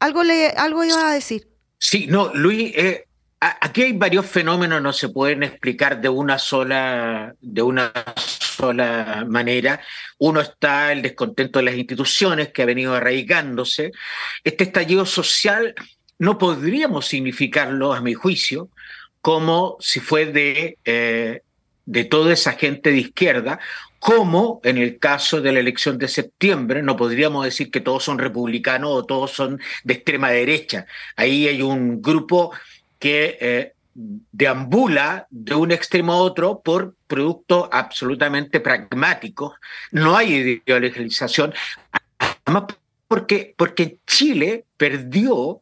algo, 0.00 0.22
le, 0.22 0.48
algo 0.50 0.84
iba 0.84 1.10
a 1.10 1.14
decir. 1.14 1.48
Sí, 1.78 2.06
no, 2.08 2.32
Luis, 2.34 2.72
eh, 2.74 3.04
aquí 3.40 3.82
hay 3.82 3.92
varios 3.92 4.26
fenómenos, 4.26 4.82
no 4.82 4.92
se 4.92 5.08
pueden 5.08 5.42
explicar 5.42 6.00
de 6.00 6.08
una 6.08 6.38
sola, 6.38 7.34
de 7.40 7.62
una 7.62 7.92
sola 8.58 9.24
manera. 9.28 9.80
Uno 10.18 10.40
está 10.40 10.92
el 10.92 11.02
descontento 11.02 11.58
de 11.58 11.66
las 11.66 11.74
instituciones 11.74 12.52
que 12.52 12.62
ha 12.62 12.66
venido 12.66 12.94
arraigándose. 12.94 13.92
Este 14.42 14.64
estallido 14.64 15.06
social 15.06 15.74
no 16.18 16.38
podríamos 16.38 17.06
significarlo, 17.06 17.92
a 17.92 18.00
mi 18.00 18.14
juicio, 18.14 18.68
como 19.20 19.76
si 19.80 20.00
fue 20.00 20.26
de, 20.26 20.78
eh, 20.84 21.42
de 21.86 22.04
toda 22.04 22.32
esa 22.32 22.52
gente 22.52 22.90
de 22.90 22.98
izquierda, 22.98 23.58
como 23.98 24.60
en 24.62 24.78
el 24.78 24.98
caso 24.98 25.40
de 25.40 25.52
la 25.52 25.60
elección 25.60 25.98
de 25.98 26.08
septiembre, 26.08 26.82
no 26.82 26.96
podríamos 26.96 27.44
decir 27.44 27.70
que 27.70 27.80
todos 27.80 28.04
son 28.04 28.18
republicanos 28.18 28.90
o 28.90 29.04
todos 29.04 29.32
son 29.32 29.60
de 29.84 29.94
extrema 29.94 30.30
derecha. 30.30 30.86
Ahí 31.16 31.48
hay 31.48 31.62
un 31.62 32.00
grupo 32.00 32.52
que 32.98 33.38
eh, 33.40 33.72
deambula 33.94 35.26
de 35.30 35.54
un 35.54 35.72
extremo 35.72 36.12
a 36.12 36.22
otro 36.22 36.60
por 36.60 36.94
productos 37.06 37.68
absolutamente 37.72 38.60
pragmáticos. 38.60 39.54
No 39.90 40.16
hay 40.16 40.62
ideologización, 40.66 41.52
además 42.44 42.76
porque, 43.08 43.54
porque 43.56 43.98
Chile 44.06 44.64
perdió 44.76 45.60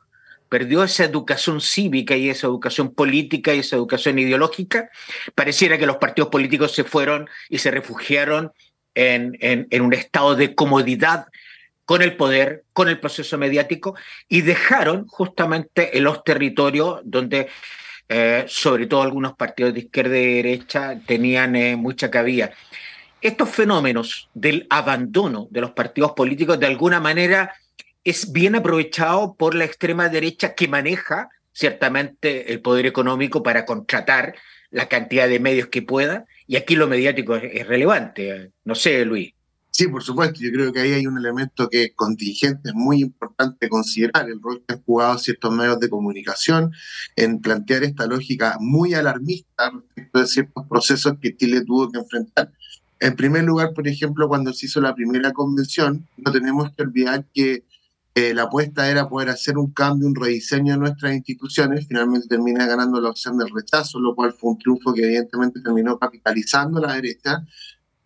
perdió 0.49 0.85
esa 0.85 1.05
educación 1.05 1.61
cívica 1.61 2.17
y 2.17 2.31
esa 2.31 2.47
educación 2.47 2.93
política 2.95 3.55
y 3.55 3.61
esa 3.61 3.77
educación 3.77 4.19
ideológica, 4.19 4.91
pareciera 5.35 5.79
que 5.79 5.87
los 5.87 5.97
partidos 5.97 6.31
políticos 6.31 6.73
se 6.73 6.85
fueron 6.85 7.29
y 7.49 7.59
se 7.59 7.71
refugiaron 7.71 8.53
en, 8.95 9.83
un 9.83 9.93
estado 9.93 10.35
de 10.37 10.55
comodidad 10.55 11.27
con 11.85 12.03
el 12.03 12.17
poder, 12.17 12.65
con 12.73 12.89
el 12.89 12.99
proceso 12.99 13.39
mediático, 13.39 13.95
y 14.29 14.41
dejaron 14.41 15.07
justamente 15.07 15.97
en 15.97 16.05
los 16.05 16.25
territorios 16.25 17.01
donde 17.05 17.49
eh, 18.09 18.45
sobre 18.49 18.87
todo 18.87 19.03
algunos 19.03 19.37
partidos 19.37 19.75
de 19.75 19.81
izquierda 19.81 20.17
y 20.17 20.35
derecha 20.35 20.99
tenían 21.07 21.57
eh, 21.57 21.77
mucha 21.77 22.11
cabida. 22.11 22.51
Estos 23.21 23.51
fenómenos 23.51 24.29
del 24.35 24.67
abandono 24.71 25.49
de 25.51 25.61
los 25.61 25.73
partidos 25.73 26.13
políticos 26.13 26.59
de 26.61 26.67
alguna 26.67 27.01
manera 27.01 27.55
es 28.07 28.31
bien 28.31 28.55
aprovechado 28.55 29.35
por 29.35 29.57
la 29.57 29.65
extrema 29.65 30.09
derecha 30.09 30.55
que 30.55 30.69
maneja 30.69 31.29
ciertamente 31.53 32.53
el 32.53 32.61
poder 32.61 32.87
económico 32.87 33.43
para 33.43 33.67
contratar 33.67 34.37
la 34.71 34.89
cantidad 34.89 35.29
de 35.29 35.41
medios 35.41 35.69
que 35.69 35.83
pueda, 35.83 36.25
y 36.47 36.55
aquí 36.55 36.77
lo 36.77 36.87
mediático 36.87 37.35
es, 37.35 37.67
relevante. 37.67 38.53
No 38.65 38.77
sé, 38.77 39.05
Luis. 39.05 39.33
Sí, 39.73 39.89
por 39.89 40.05
supuesto. 40.05 40.39
Yo 40.41 40.53
creo 40.53 40.73
que 40.73 40.81
ahí 40.81 40.93
hay 40.93 41.07
un 41.07 41.19
elemento 41.19 41.69
que 41.69 41.83
es 41.85 41.93
contingente, 41.97 42.69
es 42.69 42.75
muy 42.75 43.01
importante 43.01 43.69
considerar 43.69 44.31
el 44.31 44.41
rol 44.41 44.63
que 44.67 44.75
han 44.75 44.83
jugado 44.83 45.19
ciertos 45.19 45.53
medios 45.53 45.81
de 45.81 45.91
comunicación 45.91 46.71
en 47.17 47.41
plantear 47.41 47.83
esta 47.83 48.07
lógica 48.07 48.57
muy 48.61 48.95
alarmista 48.95 49.73
respecto 49.73 50.21
de 50.21 50.27
ciertos 50.29 50.65
procesos 50.69 51.15
que 51.21 51.37
Chile 51.37 51.63
tuvo 51.67 51.91
que 51.91 51.99
enfrentar. 51.99 52.53
En 53.01 53.17
primer 53.17 53.43
lugar, 53.43 53.73
por 53.75 53.89
ejemplo, 53.89 54.29
cuando 54.29 54.53
se 54.53 54.67
hizo 54.67 54.81
la 54.81 54.95
primera 54.95 55.33
convención, 55.33 56.07
no 56.17 56.31
tenemos 56.31 56.71
que 56.75 56.83
olvidar 56.83 57.27
que 57.35 57.65
eh, 58.17 58.33
la 58.33 58.45
apuesta 58.45 58.91
era 58.91 59.11
poder 59.11 59.29
hacer 59.29 59.59
un 59.59 59.73
cambio, 59.73 60.09
un 60.09 60.15
rediseño 60.15 60.73
de 60.73 60.79
nuestras 60.79 61.15
instituciones. 61.15 61.87
Finalmente 61.87 62.27
termina 62.29 62.67
ganando 62.67 62.99
la 62.99 63.11
opción 63.11 63.37
del 63.37 63.51
rechazo, 63.51 64.01
lo 64.01 64.15
cual 64.15 64.33
fue 64.33 64.53
un 64.53 64.59
triunfo 64.59 64.95
que 64.95 65.05
evidentemente 65.05 65.61
terminó 65.61 65.99
capitalizando 65.99 66.81
la 66.81 66.95
derecha. 66.95 67.45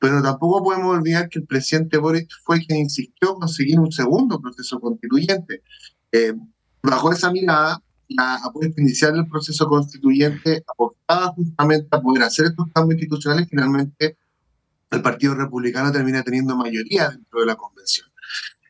Pero 0.01 0.21
tampoco 0.21 0.65
podemos 0.65 0.97
olvidar 0.97 1.29
que 1.29 1.39
el 1.39 1.47
presidente 1.47 1.97
Boris 1.97 2.27
fue 2.43 2.59
quien 2.59 2.81
insistió 2.81 3.35
en 3.35 3.37
conseguir 3.37 3.79
un 3.79 3.93
segundo 3.93 4.41
proceso 4.41 4.81
constituyente. 4.81 5.63
Eh, 6.11 6.35
bajo 6.83 7.13
esa 7.13 7.31
mirada, 7.31 7.81
la 8.09 8.35
apuesta 8.45 8.81
inicial 8.81 9.13
del 9.13 9.29
proceso 9.29 9.69
constituyente 9.69 10.65
apostaba 10.67 11.29
justamente 11.29 11.87
a 11.89 12.01
poder 12.01 12.25
hacer 12.25 12.47
estos 12.47 12.67
cambios 12.75 13.01
institucionales. 13.01 13.49
Finalmente, 13.49 14.17
el 14.91 15.03
Partido 15.03 15.37
Republicano 15.37 15.93
termina 15.93 16.25
teniendo 16.25 16.57
mayoría 16.57 17.11
dentro 17.11 17.39
de 17.39 17.47
la 17.47 17.55
convención. 17.55 18.10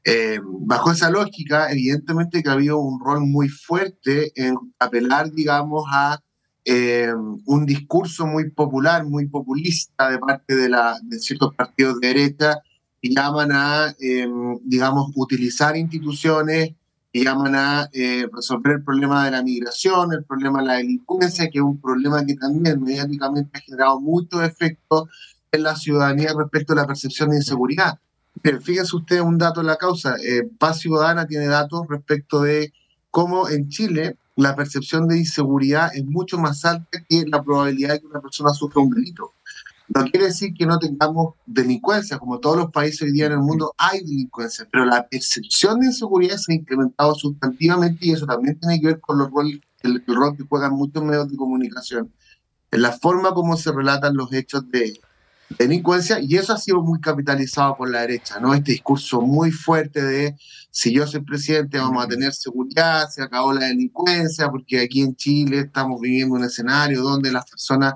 Eh, 0.05 0.41
bajo 0.43 0.93
esa 0.93 1.11
lógica, 1.11 1.71
evidentemente 1.71 2.43
que 2.43 2.49
ha 2.49 2.53
habido 2.53 2.79
un 2.79 3.01
rol 3.01 3.21
muy 3.21 3.49
fuerte 3.49 4.33
en 4.35 4.57
apelar, 4.79 5.31
digamos, 5.33 5.85
a 5.93 6.21
eh, 6.65 7.13
un 7.47 7.67
discurso 7.67 8.27
muy 8.27 8.51
popular, 8.51 9.05
muy 9.05 9.27
populista 9.27 10.11
de 10.11 10.19
parte 10.19 10.57
de, 10.57 10.69
la, 10.69 10.99
ciertos 11.19 11.55
partidos 11.55 12.01
de 12.01 12.09
derecha 12.09 12.61
que 13.03 13.11
llaman 13.11 13.51
a, 13.53 13.95
em, 13.99 14.59
digamos, 14.65 15.11
utilizar 15.17 15.77
instituciones 15.77 16.75
y 17.13 17.25
llaman 17.25 17.55
a 17.55 17.89
eh, 17.93 18.27
resolver 18.33 18.75
el 18.75 18.85
problema 18.85 19.25
de 19.25 19.33
la 19.33 19.43
migración, 19.43 20.13
el 20.13 20.25
problema 20.25 20.61
de 20.61 20.67
la 20.67 20.75
delincuencia, 20.75 21.49
que 21.51 21.59
es 21.59 21.65
un 21.65 21.81
problema 21.81 22.25
que 22.25 22.37
también 22.37 22.83
mediáticamente 22.83 23.59
ha 23.59 23.61
generado 23.61 24.01
muchos 24.01 24.43
efectos 24.43 25.09
en 25.51 25.63
la 25.63 25.75
ciudadanía 25.77 26.33
respecto 26.37 26.73
a 26.73 26.77
la 26.77 26.87
percepción 26.87 27.31
de 27.31 27.37
inseguridad. 27.37 27.99
Pero 28.43 28.61
fíjense 28.61 28.97
ustedes 28.97 29.23
un 29.23 29.39
dato 29.39 29.61
en 29.61 29.67
la 29.67 29.77
causa. 29.77 30.17
Eh, 30.23 30.49
Paz 30.59 30.81
Ciudadana 30.81 31.27
tiene 31.27 31.47
datos 31.47 31.87
respecto 31.89 32.43
de 32.43 32.73
cómo 33.11 33.49
en 33.49 33.69
Chile 33.69 34.17
la 34.37 34.57
percepción 34.57 35.07
de 35.09 35.19
inseguridad 35.19 35.91
es 35.95 36.05
mucho 36.05 36.39
más 36.39 36.65
alta 36.65 37.05
que 37.09 37.25
la 37.27 37.43
probabilidad 37.43 37.95
de 37.95 38.01
que 38.01 38.07
una 38.07 38.21
persona 38.21 38.55
sufra 38.55 38.83
un 38.83 38.91
delito. 38.91 39.33
No 39.95 40.05
quiere 40.05 40.27
decir 40.27 40.55
que 40.55 40.67
no 40.67 40.79
tengamos 40.79 41.35
delincuencia, 41.47 42.19
como 42.19 42.39
todos 42.39 42.57
los 42.57 42.71
países 42.71 43.03
hoy 43.03 43.13
día 43.13 43.27
en 43.27 43.33
el 43.33 43.41
mundo 43.41 43.75
hay 43.77 44.01
delincuencia, 44.01 44.67
pero 44.71 44.85
la 44.85 45.07
percepción 45.09 45.81
de 45.81 45.87
inseguridad 45.87 46.37
se 46.37 46.53
ha 46.53 46.55
incrementado 46.55 47.15
sustantivamente 47.17 48.07
y 48.07 48.13
eso 48.13 48.25
también 48.25 48.59
tiene 48.59 48.81
que 48.81 48.87
ver 48.87 49.01
con 49.01 49.19
los 49.19 49.31
el 49.83 50.03
rol 50.07 50.37
que 50.37 50.45
juegan 50.45 50.75
muchos 50.75 51.03
medios 51.03 51.29
de 51.29 51.37
comunicación, 51.37 52.13
en 52.71 52.83
la 52.83 52.93
forma 52.93 53.33
como 53.35 53.57
se 53.57 53.73
relatan 53.73 54.17
los 54.17 54.33
hechos 54.33 54.71
de, 54.71 55.01
delincuencia 55.59 56.19
y 56.21 56.37
eso 56.37 56.53
ha 56.53 56.59
sido 56.59 56.83
muy 56.83 57.01
capitalizado 57.01 57.77
por 57.77 57.91
la 57.91 58.03
derecha, 58.03 58.39
¿no? 58.41 58.55
Este 58.55 58.73
discurso 58.73 59.21
muy 59.21 59.51
fuerte 59.51 60.03
de 60.03 60.37
si 60.71 60.93
yo 60.93 61.07
soy 61.07 61.21
presidente 61.23 61.79
vamos 61.79 62.05
a 62.05 62.09
tener 62.09 62.33
seguridad, 62.33 63.09
se 63.09 63.23
acabó 63.23 63.53
la 63.53 63.67
delincuencia, 63.67 64.49
porque 64.49 64.81
aquí 64.81 65.03
en 65.03 65.17
Chile 65.17 65.61
estamos 65.61 66.01
viviendo 66.01 66.37
un 66.37 66.45
escenario 66.45 67.03
donde 67.03 67.33
las 67.33 67.49
personas 67.51 67.95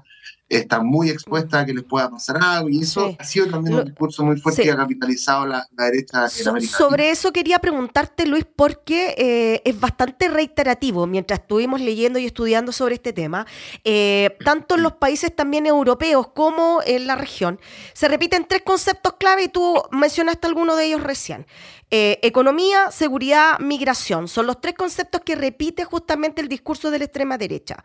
están 0.49 0.87
muy 0.87 1.09
expuestas 1.09 1.63
a 1.63 1.67
que 1.67 1.73
les 1.73 1.85
pueda 1.85 2.11
pasar 2.11 2.37
algo 2.43 2.69
y 2.69 2.81
eso 2.81 3.17
ha 3.19 3.25
sido 3.25 3.47
también 3.47 3.77
un 3.77 3.85
discurso 3.85 4.25
muy 4.25 4.37
fuerte 4.37 4.63
que 4.63 4.71
ha 4.71 4.77
capitalizado 4.77 5.47
la, 5.47 5.67
derecha 5.71 6.29
en 6.39 6.49
América 6.49 6.77
Sobre 6.77 7.11
eso 7.11 7.33
quería 7.33 7.59
preguntarte, 7.59 8.27
Luis, 8.27 8.45
porque 8.45 9.15
eh, 9.17 9.63
es 9.65 9.79
bastante 9.79 10.29
reiterativo 10.29 11.07
mientras 11.07 11.41
estuvimos 11.41 11.81
leyendo 11.81 12.19
y 12.19 12.27
estudiando 12.27 12.73
sobre 12.73 12.97
este 12.97 13.13
tema, 13.13 13.47
eh, 13.85 14.37
tanto 14.45 14.75
en 14.75 14.83
los 14.83 14.95
países 14.95 15.35
también 15.35 15.67
europeos 15.67 16.29
como 16.29 16.81
en 16.85 17.07
la 17.07 17.17
región, 17.17 17.59
se 17.95 18.09
repiten 18.09 18.47
tres 18.47 18.63
conceptos 18.63 19.15
clave 19.19 19.45
y 19.45 19.49
tú 19.49 19.83
mencionaste 19.93 20.47
alguno 20.47 20.77
de 20.77 20.87
ellos 20.87 21.03
recién. 21.03 21.47
Eh, 21.91 22.19
economía, 22.23 22.91
seguridad, 22.91 23.59
migración. 23.61 24.27
Son 24.27 24.47
los 24.47 24.61
tres 24.61 24.75
conceptos 24.75 25.21
que 25.21 25.37
repite 25.37 25.85
justamente 25.85 26.41
el 26.41 26.49
discurso 26.49 26.91
de 26.91 26.99
la 26.99 27.05
extrema 27.05 27.39
derecha 27.39 27.85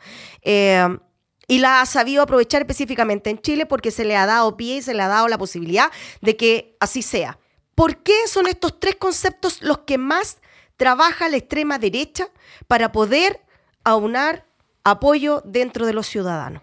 y 1.50 1.58
la 1.58 1.82
ha 1.82 1.86
sabido 1.88 2.22
aprovechar 2.22 2.62
específicamente 2.62 3.32
en 3.32 3.41
Chile 3.41 3.66
porque 3.66 3.89
se 3.91 4.06
le 4.06 4.16
ha 4.16 4.28
dado 4.28 4.56
pie 4.56 4.78
y 4.78 4.82
se 4.84 4.93
le 4.93 5.02
ha 5.02 5.08
dado 5.08 5.28
la 5.28 5.39
posibilidad 5.39 5.91
de 6.22 6.38
que 6.38 6.78
así 6.80 7.02
sea. 7.02 7.39
¿Por 7.74 8.04
qué 8.04 8.14
son 8.28 8.45
estos 8.45 8.80
tres 8.80 8.95
conceptos 8.95 9.62
los 9.64 9.80
que 9.80 9.97
más 9.97 10.38
trabaja 10.78 11.28
la 11.28 11.38
extrema 11.38 11.80
derecha 11.80 12.30
para 12.68 12.91
poder 12.91 13.41
aunar 13.84 14.45
apoyo 14.84 15.41
dentro 15.43 15.88
de 15.88 15.93
los 15.93 16.06
ciudadanos? 16.06 16.62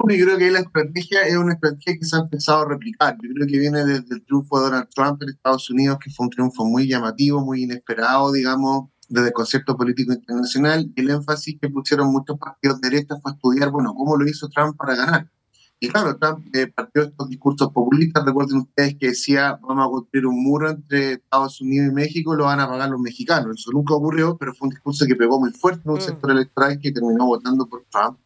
Yo 0.00 0.24
creo 0.24 0.36
que 0.36 0.50
la 0.50 0.60
estrategia 0.60 1.22
es 1.22 1.36
una 1.36 1.54
estrategia 1.54 1.96
que 1.98 2.04
se 2.04 2.16
ha 2.16 2.20
empezado 2.20 2.62
a 2.62 2.68
replicar. 2.68 3.16
Yo 3.22 3.30
creo 3.34 3.46
que 3.46 3.58
viene 3.58 3.84
desde 3.86 4.16
el 4.16 4.22
triunfo 4.22 4.58
de 4.58 4.64
Donald 4.66 4.88
Trump 4.94 5.22
en 5.22 5.30
Estados 5.30 5.70
Unidos, 5.70 5.98
que 5.98 6.10
fue 6.10 6.26
un 6.26 6.30
triunfo 6.30 6.64
muy 6.66 6.86
llamativo, 6.86 7.40
muy 7.40 7.62
inesperado, 7.62 8.30
digamos, 8.32 8.90
desde 9.08 9.28
el 9.28 9.32
concepto 9.32 9.76
político 9.76 10.12
internacional 10.12 10.90
y 10.94 11.00
el 11.00 11.10
énfasis 11.10 11.58
que 11.60 11.68
pusieron 11.68 12.12
muchos 12.12 12.38
partidos 12.38 12.80
de 12.80 12.90
derecha 12.90 13.16
fue 13.20 13.32
estudiar, 13.32 13.70
bueno, 13.70 13.94
cómo 13.94 14.16
lo 14.16 14.28
hizo 14.28 14.48
Trump 14.48 14.76
para 14.76 14.96
ganar. 14.96 15.30
Y 15.78 15.88
claro, 15.88 16.16
Trump 16.16 16.46
eh, 16.54 16.68
partió 16.68 17.02
estos 17.02 17.28
discursos 17.28 17.70
populistas, 17.70 18.24
recuerden 18.24 18.58
ustedes 18.58 18.96
que 18.98 19.08
decía, 19.08 19.58
vamos 19.60 19.86
a 19.86 19.90
construir 19.90 20.26
un 20.26 20.42
muro 20.42 20.70
entre 20.70 21.12
Estados 21.12 21.60
Unidos 21.60 21.88
y 21.90 21.94
México, 21.94 22.34
lo 22.34 22.44
van 22.44 22.60
a 22.60 22.68
pagar 22.68 22.88
los 22.88 23.00
mexicanos. 23.00 23.56
Eso 23.58 23.72
nunca 23.72 23.94
ocurrió, 23.94 24.38
pero 24.38 24.54
fue 24.54 24.68
un 24.68 24.70
discurso 24.70 25.04
que 25.06 25.14
pegó 25.14 25.38
muy 25.38 25.50
fuerte 25.50 25.82
en 25.84 25.90
un 25.90 25.98
mm. 25.98 26.02
sector 26.02 26.30
electoral 26.30 26.78
que 26.80 26.92
terminó 26.92 27.26
votando 27.26 27.68
por 27.68 27.84
Trump 27.90 28.18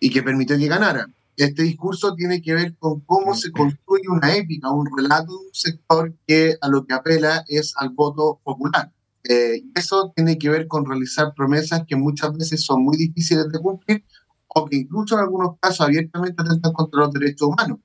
y 0.00 0.10
que 0.10 0.22
permitió 0.22 0.58
que 0.58 0.66
ganara. 0.66 1.06
Este 1.36 1.62
discurso 1.62 2.14
tiene 2.16 2.42
que 2.42 2.52
ver 2.52 2.76
con 2.76 3.00
cómo 3.00 3.34
se 3.34 3.52
construye 3.52 4.08
una 4.08 4.34
épica, 4.34 4.70
un 4.70 4.88
relato 4.94 5.32
de 5.32 5.46
un 5.46 5.54
sector 5.54 6.12
que 6.26 6.56
a 6.60 6.68
lo 6.68 6.84
que 6.84 6.94
apela 6.94 7.44
es 7.48 7.74
al 7.76 7.90
voto 7.90 8.40
popular 8.42 8.92
eh, 9.24 9.62
eso 9.74 10.12
tiene 10.16 10.36
que 10.38 10.48
ver 10.48 10.66
con 10.66 10.84
realizar 10.84 11.32
promesas 11.34 11.82
que 11.86 11.96
muchas 11.96 12.36
veces 12.36 12.64
son 12.64 12.82
muy 12.82 12.96
difíciles 12.96 13.48
de 13.48 13.58
cumplir 13.58 14.04
o 14.48 14.66
que 14.66 14.76
incluso 14.76 15.14
en 15.14 15.20
algunos 15.20 15.58
casos 15.60 15.82
abiertamente 15.82 16.42
atentan 16.42 16.72
contra 16.72 17.00
los 17.00 17.12
derechos 17.12 17.48
humanos. 17.48 17.78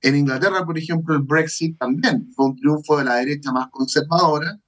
En 0.00 0.16
Inglaterra, 0.16 0.64
por 0.66 0.76
ejemplo, 0.76 1.14
el 1.14 1.22
Brexit 1.22 1.78
también 1.78 2.30
fue 2.34 2.46
un 2.46 2.56
triunfo 2.56 2.98
de 2.98 3.04
la 3.04 3.16
derecha 3.16 3.50
más 3.52 3.68
conservadora 3.70 4.60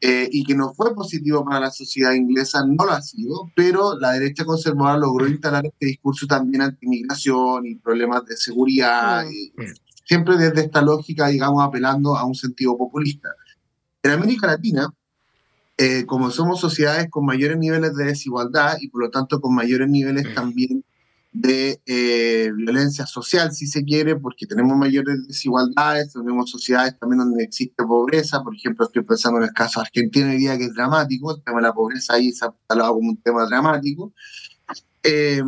eh, 0.00 0.28
y 0.30 0.44
que 0.44 0.54
no 0.54 0.72
fue 0.72 0.94
positivo 0.94 1.44
para 1.44 1.60
la 1.60 1.70
sociedad 1.70 2.12
inglesa, 2.12 2.64
no 2.64 2.84
lo 2.84 2.92
ha 2.92 3.02
sido, 3.02 3.50
pero 3.56 3.98
la 3.98 4.12
derecha 4.12 4.44
conservadora 4.44 4.98
logró 4.98 5.26
instalar 5.26 5.66
este 5.66 5.86
discurso 5.86 6.26
también 6.26 6.62
anti-inmigración 6.62 7.66
y 7.66 7.74
problemas 7.76 8.24
de 8.26 8.36
seguridad, 8.36 9.24
mm. 9.24 9.62
siempre 10.04 10.36
desde 10.36 10.60
esta 10.60 10.82
lógica, 10.82 11.28
digamos, 11.28 11.64
apelando 11.64 12.16
a 12.16 12.24
un 12.24 12.34
sentido 12.34 12.76
populista. 12.76 13.30
En 14.02 14.12
América 14.12 14.46
Latina, 14.46 14.92
eh, 15.76 16.06
como 16.06 16.30
somos 16.30 16.60
sociedades 16.60 17.08
con 17.10 17.24
mayores 17.24 17.58
niveles 17.58 17.96
de 17.96 18.04
desigualdad 18.04 18.76
y 18.80 18.88
por 18.88 19.02
lo 19.02 19.10
tanto 19.10 19.40
con 19.40 19.54
mayores 19.54 19.88
niveles 19.88 20.32
también 20.34 20.84
de 21.32 21.80
eh, 21.86 22.52
violencia 22.56 23.06
social, 23.06 23.50
si 23.52 23.66
se 23.66 23.84
quiere, 23.84 24.14
porque 24.14 24.46
tenemos 24.46 24.76
mayores 24.76 25.26
desigualdades, 25.26 26.12
tenemos 26.12 26.48
sociedades 26.48 26.96
también 26.96 27.18
donde 27.18 27.42
existe 27.42 27.82
pobreza, 27.82 28.40
por 28.44 28.54
ejemplo, 28.54 28.86
estoy 28.86 29.02
pensando 29.02 29.38
en 29.38 29.44
el 29.46 29.52
caso 29.52 29.80
de 29.80 29.86
Argentina 29.86 30.30
hoy 30.30 30.36
día 30.36 30.56
que 30.56 30.66
es 30.66 30.74
dramático, 30.74 31.34
el 31.34 31.42
tema 31.42 31.56
de 31.56 31.62
la 31.64 31.74
pobreza 31.74 32.14
ahí 32.14 32.30
se 32.30 32.44
ha 32.44 32.54
hablado 32.68 32.94
como 32.94 33.10
un 33.10 33.16
tema 33.16 33.46
dramático, 33.46 34.12
eh, 35.02 35.42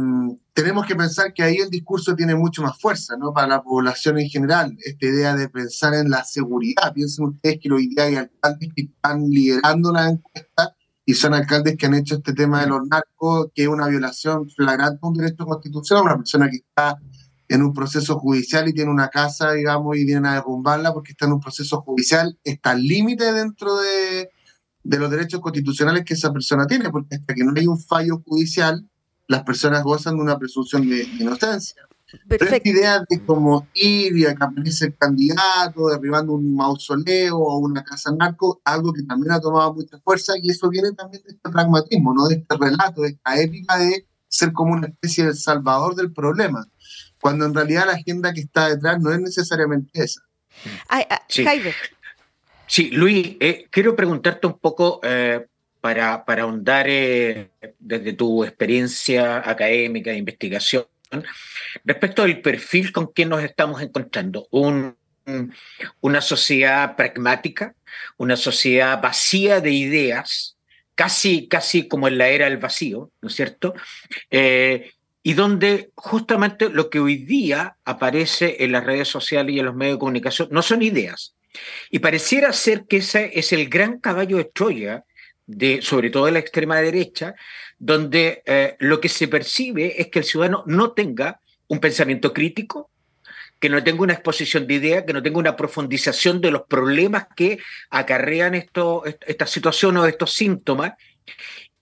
tenemos 0.56 0.86
que 0.86 0.96
pensar 0.96 1.34
que 1.34 1.42
ahí 1.42 1.56
el 1.56 1.68
discurso 1.68 2.16
tiene 2.16 2.34
mucho 2.34 2.62
más 2.62 2.80
fuerza, 2.80 3.14
¿no? 3.18 3.30
Para 3.30 3.46
la 3.46 3.62
población 3.62 4.18
en 4.18 4.30
general, 4.30 4.74
esta 4.82 5.04
idea 5.04 5.36
de 5.36 5.50
pensar 5.50 5.92
en 5.92 6.08
la 6.08 6.24
seguridad. 6.24 6.94
Piensen 6.94 7.26
ustedes 7.26 7.58
que 7.60 7.70
hoy 7.70 7.88
día 7.88 8.04
hay 8.04 8.16
alcaldes 8.16 8.70
que 8.74 8.84
están 8.84 9.28
liderando 9.28 9.92
la 9.92 10.08
encuesta 10.08 10.74
y 11.04 11.12
son 11.12 11.34
alcaldes 11.34 11.76
que 11.76 11.84
han 11.84 11.92
hecho 11.92 12.14
este 12.14 12.32
tema 12.32 12.62
de 12.62 12.68
los 12.68 12.88
narcos, 12.88 13.48
que 13.54 13.64
es 13.64 13.68
una 13.68 13.86
violación 13.86 14.48
flagrante 14.48 14.98
de 15.02 15.06
un 15.06 15.14
derecho 15.14 15.44
constitucional, 15.44 16.04
una 16.04 16.16
persona 16.16 16.48
que 16.48 16.56
está 16.56 16.96
en 17.48 17.62
un 17.62 17.74
proceso 17.74 18.18
judicial 18.18 18.66
y 18.66 18.72
tiene 18.72 18.90
una 18.90 19.08
casa, 19.08 19.52
digamos, 19.52 19.94
y 19.98 20.06
vienen 20.06 20.24
a 20.24 20.36
derrumbarla 20.36 20.94
porque 20.94 21.12
está 21.12 21.26
en 21.26 21.32
un 21.32 21.40
proceso 21.40 21.82
judicial, 21.82 22.38
está 22.42 22.70
al 22.70 22.82
límite 22.82 23.30
dentro 23.34 23.76
de, 23.76 24.30
de 24.82 24.98
los 24.98 25.10
derechos 25.10 25.42
constitucionales 25.42 26.02
que 26.06 26.14
esa 26.14 26.32
persona 26.32 26.66
tiene, 26.66 26.88
porque 26.88 27.16
hasta 27.16 27.34
que 27.34 27.44
no 27.44 27.52
hay 27.54 27.66
un 27.66 27.78
fallo 27.78 28.22
judicial, 28.24 28.88
las 29.28 29.42
personas 29.42 29.82
gozan 29.82 30.16
de 30.16 30.22
una 30.22 30.38
presunción 30.38 30.88
de 30.88 31.02
inocencia. 31.18 31.82
Pero 32.28 32.44
esta 32.44 32.68
idea 32.68 33.02
de 33.08 33.24
como 33.24 33.66
ir 33.74 34.16
y 34.16 34.26
aparece 34.26 34.86
el 34.86 34.96
candidato 34.96 35.88
derribando 35.88 36.34
un 36.34 36.54
mausoleo 36.54 37.36
o 37.36 37.58
una 37.58 37.82
casa 37.82 38.12
narco, 38.12 38.60
algo 38.64 38.92
que 38.92 39.02
también 39.02 39.32
ha 39.32 39.40
tomado 39.40 39.74
mucha 39.74 39.98
fuerza 39.98 40.34
y 40.40 40.50
eso 40.50 40.68
viene 40.68 40.92
también 40.92 41.22
de 41.24 41.30
este 41.30 41.50
pragmatismo, 41.50 42.14
¿no? 42.14 42.28
de 42.28 42.36
este 42.36 42.56
relato, 42.56 43.02
de 43.02 43.08
esta 43.08 43.40
épica 43.40 43.78
de 43.78 44.06
ser 44.28 44.52
como 44.52 44.74
una 44.74 44.86
especie 44.86 45.26
de 45.26 45.34
salvador 45.34 45.94
del 45.96 46.12
problema, 46.12 46.66
cuando 47.20 47.46
en 47.46 47.54
realidad 47.54 47.86
la 47.86 47.94
agenda 47.94 48.32
que 48.32 48.40
está 48.40 48.68
detrás 48.68 49.00
no 49.00 49.12
es 49.12 49.20
necesariamente 49.20 50.02
esa. 50.02 50.20
sí. 51.28 51.44
sí. 52.66 52.90
Luis, 52.90 53.36
eh, 53.40 53.66
quiero 53.70 53.96
preguntarte 53.96 54.46
un 54.46 54.58
poco, 54.58 55.00
eh, 55.02 55.46
para, 55.86 56.24
para 56.24 56.42
ahondar 56.42 56.86
eh, 56.88 57.48
desde 57.78 58.12
tu 58.12 58.42
experiencia 58.42 59.48
académica 59.48 60.10
de 60.10 60.16
investigación 60.16 60.84
respecto 61.84 62.24
al 62.24 62.40
perfil 62.40 62.90
con 62.90 63.12
que 63.12 63.24
nos 63.24 63.44
estamos 63.44 63.80
encontrando. 63.80 64.48
Un, 64.50 64.96
una 66.00 66.20
sociedad 66.22 66.96
pragmática, 66.96 67.76
una 68.16 68.34
sociedad 68.34 69.00
vacía 69.00 69.60
de 69.60 69.70
ideas, 69.70 70.56
casi, 70.96 71.46
casi 71.46 71.86
como 71.86 72.08
en 72.08 72.18
la 72.18 72.30
era 72.30 72.46
del 72.46 72.58
vacío, 72.58 73.12
¿no 73.22 73.28
es 73.28 73.36
cierto? 73.36 73.72
Eh, 74.28 74.90
y 75.22 75.34
donde 75.34 75.92
justamente 75.94 76.68
lo 76.68 76.90
que 76.90 76.98
hoy 76.98 77.18
día 77.18 77.76
aparece 77.84 78.56
en 78.64 78.72
las 78.72 78.82
redes 78.82 79.06
sociales 79.06 79.54
y 79.54 79.60
en 79.60 79.66
los 79.66 79.76
medios 79.76 79.98
de 79.98 80.00
comunicación 80.00 80.48
no 80.50 80.62
son 80.62 80.82
ideas. 80.82 81.36
Y 81.92 82.00
pareciera 82.00 82.52
ser 82.52 82.86
que 82.86 82.96
ese 82.96 83.38
es 83.38 83.52
el 83.52 83.68
gran 83.68 84.00
caballo 84.00 84.38
de 84.38 84.50
Troya 84.52 85.04
sobre 85.80 86.10
todo 86.10 86.26
de 86.26 86.32
la 86.32 86.38
extrema 86.38 86.80
derecha, 86.80 87.34
donde 87.78 88.42
eh, 88.46 88.76
lo 88.80 89.00
que 89.00 89.08
se 89.08 89.28
percibe 89.28 90.00
es 90.00 90.08
que 90.08 90.20
el 90.20 90.24
ciudadano 90.24 90.64
no 90.66 90.92
tenga 90.92 91.40
un 91.68 91.78
pensamiento 91.78 92.32
crítico, 92.32 92.90
que 93.58 93.68
no 93.68 93.82
tenga 93.82 94.02
una 94.02 94.12
exposición 94.12 94.66
de 94.66 94.74
ideas, 94.74 95.04
que 95.06 95.12
no 95.12 95.22
tenga 95.22 95.38
una 95.38 95.56
profundización 95.56 96.40
de 96.40 96.50
los 96.50 96.62
problemas 96.68 97.26
que 97.34 97.58
acarrean 97.90 98.54
esta 98.54 99.46
situación 99.46 99.96
o 99.96 100.04
estos 100.06 100.32
síntomas, 100.32 100.92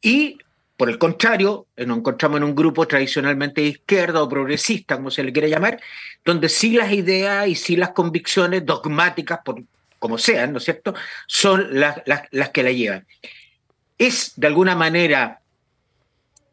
y 0.00 0.38
Por 0.76 0.90
el 0.90 0.98
contrario, 0.98 1.68
nos 1.76 1.98
encontramos 1.98 2.38
en 2.38 2.44
un 2.44 2.54
grupo 2.54 2.86
tradicionalmente 2.86 3.60
de 3.60 3.68
izquierda 3.68 4.22
o 4.22 4.28
progresista, 4.28 4.96
como 4.96 5.10
se 5.10 5.22
le 5.22 5.32
quiere 5.32 5.48
llamar, 5.48 5.80
donde 6.24 6.48
sí 6.48 6.72
las 6.72 6.92
ideas 6.92 7.46
y 7.46 7.54
sí 7.54 7.76
las 7.76 7.90
convicciones 7.90 8.66
dogmáticas, 8.66 9.38
por, 9.44 9.62
como 10.00 10.18
sean, 10.18 10.52
¿no 10.52 10.58
es 10.58 10.64
cierto?, 10.64 10.94
son 11.28 11.78
las, 11.78 12.02
las 12.06 12.50
que 12.50 12.62
la 12.64 12.72
llevan. 12.72 13.06
Es, 13.98 14.32
de 14.36 14.46
alguna 14.46 14.74
manera, 14.74 15.40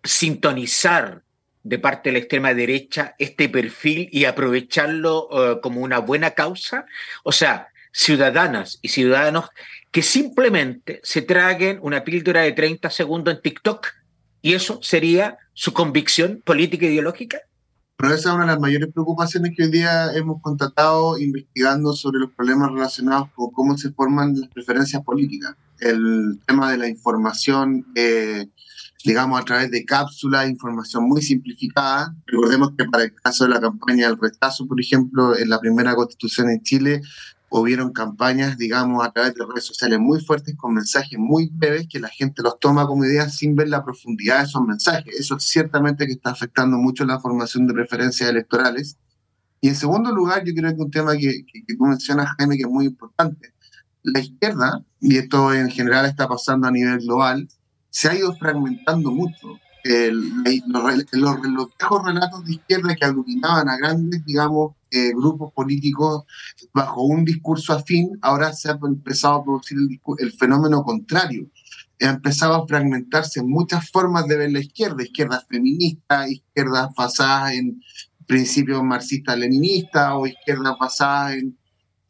sintonizar 0.03 1.23
de 1.63 1.79
parte 1.79 2.09
de 2.09 2.13
la 2.13 2.19
extrema 2.19 2.53
derecha 2.53 3.15
este 3.19 3.49
perfil 3.49 4.09
y 4.11 4.25
aprovecharlo 4.25 5.29
eh, 5.31 5.59
como 5.61 5.81
una 5.81 5.99
buena 5.99 6.31
causa? 6.31 6.85
O 7.23 7.31
sea, 7.31 7.69
ciudadanas 7.91 8.79
y 8.81 8.89
ciudadanos 8.89 9.49
que 9.91 10.01
simplemente 10.01 11.01
se 11.03 11.21
traguen 11.21 11.79
una 11.81 12.03
píldora 12.03 12.41
de 12.41 12.53
30 12.53 12.89
segundos 12.89 13.35
en 13.35 13.41
TikTok 13.41 13.87
y 14.41 14.53
eso 14.53 14.79
sería 14.81 15.37
su 15.53 15.73
convicción 15.73 16.41
política 16.43 16.85
e 16.85 16.91
ideológica? 16.91 17.39
Pero 17.97 18.15
esa 18.15 18.29
es 18.29 18.35
una 18.35 18.45
de 18.45 18.51
las 18.53 18.59
mayores 18.59 18.89
preocupaciones 18.91 19.53
que 19.55 19.63
hoy 19.63 19.71
día 19.71 20.11
hemos 20.15 20.41
constatado 20.41 21.19
investigando 21.19 21.93
sobre 21.93 22.19
los 22.19 22.31
problemas 22.31 22.71
relacionados 22.71 23.29
con 23.35 23.51
cómo 23.51 23.77
se 23.77 23.91
forman 23.91 24.39
las 24.39 24.49
preferencias 24.49 25.03
políticas. 25.03 25.55
El 25.81 26.39
tema 26.47 26.71
de 26.71 26.77
la 26.77 26.87
información 26.87 27.85
eh, 27.95 28.47
digamos, 29.03 29.39
a 29.39 29.45
través 29.45 29.71
de 29.71 29.85
cápsulas, 29.85 30.49
información 30.49 31.07
muy 31.07 31.21
simplificada. 31.21 32.15
Recordemos 32.25 32.71
que 32.77 32.85
para 32.85 33.03
el 33.05 33.13
caso 33.15 33.45
de 33.45 33.51
la 33.51 33.59
campaña 33.59 34.07
del 34.07 34.17
rechazo, 34.19 34.67
por 34.67 34.79
ejemplo, 34.79 35.37
en 35.37 35.49
la 35.49 35.59
primera 35.59 35.95
constitución 35.95 36.49
en 36.49 36.61
Chile, 36.61 37.01
hubieron 37.49 37.91
campañas, 37.91 38.57
digamos, 38.57 39.05
a 39.05 39.11
través 39.11 39.33
de 39.35 39.45
redes 39.45 39.65
sociales 39.65 39.99
muy 39.99 40.21
fuertes 40.21 40.55
con 40.55 40.73
mensajes 40.73 41.19
muy 41.19 41.49
breves 41.51 41.87
que 41.89 41.99
la 41.99 42.07
gente 42.07 42.41
los 42.41 42.59
toma 42.59 42.87
como 42.87 43.03
ideas 43.03 43.35
sin 43.35 43.55
ver 43.55 43.67
la 43.67 43.83
profundidad 43.83 44.39
de 44.39 44.45
esos 44.45 44.61
mensajes. 44.61 45.13
Eso 45.19 45.37
ciertamente 45.39 46.05
que 46.05 46.13
está 46.13 46.31
afectando 46.31 46.77
mucho 46.77 47.03
la 47.05 47.19
formación 47.19 47.67
de 47.67 47.73
preferencias 47.73 48.29
electorales. 48.29 48.97
Y 49.59 49.67
en 49.67 49.75
segundo 49.75 50.11
lugar, 50.11 50.43
yo 50.45 50.53
creo 50.53 50.75
que 50.75 50.81
un 50.81 50.91
tema 50.91 51.13
que, 51.13 51.45
que, 51.45 51.63
que 51.65 51.75
tú 51.75 51.83
mencionas, 51.85 52.29
Jaime, 52.37 52.55
que 52.55 52.63
es 52.63 52.69
muy 52.69 52.85
importante. 52.85 53.50
La 54.03 54.19
izquierda, 54.19 54.83
y 54.99 55.17
esto 55.17 55.53
en 55.53 55.69
general 55.69 56.05
está 56.05 56.27
pasando 56.27 56.67
a 56.67 56.71
nivel 56.71 56.99
global, 56.99 57.47
se 57.89 58.09
ha 58.09 58.15
ido 58.15 58.35
fragmentando 58.35 59.11
mucho. 59.11 59.59
los, 59.83 60.83
los, 61.13 61.41
viejos 61.41 62.05
relatos 62.05 62.45
de 62.45 62.53
izquierda 62.53 62.95
que 62.95 63.05
aglutinaban 63.05 63.69
a 63.69 63.77
grandes, 63.77 64.25
digamos, 64.25 64.73
eh, 64.89 65.11
grupos 65.13 65.53
políticos 65.53 66.23
bajo 66.73 67.03
un 67.03 67.25
discurso 67.25 67.73
afín, 67.73 68.17
ahora 68.21 68.53
se 68.53 68.69
ha 68.69 68.79
empezado 68.81 69.35
a 69.35 69.43
producir 69.43 69.77
el, 69.77 69.99
el 70.17 70.33
fenómeno 70.33 70.83
contrario. 70.83 71.49
Ha 72.01 72.09
empezado 72.09 72.55
a 72.55 72.67
fragmentarse 72.67 73.43
muchas 73.43 73.89
formas 73.91 74.25
de 74.27 74.37
ver 74.37 74.51
la 74.51 74.59
izquierda, 74.59 75.03
izquierda 75.03 75.45
feminista, 75.47 76.27
izquierda 76.27 76.89
basada 76.97 77.53
en 77.53 77.79
principios 78.25 78.81
marxistas-leninistas 78.81 80.13
o 80.13 80.25
izquierda 80.25 80.75
basada 80.79 81.35
en, 81.35 81.57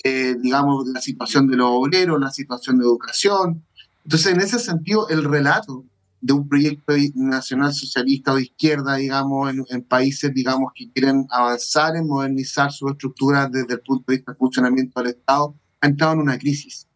eh, 0.04 0.36
digamos, 0.42 0.88
la 0.88 1.02
situación 1.02 1.48
de 1.48 1.58
los 1.58 1.68
obreros, 1.70 2.20
la 2.20 2.32
situación 2.32 2.78
de 2.80 2.86
educación. 2.86 3.64
Entonces, 4.04 4.34
en 4.34 4.42
ese 4.42 4.60
sentido, 4.60 5.08
el 5.10 5.24
relato 5.24 5.86
de 6.22 6.34
un 6.34 6.48
proyecto 6.48 6.94
nacional 7.16 7.74
socialista 7.74 8.32
o 8.32 8.36
de 8.36 8.44
izquierda, 8.44 8.96
digamos, 8.96 9.54
en, 9.70 9.82
países, 9.84 10.34
digamos, 10.34 10.72
que 10.76 10.90
quieren 10.92 11.28
avanzar 11.32 11.96
en 11.96 12.08
modernizar 12.08 12.72
su 12.72 12.88
estructura 12.90 13.48
desde 13.48 13.74
el 13.74 13.82
punto 13.82 14.06
de 14.08 14.18
vista 14.18 14.32
del 14.32 14.38
funcionamiento 14.38 15.02
del 15.02 15.12
Estado, 15.12 15.56
ha 15.82 15.88
entrado 15.88 16.14
en 16.14 16.20
una 16.20 16.38
crisis. 16.38 16.88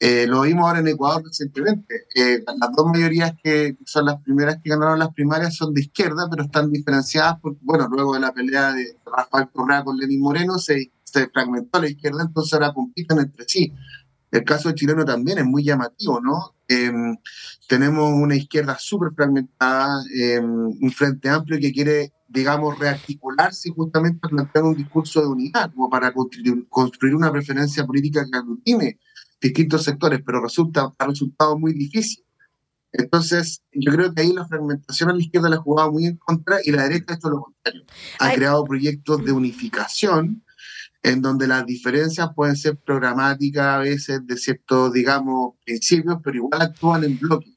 Eh, 0.00 0.26
lo 0.28 0.42
vimos 0.42 0.66
ahora 0.66 0.78
en 0.78 0.88
Ecuador 0.88 1.24
recientemente. 1.24 2.06
Eh, 2.14 2.44
las 2.46 2.72
dos 2.72 2.86
mayorías 2.86 3.32
que 3.42 3.76
son 3.84 4.04
las 4.04 4.20
primeras 4.22 4.58
que 4.62 4.70
ganaron 4.70 4.98
las 4.98 5.12
primarias 5.12 5.56
son 5.56 5.74
de 5.74 5.80
izquierda, 5.80 6.28
pero 6.30 6.44
están 6.44 6.70
diferenciadas 6.70 7.40
porque, 7.40 7.58
bueno, 7.62 7.88
luego 7.88 8.14
de 8.14 8.20
la 8.20 8.32
pelea 8.32 8.72
de 8.72 8.96
Rafael 9.04 9.48
Correa 9.52 9.82
con 9.82 9.96
Lenín 9.96 10.20
Moreno 10.20 10.58
se, 10.58 10.92
se 11.12 11.28
fragmentó 11.28 11.80
la 11.80 11.88
izquierda, 11.88 12.22
entonces 12.22 12.52
ahora 12.54 12.72
compiten 12.72 13.18
entre 13.18 13.44
sí. 13.46 13.72
El 14.30 14.44
caso 14.44 14.72
chileno 14.72 15.04
también 15.04 15.38
es 15.38 15.44
muy 15.44 15.64
llamativo, 15.64 16.20
¿no? 16.20 16.54
Em, 16.68 17.16
tenemos 17.66 18.12
una 18.12 18.36
izquierda 18.36 18.76
súper 18.78 19.12
fragmentada, 19.14 20.04
em, 20.14 20.44
un 20.44 20.92
frente 20.92 21.30
amplio 21.30 21.58
que 21.58 21.72
quiere, 21.72 22.12
digamos, 22.28 22.78
rearticularse 22.78 23.70
y 23.70 23.72
justamente 23.72 24.28
plantear 24.28 24.64
un 24.64 24.76
discurso 24.76 25.22
de 25.22 25.28
unidad, 25.28 25.72
como 25.72 25.88
para 25.88 26.12
construir, 26.12 27.14
una 27.14 27.32
preferencia 27.32 27.86
política 27.86 28.26
que 28.30 28.36
aglutine 28.36 28.98
distintos 29.40 29.84
sectores, 29.84 30.20
pero 30.24 30.42
resulta, 30.42 30.92
ha 30.98 31.06
resultado 31.06 31.58
muy 31.58 31.72
difícil. 31.72 32.22
Entonces, 32.92 33.62
yo 33.72 33.92
creo 33.92 34.12
que 34.12 34.22
ahí 34.22 34.32
la 34.32 34.46
fragmentación 34.46 35.10
a 35.10 35.14
la 35.14 35.22
izquierda 35.22 35.48
la 35.48 35.56
ha 35.56 35.60
jugado 35.60 35.92
muy 35.92 36.06
en 36.06 36.16
contra 36.16 36.58
y 36.64 36.70
la 36.70 36.82
derecha 36.82 37.14
ha 37.14 37.16
hecho 37.16 37.30
lo 37.30 37.42
contrario. 37.42 37.84
Ha 38.18 38.32
creado 38.32 38.64
proyectos 38.64 39.24
de 39.24 39.32
unificación 39.32 40.42
en 41.02 41.22
donde 41.22 41.46
las 41.46 41.64
diferencias 41.64 42.30
pueden 42.34 42.56
ser 42.56 42.76
programáticas 42.76 43.66
a 43.66 43.78
veces 43.78 44.26
de 44.26 44.36
ciertos, 44.36 44.92
digamos, 44.92 45.54
principios, 45.64 46.18
pero 46.22 46.36
igual 46.36 46.62
actúan 46.62 47.04
en 47.04 47.18
bloque. 47.18 47.56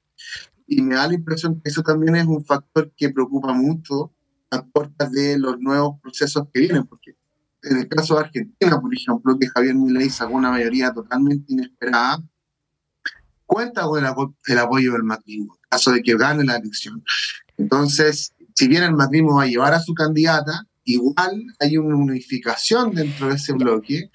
Y 0.67 0.81
me 0.81 0.95
da 0.95 1.07
la 1.07 1.15
impresión 1.15 1.59
que 1.61 1.69
eso 1.69 1.81
también 1.81 2.15
es 2.15 2.25
un 2.25 2.45
factor 2.45 2.91
que 2.95 3.09
preocupa 3.09 3.53
mucho 3.53 4.13
a 4.51 4.63
puertas 4.63 5.11
de 5.11 5.37
los 5.39 5.59
nuevos 5.59 5.99
procesos 6.01 6.47
que 6.53 6.61
vienen, 6.61 6.85
porque 6.85 7.15
en 7.63 7.77
el 7.77 7.87
caso 7.87 8.15
de 8.15 8.21
Argentina, 8.21 8.79
por 8.79 8.93
ejemplo, 8.93 9.37
que 9.39 9.47
Javier 9.47 9.75
Milei 9.75 10.09
sacó 10.09 10.33
una 10.33 10.51
mayoría 10.51 10.93
totalmente 10.93 11.53
inesperada, 11.53 12.19
cuenta 13.45 13.83
con 13.83 13.99
el, 13.99 14.57
apoyo 14.57 14.93
del 14.93 15.03
macrismo, 15.03 15.55
en 15.55 15.69
caso 15.69 15.91
de 15.91 16.01
que 16.01 16.15
gane 16.15 16.43
la 16.43 16.55
elección. 16.55 17.03
Entonces, 17.57 18.33
si 18.55 18.67
bien 18.67 18.83
el 18.83 18.93
macrismo 18.93 19.35
va 19.35 19.43
a 19.43 19.47
llevar 19.47 19.73
a 19.73 19.79
su 19.79 19.93
candidata, 19.93 20.65
igual 20.85 21.43
hay 21.59 21.77
una 21.77 21.95
unificación 21.95 22.93
dentro 22.93 23.29
de 23.29 23.35
ese 23.35 23.53
bloque 23.53 24.09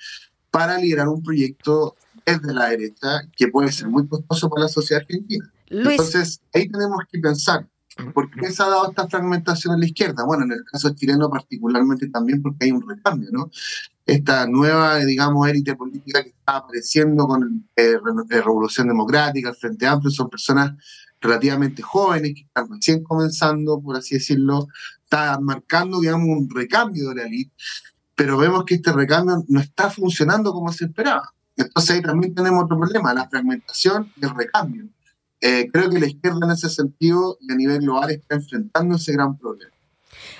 para 0.51 0.79
liderar 0.79 1.09
un 1.09 1.23
proyecto 1.23 1.97
desde 2.25 2.53
la 2.53 2.71
derecha 2.71 3.23
que 3.37 3.49
puede 3.49 3.71
ser 3.71 3.89
muy 3.89 4.07
costoso 4.07 4.49
para 4.49 4.63
la 4.63 4.69
sociedad 4.69 5.03
argentina. 5.03 5.51
Entonces, 5.69 6.41
ahí 6.55 6.69
tenemos 6.69 7.01
que 7.11 7.19
pensar, 7.19 7.67
¿por 8.15 8.31
qué 8.31 8.51
se 8.51 8.63
ha 8.63 8.67
dado 8.67 8.89
esta 8.89 9.09
fragmentación 9.09 9.75
en 9.75 9.81
la 9.81 9.87
izquierda? 9.87 10.25
Bueno, 10.25 10.45
en 10.45 10.53
el 10.53 10.65
caso 10.65 10.91
chileno 10.95 11.31
particularmente 11.31 12.09
también 12.09 12.43
porque 12.43 12.67
hay 12.67 12.73
un 12.73 12.89
recambio, 12.89 13.31
¿no? 13.33 13.51
Esta 14.05 14.47
nueva, 14.47 14.99
digamos, 15.05 15.49
élite 15.49 15.75
política 15.75 16.23
que 16.23 16.31
está 16.31 16.59
apareciendo 16.59 17.27
con 17.27 17.67
la 17.77 17.83
eh, 17.83 17.99
Revolución 18.29 18.89
Democrática, 18.89 19.49
el 19.49 19.57
Frente 19.57 19.87
Amplio, 19.87 20.11
son 20.11 20.31
personas 20.31 20.73
relativamente 21.21 21.83
jóvenes 21.83 22.35
que 22.35 22.43
están 22.43 22.69
recién 22.71 23.03
comenzando, 23.03 23.81
por 23.81 23.97
así 23.97 24.15
decirlo, 24.15 24.69
está 25.07 25.39
marcando, 25.41 26.01
digamos, 26.01 26.29
un 26.29 26.51
recambio 26.51 27.11
de 27.11 27.15
la 27.15 27.23
elite, 27.23 27.53
pero 28.15 28.37
vemos 28.37 28.65
que 28.65 28.75
este 28.75 28.93
recambio 28.93 29.45
no 29.49 29.61
está 29.61 29.89
funcionando 29.89 30.53
como 30.53 30.73
se 30.73 30.87
esperaba. 30.87 31.33
Entonces 31.57 31.97
ahí 31.97 32.03
también 32.03 32.35
tenemos 32.35 32.65
otro 32.65 32.79
problema, 32.79 33.15
la 33.15 33.29
fragmentación 33.29 34.13
y 34.21 34.25
el 34.25 34.35
recambio. 34.35 34.89
Eh, 35.41 35.69
creo 35.73 35.89
que 35.91 36.01
la 36.01 36.07
izquierda 36.07 36.41
en 36.45 36.51
ese 36.51 36.69
sentido 36.69 37.39
y 37.41 37.53
a 37.53 37.57
nivel 37.57 37.81
global 37.81 38.11
está 38.11 38.35
enfrentando 38.35 38.97
ese 38.97 39.13
gran 39.13 39.39
problema. 39.39 39.73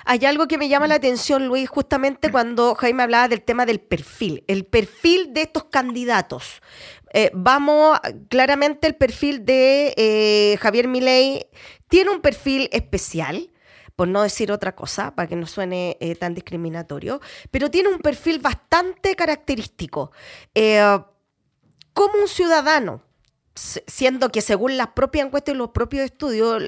Hay 0.05 0.25
algo 0.25 0.47
que 0.47 0.57
me 0.57 0.69
llama 0.69 0.87
la 0.87 0.95
atención, 0.95 1.47
Luis, 1.47 1.69
justamente 1.69 2.31
cuando 2.31 2.75
Jaime 2.75 3.03
hablaba 3.03 3.27
del 3.27 3.41
tema 3.41 3.65
del 3.65 3.79
perfil, 3.79 4.43
el 4.47 4.65
perfil 4.65 5.33
de 5.33 5.43
estos 5.43 5.65
candidatos. 5.65 6.61
Eh, 7.13 7.31
vamos, 7.33 7.99
claramente 8.27 8.87
el 8.87 8.95
perfil 8.95 9.45
de 9.45 9.93
eh, 9.95 10.57
Javier 10.59 10.87
Milei 10.87 11.47
tiene 11.87 12.09
un 12.09 12.21
perfil 12.21 12.69
especial 12.71 13.49
por 13.97 14.07
no 14.07 14.21
decir 14.21 14.51
otra 14.51 14.75
cosa, 14.75 15.15
para 15.15 15.27
que 15.27 15.35
no 15.35 15.47
suene 15.47 15.97
eh, 15.99 16.13
tan 16.15 16.35
discriminatorio, 16.35 17.19
pero 17.49 17.71
tiene 17.71 17.89
un 17.89 17.97
perfil 17.97 18.37
bastante 18.39 19.15
característico. 19.15 20.11
Eh, 20.53 20.99
como 21.93 22.19
un 22.19 22.27
ciudadano, 22.27 23.01
siendo 23.57 24.29
que 24.29 24.41
según 24.41 24.77
las 24.77 24.87
propias 24.87 25.25
encuestas 25.25 25.55
y 25.55 25.57
los 25.57 25.71
propios 25.71 26.05
estudios, 26.05 26.61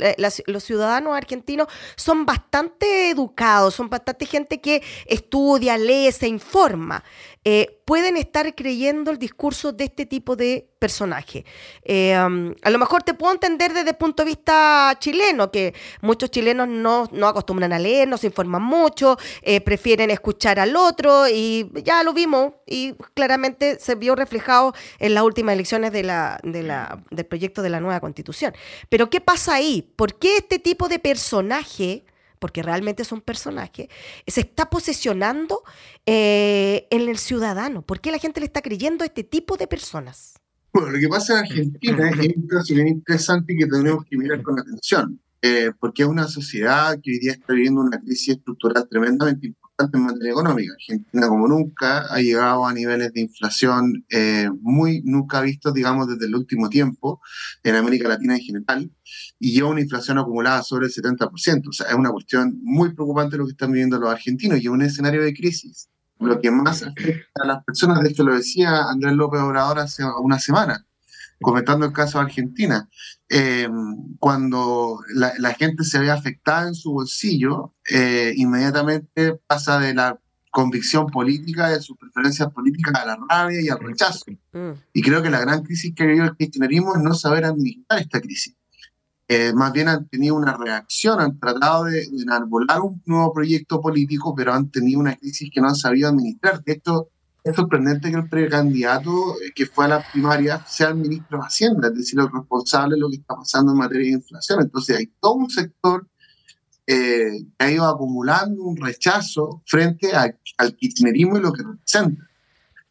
los 0.47 0.63
ciudadanos 0.63 1.15
argentinos 1.15 1.67
son 1.95 2.25
bastante 2.25 3.09
educados, 3.09 3.75
son 3.75 3.89
bastante 3.89 4.25
gente 4.25 4.59
que 4.59 4.81
estudia, 5.05 5.77
lee, 5.77 6.11
se 6.11 6.27
informa. 6.27 7.03
Eh, 7.45 7.79
pueden 7.85 8.17
estar 8.17 8.53
creyendo 8.53 9.11
el 9.11 9.17
discurso 9.17 9.71
de 9.71 9.85
este 9.85 10.05
tipo 10.05 10.35
de 10.35 10.69
personaje. 10.77 11.45
Eh, 11.83 12.15
um, 12.23 12.53
a 12.61 12.69
lo 12.69 12.77
mejor 12.77 13.01
te 13.01 13.13
puedo 13.13 13.33
entender 13.33 13.73
desde 13.73 13.91
el 13.91 13.95
punto 13.95 14.23
de 14.23 14.27
vista 14.27 14.95
chileno, 14.99 15.49
que 15.49 15.73
muchos 16.01 16.29
chilenos 16.29 16.67
no, 16.67 17.09
no 17.11 17.27
acostumbran 17.27 17.73
a 17.73 17.79
leer, 17.79 18.07
no 18.07 18.17
se 18.17 18.27
informan 18.27 18.61
mucho, 18.61 19.17
eh, 19.41 19.61
prefieren 19.61 20.11
escuchar 20.11 20.59
al 20.59 20.75
otro 20.75 21.27
y 21.27 21.71
ya 21.83 22.03
lo 22.03 22.13
vimos 22.13 22.53
y 22.67 22.93
claramente 23.13 23.79
se 23.79 23.95
vio 23.95 24.15
reflejado 24.15 24.73
en 24.99 25.13
las 25.13 25.23
últimas 25.23 25.53
elecciones 25.53 25.91
de 25.91 26.03
la, 26.03 26.39
de 26.43 26.61
la, 26.61 26.78
del 27.11 27.25
proyecto 27.25 27.61
de 27.61 27.69
la 27.69 27.80
nueva 27.80 27.99
constitución. 27.99 28.53
Pero 28.89 29.09
¿qué 29.09 29.21
pasa 29.21 29.55
ahí? 29.55 29.93
¿Por 29.95 30.17
qué 30.19 30.38
este 30.38 30.59
tipo 30.59 30.88
de 30.88 30.99
personaje 30.99 32.03
porque 32.39 32.63
realmente 32.63 33.03
son 33.03 33.21
personajes, 33.21 33.89
se 34.25 34.41
está 34.41 34.69
posesionando 34.69 35.61
eh, 36.05 36.88
en 36.89 37.09
el 37.09 37.17
ciudadano. 37.17 37.82
¿Por 37.82 37.99
qué 37.99 38.11
la 38.11 38.17
gente 38.17 38.39
le 38.39 38.45
está 38.45 38.61
creyendo 38.61 39.03
a 39.03 39.07
este 39.07 39.23
tipo 39.23 39.57
de 39.57 39.67
personas? 39.67 40.36
Bueno, 40.71 40.89
lo 40.89 40.99
que 40.99 41.09
pasa 41.09 41.34
en 41.34 41.39
Argentina 41.39 42.09
es 42.11 42.38
un 42.38 42.47
caso 42.47 42.73
interesante 42.73 43.55
que 43.57 43.65
tenemos 43.65 44.05
que 44.05 44.17
mirar 44.17 44.41
con 44.41 44.59
atención. 44.59 45.19
eh, 45.41 45.71
porque 45.80 46.03
es 46.03 46.09
una 46.09 46.27
sociedad 46.27 46.99
que 47.01 47.11
hoy 47.11 47.19
día 47.19 47.32
está 47.32 47.53
viviendo 47.53 47.80
una 47.80 47.97
crisis 47.99 48.36
estructural 48.36 48.88
tremendamente 48.89 49.47
importante 49.80 49.97
en 49.97 50.03
materia 50.03 50.32
económica. 50.32 50.73
Argentina, 50.73 51.27
como 51.27 51.47
nunca, 51.47 52.05
ha 52.13 52.19
llegado 52.19 52.65
a 52.65 52.73
niveles 52.73 53.13
de 53.13 53.21
inflación 53.21 54.05
eh, 54.09 54.49
muy 54.61 55.01
nunca 55.03 55.41
vistos, 55.41 55.73
digamos, 55.73 56.07
desde 56.07 56.25
el 56.25 56.36
último 56.36 56.69
tiempo 56.69 57.21
en 57.63 57.75
América 57.75 58.09
Latina 58.09 58.36
en 58.36 58.41
general, 58.41 58.91
y 59.39 59.53
lleva 59.53 59.69
una 59.69 59.82
inflación 59.82 60.17
acumulada 60.17 60.63
sobre 60.63 60.88
el 60.88 60.91
70%. 60.93 61.69
O 61.69 61.71
sea, 61.71 61.88
es 61.88 61.93
una 61.93 62.11
cuestión 62.11 62.59
muy 62.61 62.93
preocupante 62.93 63.38
lo 63.38 63.45
que 63.45 63.51
están 63.51 63.71
viviendo 63.71 63.99
los 63.99 64.11
argentinos 64.11 64.59
y 64.59 64.63
es 64.63 64.69
un 64.69 64.82
escenario 64.82 65.23
de 65.23 65.34
crisis. 65.34 65.89
Lo 66.19 66.41
que 66.41 66.51
más 66.51 66.84
afecta 66.84 67.43
a 67.43 67.47
las 67.47 67.63
personas, 67.63 68.01
de 68.01 68.09
esto 68.09 68.23
lo 68.25 68.36
decía 68.36 68.89
Andrés 68.89 69.13
López 69.13 69.39
Obrador 69.39 69.80
hace 69.80 70.03
una 70.21 70.38
semana, 70.38 70.86
comentando 71.41 71.85
el 71.85 71.93
caso 71.93 72.17
de 72.17 72.25
Argentina, 72.25 72.89
eh, 73.29 73.69
cuando 74.19 74.99
la, 75.13 75.53
gente 75.53 75.83
se 75.83 75.99
ve 75.99 76.11
afectada 76.11 76.67
en 76.67 76.75
su 76.75 76.91
bolsillo, 76.91 77.73
eh, 77.89 78.33
inmediatamente 78.35 79.39
pasa 79.47 79.79
de 79.79 79.93
la 79.93 80.19
convicción 80.51 81.07
política, 81.07 81.69
de 81.69 81.81
sus 81.81 81.97
preferencias 81.97 82.51
políticas, 82.51 82.95
a 82.95 83.05
la 83.05 83.19
rabia 83.29 83.61
y 83.61 83.69
al 83.69 83.79
rechazo. 83.79 84.25
Mm. 84.51 84.71
Y 84.93 85.01
creo 85.01 85.21
que 85.21 85.29
la 85.29 85.39
gran 85.39 85.63
crisis 85.63 85.93
que 85.95 86.05
vive 86.05 86.25
el 86.25 86.35
cristianismo 86.35 86.95
es 86.95 87.01
no 87.01 87.13
saber 87.13 87.45
administrar 87.45 88.01
esta 88.01 88.19
crisis. 88.19 88.55
Eh, 89.27 89.53
más 89.53 89.71
bien 89.71 89.87
han 89.87 90.07
tenido 90.07 90.35
una 90.35 90.57
reacción, 90.57 91.21
han 91.21 91.39
tratado 91.39 91.83
de, 91.83 92.07
de 92.07 92.23
enarbolar 92.23 92.81
un 92.81 93.01
nuevo 93.05 93.31
proyecto 93.31 93.79
político, 93.79 94.33
pero 94.35 94.53
han 94.53 94.71
tenido 94.71 94.99
una 94.99 95.15
crisis 95.15 95.51
que 95.53 95.61
no 95.61 95.67
han 95.67 95.75
sabido 95.75 96.09
administrar. 96.09 96.63
De 96.63 96.73
hecho, 96.73 97.09
es 97.50 97.56
sorprendente 97.56 98.12
que 98.12 98.18
el 98.18 98.30
precandidato 98.30 99.36
eh, 99.41 99.52
que 99.54 99.66
fue 99.66 99.86
a 99.86 99.89
la 99.89 100.12
primaria 100.12 100.64
sea 100.68 100.89
el 100.89 100.95
ministro 100.95 101.39
de 101.39 101.45
Hacienda, 101.45 101.88
es 101.88 101.95
decir, 101.95 102.20
el 102.20 102.32
responsable 102.32 102.95
de 102.95 103.02
lo 103.02 103.10
que 103.10 103.18
está 103.18 103.36
pasando 103.36 103.72
en 103.72 103.78
materia 103.78 104.08
de 104.08 104.18
inflación. 104.18 104.62
Entonces 104.62 104.97
hay 104.97 105.08
todo 105.20 105.34
un 105.34 105.50
sector 105.50 106.08
eh, 106.88 107.45
que 107.58 107.66
ha 107.66 107.72
ido 107.72 107.86
acumulando 107.86 108.64
un 108.64 108.78
rechazo 108.78 109.62
frente 109.66 110.12
al 110.14 110.76
kirchnerismo 110.76 111.38
y 111.38 111.41
lo 111.41 111.54
que 111.54 111.64
representa. 111.64 112.28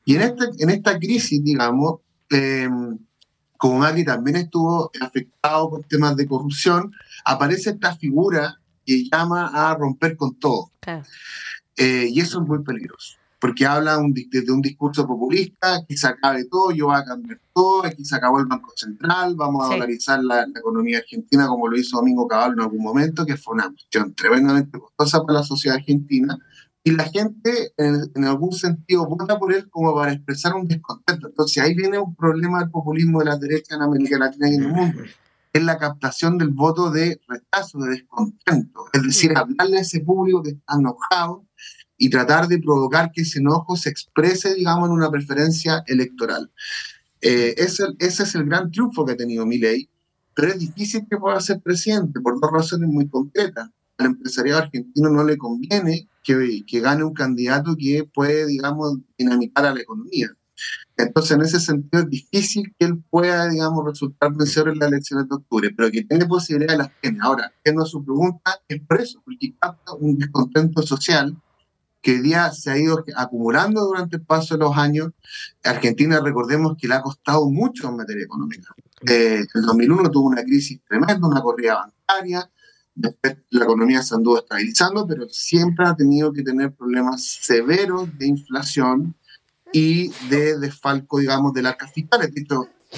Y 0.05 0.15
en, 0.15 0.23
este, 0.23 0.45
en 0.61 0.71
esta 0.71 0.99
crisis, 0.99 1.43
digamos, 1.43 2.01
eh, 2.31 2.69
como 3.57 3.79
Magri 3.79 4.05
también 4.05 4.37
estuvo 4.37 4.91
afectado 5.01 5.71
por 5.71 5.85
temas 5.85 6.17
de 6.17 6.27
corrupción, 6.27 6.93
aparece 7.25 7.71
esta 7.71 7.97
figura 7.97 8.61
que 8.87 9.05
llama 9.11 9.51
a 9.53 9.75
romper 9.75 10.17
con 10.17 10.39
todo. 10.39 10.71
y 11.77 12.21
eso 12.21 12.41
es 12.41 12.49
muy 12.49 12.63
peligroso 12.63 13.18
porque 13.41 13.67
habla 13.67 13.99
un, 13.99 14.13
desde 14.13 14.51
un 14.51 14.61
discurso 14.61 15.07
populista, 15.07 15.85
que 15.89 15.97
se 15.97 16.09
acabe 16.09 16.45
todo, 16.47 16.73
yo 16.73 16.87
voy 16.87 16.97
a 16.97 17.05
cambiar 17.05 17.41
todo, 17.55 17.85
aquí 17.85 18.05
se 18.05 18.17
acabó 18.17 18.41
el 18.41 18.47
Banco 18.47 18.73
Central, 18.75 19.37
vamos 19.37 19.67
a 19.67 19.75
dolarizar 19.75 20.23
la, 20.23 20.43
economía 20.43 20.99
argentina 20.99 21.47
como 21.47 21.69
lo 21.69 21.77
hizo 21.79 21.99
Domingo 21.99 22.27
Caballo 22.27 22.55
en 22.55 22.61
algún 22.61 22.83
momento, 22.83 23.25
que 23.25 23.37
fue 23.37 23.55
una 23.55 23.69
cuestión 23.69 24.15
tremendamente 24.15 24.79
costosa 24.79 25.23
para 25.23 25.41
la 25.41 25.45
sociedad 25.45 25.77
argentina, 25.77 26.39
y 26.83 26.93
la 26.93 27.05
gente 27.05 27.73
en, 27.77 28.25
algún 28.25 28.53
sentido 28.53 29.07
vota 29.07 29.39
por 29.39 29.53
él 29.53 29.69
como 29.69 29.95
para 29.95 30.13
expresar 30.13 30.55
un 30.55 30.67
descontento. 30.67 31.29
Entonces 31.29 31.63
ahí 31.63 31.75
viene 31.75 31.99
un 31.99 32.15
problema 32.15 32.61
del 32.61 32.71
populismo 32.71 33.19
de 33.19 33.27
la 33.27 33.37
derecha 33.37 33.75
en 33.75 33.83
América 33.83 34.19
Latina 34.19 34.49
y 34.49 34.55
en 34.55 34.63
el 34.63 34.69
mundo. 34.73 35.03
Es 35.51 35.63
la 35.65 35.79
captación 35.79 36.37
del 36.37 36.51
voto 36.51 36.91
de 36.91 37.21
rechazo, 37.27 37.79
de 37.79 37.91
descontento. 37.91 38.85
Es 38.93 39.03
decir, 39.03 39.33
hablarle 39.35 39.79
a 39.79 39.81
ese 39.81 40.01
público 40.01 40.43
que 40.43 40.51
está 40.51 40.75
enojado 40.75 41.48
y 41.99 42.09
tratar 42.09 42.47
de 42.47 42.61
provocar 42.61 43.11
que 43.13 43.23
ese 43.23 43.41
enojo 43.41 43.77
se 43.77 43.91
exprese, 43.91 44.55
digamos, 44.55 44.89
en 44.89 44.95
una 44.95 45.11
preferencia 45.11 45.83
electoral. 45.87 46.51
Eh, 47.21 47.55
ese, 47.59 47.85
ese, 47.99 48.23
es 48.23 48.35
el 48.37 48.45
gran 48.45 48.71
triunfo 48.71 49.05
que 49.05 49.13
ha 49.13 49.17
tenido 49.17 49.45
Milei, 49.45 49.89
pero 50.35 50.53
es 50.53 50.59
difícil 50.61 51.05
que 51.11 51.17
pueda 51.17 51.41
ser 51.41 51.61
presidente 51.61 52.21
por 52.21 52.41
dos 52.41 52.51
razones 52.53 52.89
muy 52.89 53.09
concretas. 53.09 53.69
Al 53.99 54.07
empresariado 54.07 54.63
argentino 54.63 55.11
no 55.11 55.25
le 55.25 55.37
conviene 55.37 56.09
que, 56.23 56.63
que 56.65 56.81
gane 56.81 57.03
un 57.03 57.13
candidato 57.13 57.75
que 57.77 58.05
puede, 58.05 58.47
digamos, 58.47 58.99
dinamitar 59.19 59.67
a 59.67 59.75
la 59.75 59.81
economía. 59.81 60.29
Entonces, 60.97 61.33
en 61.33 61.43
ese 61.43 61.61
sentido, 61.61 62.03
es 62.05 62.11
difícil 62.11 62.75
que 62.79 62.87
él 62.87 63.03
pueda, 63.11 63.49
digamos, 63.49 63.85
resultar 63.85 64.33
vencedor 64.35 64.71
en 64.71 64.79
las 64.79 64.89
elecciones 64.89 65.29
de 65.29 65.35
octubre, 65.35 65.71
pero 65.77 65.91
que 65.91 66.05
tiene 66.05 66.27
posibilidad 66.27 66.73
de 66.73 66.79
las 66.79 67.01
tiene. 67.01 67.19
Ahora, 67.23 67.53
que 67.65 67.73
no 67.73 67.85
su 67.85 68.05
pregunta, 68.05 68.61
es 68.69 68.81
por 68.83 69.01
eso, 69.01 69.21
porque 69.25 69.55
capta 69.61 69.95
un 69.95 70.19
descontento 70.19 70.83
social 70.83 71.37
que 72.01 72.13
hoy 72.13 72.21
día 72.21 72.53
se 72.53 72.71
ha 72.71 72.79
ido 72.79 73.05
acumulando 73.17 73.85
durante 73.85 74.17
el 74.17 74.23
paso 74.23 74.55
de 74.55 74.65
los 74.65 74.77
años. 74.77 75.11
Argentina, 75.65 76.21
recordemos 76.21 76.77
que 76.79 76.89
le 76.89 76.95
ha 76.95 77.03
costado 77.03 77.49
mucho 77.51 77.89
en 77.89 77.97
materia 77.97 78.25
económica. 78.25 78.75
Eh, 79.07 79.45
el 79.55 79.63
2001 79.63 80.11
tuvo 80.11 80.29
una 80.29 80.43
crisis 80.43 80.81
tremenda, 80.89 81.27
una 81.27 81.43
corrida 81.43 81.91
bancaria, 82.07 82.51
después 82.95 83.37
la 83.51 83.65
economía 83.65 84.03
se 84.03 84.15
anduvo 84.15 84.39
estabilizando, 84.39 85.07
pero 85.07 85.29
siempre 85.29 85.87
ha 85.87 85.95
tenido 85.95 86.33
que 86.33 86.43
tener 86.43 86.73
problemas 86.73 87.25
severos 87.25 88.17
de 88.19 88.27
inflación 88.27 89.15
y 89.73 90.09
de 90.29 90.59
desfalco, 90.59 91.19
digamos, 91.19 91.53
de 91.53 91.63
las 91.63 91.73
arca 91.73 91.89
fiscal. 91.89 92.33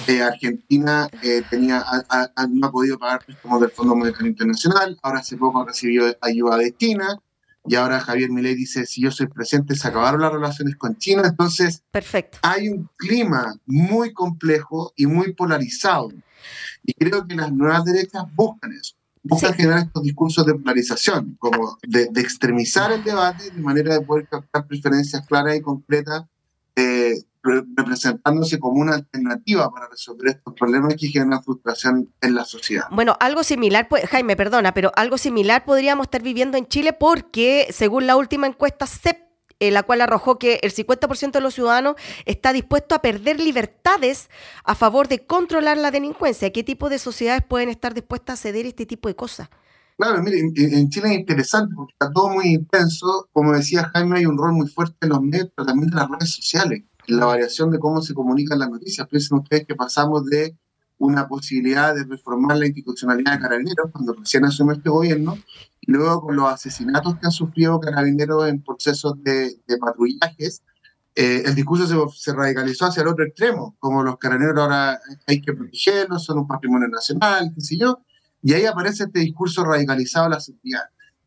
De 0.07 0.23
Argentina 0.23 1.09
eh, 1.21 1.43
tenía, 1.49 1.83
no 2.49 2.67
ha 2.67 2.71
podido 2.71 2.97
pagar 2.97 3.25
préstamos 3.25 3.59
del 3.59 3.71
Fondo 3.71 3.93
Monetario 3.93 4.27
Internacional, 4.27 4.97
ahora 5.03 5.19
hace 5.19 5.35
poco 5.35 5.61
ha 5.61 5.65
recibido 5.65 6.15
ayuda 6.21 6.55
de 6.57 6.73
China, 6.77 7.19
y 7.65 7.75
ahora 7.75 7.99
Javier 7.99 8.31
Milei 8.31 8.55
dice, 8.55 8.85
si 8.85 9.01
yo 9.01 9.11
soy 9.11 9.27
presidente, 9.27 9.75
se 9.75 9.87
acabaron 9.87 10.21
las 10.21 10.33
relaciones 10.33 10.75
con 10.75 10.97
China. 10.97 11.23
Entonces, 11.25 11.83
Perfecto. 11.91 12.39
hay 12.41 12.69
un 12.69 12.89
clima 12.97 13.55
muy 13.65 14.13
complejo 14.13 14.93
y 14.95 15.05
muy 15.05 15.33
polarizado. 15.33 16.09
Y 16.83 16.93
creo 16.93 17.27
que 17.27 17.35
las 17.35 17.51
nuevas 17.51 17.85
derechas 17.85 18.23
buscan 18.33 18.73
eso. 18.73 18.95
Buscan 19.23 19.53
generar 19.53 19.83
estos 19.85 20.01
discursos 20.01 20.43
de 20.47 20.55
polarización, 20.55 21.35
como 21.37 21.77
de, 21.87 22.07
de, 22.11 22.21
extremizar 22.21 22.91
el 22.91 23.03
debate 23.03 23.51
de 23.51 23.61
manera 23.61 23.93
de 23.93 24.01
poder 24.01 24.27
captar 24.27 24.65
preferencias 24.65 25.27
claras 25.27 25.55
y 25.55 25.61
concretas 25.61 26.23
eh, 26.75 27.21
representándose 27.43 28.59
como 28.59 28.81
una 28.81 28.95
alternativa 28.95 29.69
para 29.71 29.87
resolver 29.87 30.29
estos 30.29 30.53
problemas 30.53 30.95
que 30.95 31.07
generan 31.07 31.43
frustración 31.43 32.13
en 32.21 32.35
la 32.35 32.45
sociedad. 32.45 32.85
Bueno, 32.91 33.17
algo 33.19 33.43
similar, 33.43 33.87
pues, 33.89 34.05
Jaime, 34.07 34.35
perdona, 34.35 34.73
pero 34.73 34.91
algo 34.95 35.17
similar 35.17 35.65
podríamos 35.65 36.05
estar 36.05 36.21
viviendo 36.21 36.57
en 36.57 36.67
Chile 36.67 36.93
porque, 36.93 37.67
según 37.71 38.07
la 38.07 38.15
última 38.15 38.47
encuesta 38.47 38.85
CEP, 38.85 39.17
eh, 39.61 39.69
la 39.69 39.83
cual 39.83 40.01
arrojó 40.01 40.39
que 40.39 40.59
el 40.63 40.73
50% 40.73 41.33
de 41.33 41.41
los 41.41 41.53
ciudadanos 41.53 41.95
está 42.25 42.51
dispuesto 42.51 42.95
a 42.95 43.01
perder 43.03 43.39
libertades 43.39 44.27
a 44.63 44.73
favor 44.73 45.07
de 45.07 45.25
controlar 45.27 45.77
la 45.77 45.91
delincuencia. 45.91 46.51
¿Qué 46.51 46.63
tipo 46.63 46.89
de 46.89 46.97
sociedades 46.97 47.43
pueden 47.47 47.69
estar 47.69 47.93
dispuestas 47.93 48.39
a 48.39 48.41
ceder 48.41 48.65
este 48.65 48.87
tipo 48.87 49.07
de 49.07 49.15
cosas? 49.15 49.49
Claro, 49.97 50.23
mire, 50.23 50.39
en, 50.39 50.89
Chile 50.89 51.13
es 51.13 51.19
interesante 51.19 51.75
porque 51.75 51.93
está 51.93 52.11
todo 52.11 52.29
muy 52.29 52.47
intenso. 52.47 53.29
Como 53.31 53.53
decía 53.53 53.91
Jaime, 53.93 54.17
hay 54.17 54.25
un 54.25 54.35
rol 54.35 54.53
muy 54.53 54.67
fuerte 54.67 54.95
en 55.01 55.09
los 55.09 55.21
medios, 55.21 55.51
pero 55.55 55.67
también 55.67 55.89
en 55.89 55.95
las 55.95 56.09
redes 56.09 56.31
sociales 56.31 56.81
la 57.15 57.25
variación 57.25 57.71
de 57.71 57.79
cómo 57.79 58.01
se 58.01 58.13
comunican 58.13 58.59
las 58.59 58.69
noticias. 58.69 59.07
Piensen 59.07 59.39
ustedes 59.39 59.65
que 59.65 59.75
pasamos 59.75 60.25
de 60.25 60.55
una 60.97 61.27
posibilidad 61.27 61.95
de 61.95 62.03
reformar 62.03 62.57
la 62.57 62.67
institucionalidad 62.67 63.33
de 63.33 63.39
carabineros 63.39 63.91
cuando 63.91 64.13
recién 64.13 64.45
asumió 64.45 64.73
este 64.75 64.89
gobierno, 64.89 65.37
y 65.81 65.91
luego 65.91 66.21
con 66.21 66.35
los 66.35 66.51
asesinatos 66.51 67.15
que 67.15 67.25
han 67.25 67.31
sufrido 67.31 67.79
carabineros 67.79 68.47
en 68.47 68.61
procesos 68.61 69.21
de, 69.23 69.57
patrullajes, 69.79 70.61
eh, 71.15 71.43
el 71.45 71.55
discurso 71.55 72.07
se, 72.09 72.33
radicalizó 72.33 72.85
hacia 72.85 73.01
el 73.01 73.07
otro 73.07 73.25
extremo, 73.25 73.75
como 73.79 74.03
los 74.03 74.17
carabineros 74.17 74.59
ahora 74.59 74.99
hay 75.25 75.41
que 75.41 75.53
protegerlos, 75.53 76.23
son 76.23 76.37
un 76.37 76.47
patrimonio 76.47 76.87
nacional, 76.87 77.51
qué 77.53 77.61
sé 77.61 77.77
yo, 77.77 77.99
y 78.43 78.53
ahí 78.53 78.65
aparece 78.65 79.05
este 79.05 79.19
discurso 79.19 79.63
radicalizado 79.65 80.25
de 80.25 80.35
la 80.35 80.39
seguridad 80.39 80.83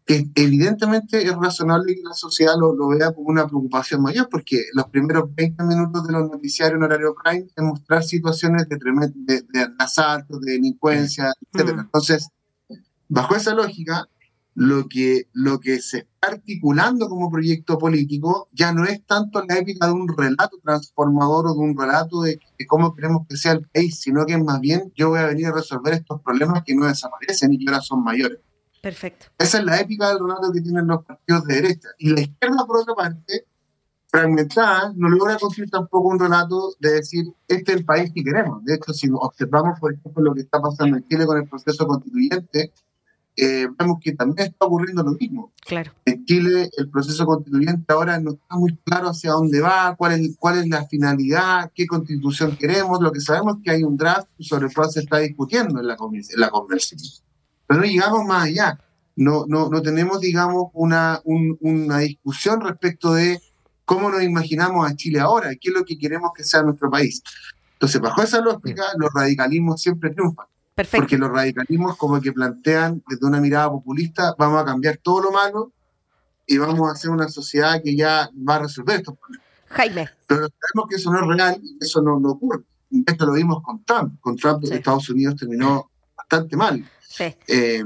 que 0.07 0.26
evidentemente 0.34 1.24
es 1.24 1.34
razonable 1.34 1.94
que 1.94 2.02
la 2.02 2.14
sociedad 2.14 2.55
lo, 2.59 2.88
vea 2.88 3.12
como 3.12 3.28
una 3.28 3.46
preocupación 3.46 4.02
mayor, 4.02 4.28
porque 4.30 4.64
los 4.74 4.86
primeros 4.88 5.34
20 5.34 5.64
minutos 5.64 6.07
de 6.07 6.12
los 6.12 6.30
noticiarios 6.30 6.76
en 6.76 6.82
horario 6.82 7.14
prime 7.14 7.46
es 7.57 7.64
mostrar 7.64 8.02
situaciones 8.02 8.68
de, 8.68 8.76
de, 8.76 9.42
de 9.42 9.68
asaltos, 9.78 10.40
de 10.42 10.52
delincuencia, 10.52 11.32
mm. 11.52 11.59
etc. 11.59 11.76
Entonces, 11.78 12.28
bajo 13.09 13.34
esa 13.34 13.55
lógica, 13.55 14.07
lo 14.55 14.88
que, 14.88 15.28
lo 15.32 15.59
que 15.59 15.80
se 15.80 15.98
está 15.98 16.28
articulando 16.28 17.09
como 17.09 17.30
proyecto 17.30 17.76
político 17.76 18.48
ya 18.52 18.72
no 18.72 18.84
es 18.84 19.05
tanto 19.05 19.42
la 19.46 19.59
épica 19.59 19.86
de 19.86 19.92
un 19.92 20.09
relato 20.09 20.59
transformador 20.62 21.48
o 21.48 21.55
de 21.55 21.61
un 21.61 21.76
relato 21.76 22.22
de, 22.22 22.38
cómo 22.68 22.94
queremos 22.94 23.26
que 23.28 23.36
sea 23.36 23.52
el 23.52 23.68
país, 23.68 24.00
sino 24.00 24.24
que 24.24 24.38
más 24.38 24.61
bien 24.61 24.92
yo 24.94 25.11
voy 25.11 25.18
a 25.20 25.26
venir 25.26 25.46
a 25.46 25.52
resolver 25.52 25.94
estos 25.94 26.20
problemas 26.22 26.62
que 26.64 26.74
no 26.74 26.86
desaparecen 26.86 27.52
y 27.52 27.59
que 27.59 27.70
ahora 27.70 27.82
son 27.82 28.02
mayores. 28.02 28.38
Perfecto. 28.85 29.26
Esa 29.39 29.61
es 29.61 29.64
la 29.64 29.80
épica 29.80 30.11
del 30.11 30.18
relato 30.18 30.53
que 30.53 30.61
tienen 30.61 30.87
los 30.87 31.03
partidos 31.07 31.47
de 31.47 31.55
derecha. 31.55 31.89
Y 31.99 32.11
la 32.11 32.20
izquierda, 32.20 32.66
por 32.66 32.80
otra 32.80 32.95
parte, 32.95 33.47
fragmentada, 34.09 34.93
no 34.95 35.09
logra 35.09 35.39
construir 35.39 35.70
tampoco 35.70 36.09
un 36.09 36.20
relato 36.20 36.74
de 36.80 36.91
decir, 36.91 37.24
este 37.49 37.72
es 37.72 37.78
el 37.78 37.85
país 37.87 38.12
que 38.14 38.22
queremos. 38.22 38.62
De 38.62 38.74
hecho, 38.74 38.93
si 38.93 39.09
observamos, 39.11 39.80
por 39.80 39.95
ejemplo, 39.95 40.22
lo 40.22 40.35
que 40.35 40.43
está 40.43 40.61
pasando 40.61 40.99
en 40.99 41.09
Chile 41.09 41.24
con 41.24 41.39
el 41.39 41.49
proceso 41.49 41.87
constituyente, 41.87 42.74
eh, 43.37 43.66
vemos 43.78 44.01
que 44.03 44.12
también 44.12 44.49
está 44.49 44.66
ocurriendo 44.66 45.03
lo 45.03 45.12
mismo. 45.12 45.51
Claro. 45.64 45.93
En 46.05 46.22
Chile 46.26 46.68
el 46.76 46.91
proceso 46.91 47.24
constituyente 47.24 47.91
ahora 47.91 48.20
no 48.20 48.32
está 48.32 48.57
muy 48.57 48.76
claro 48.85 49.09
hacia 49.09 49.32
dónde 49.32 49.62
va, 49.62 49.97
cuál 49.97 50.20
es, 50.20 50.37
cuál 50.39 50.59
es 50.59 50.68
la 50.68 50.85
finalidad, 50.85 51.72
qué 51.74 51.87
constitución 51.87 52.55
queremos. 52.59 53.01
Lo 53.01 53.11
que 53.12 53.20
sabemos 53.20 53.57
es 53.57 53.62
que 53.64 53.70
hay 53.70 53.82
un 53.82 53.97
draft 53.97 54.28
sobre 54.41 54.66
el 54.66 54.74
cual 54.74 54.91
se 54.91 55.01
está 55.01 55.20
discutiendo 55.20 55.80
en 55.80 55.87
la, 55.87 55.97
en 55.97 56.41
la 56.41 56.51
conversación. 56.51 57.23
Pero 57.74 57.86
no 57.86 57.92
llegamos 57.92 58.24
más 58.24 58.44
allá. 58.44 58.78
No, 59.16 59.46
no, 59.48 59.68
no 59.68 59.82
tenemos, 59.82 60.20
digamos, 60.20 60.70
una, 60.74 61.20
una 61.24 61.98
discusión 61.98 62.60
respecto 62.60 63.14
de 63.14 63.40
cómo 63.84 64.10
nos 64.10 64.22
imaginamos 64.22 64.88
a 64.88 64.94
Chile 64.94 65.18
ahora, 65.18 65.50
qué 65.60 65.70
es 65.70 65.74
lo 65.74 65.84
que 65.84 65.98
queremos 65.98 66.30
que 66.36 66.44
sea 66.44 66.62
nuestro 66.62 66.88
país. 66.88 67.20
Entonces, 67.72 68.00
bajo 68.00 68.22
esa 68.22 68.40
lógica, 68.40 68.84
los 68.96 69.12
radicalismos 69.12 69.82
siempre 69.82 70.10
triunfan. 70.10 70.46
Perfecto. 70.76 71.02
Porque 71.02 71.18
los 71.18 71.30
radicalismos 71.30 71.96
como 71.96 72.20
que 72.20 72.32
plantean 72.32 73.02
desde 73.08 73.26
una 73.26 73.40
mirada 73.40 73.70
populista, 73.72 74.36
vamos 74.38 74.62
a 74.62 74.66
cambiar 74.66 74.98
todo 74.98 75.22
lo 75.22 75.32
malo 75.32 75.72
y 76.46 76.58
vamos 76.58 76.88
a 76.88 76.92
hacer 76.92 77.10
una 77.10 77.28
sociedad 77.28 77.82
que 77.82 77.96
ya 77.96 78.30
va 78.48 78.54
a 78.56 78.58
resolver 78.60 78.98
estos 78.98 79.18
problemas. 79.18 79.48
Jaime. 79.70 80.08
Pero 80.28 80.42
sabemos 80.42 80.88
que 80.88 80.94
eso 80.94 81.10
no 81.10 81.20
es 81.22 81.36
real 81.36 81.60
y 81.60 81.76
eso 81.80 82.00
no, 82.02 82.20
no 82.20 82.30
ocurre. 82.30 82.62
Esto 83.04 83.26
lo 83.26 83.32
vimos 83.32 83.64
con 83.64 83.84
Trump. 83.84 84.20
Con 84.20 84.36
Trump 84.36 84.62
Estados 84.70 85.10
Unidos 85.10 85.34
terminó 85.34 85.90
bastante 86.16 86.56
mal. 86.56 86.84
Sí. 87.16 87.24
Eh, 87.46 87.84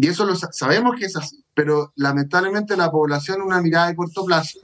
y 0.00 0.06
eso 0.06 0.24
lo 0.24 0.34
sabemos 0.34 0.96
que 0.98 1.04
es 1.04 1.14
así, 1.14 1.44
pero 1.52 1.92
lamentablemente 1.96 2.78
la 2.78 2.90
población, 2.90 3.42
una 3.42 3.60
mirada 3.60 3.88
de 3.88 3.96
corto 3.96 4.24
plazo, 4.24 4.60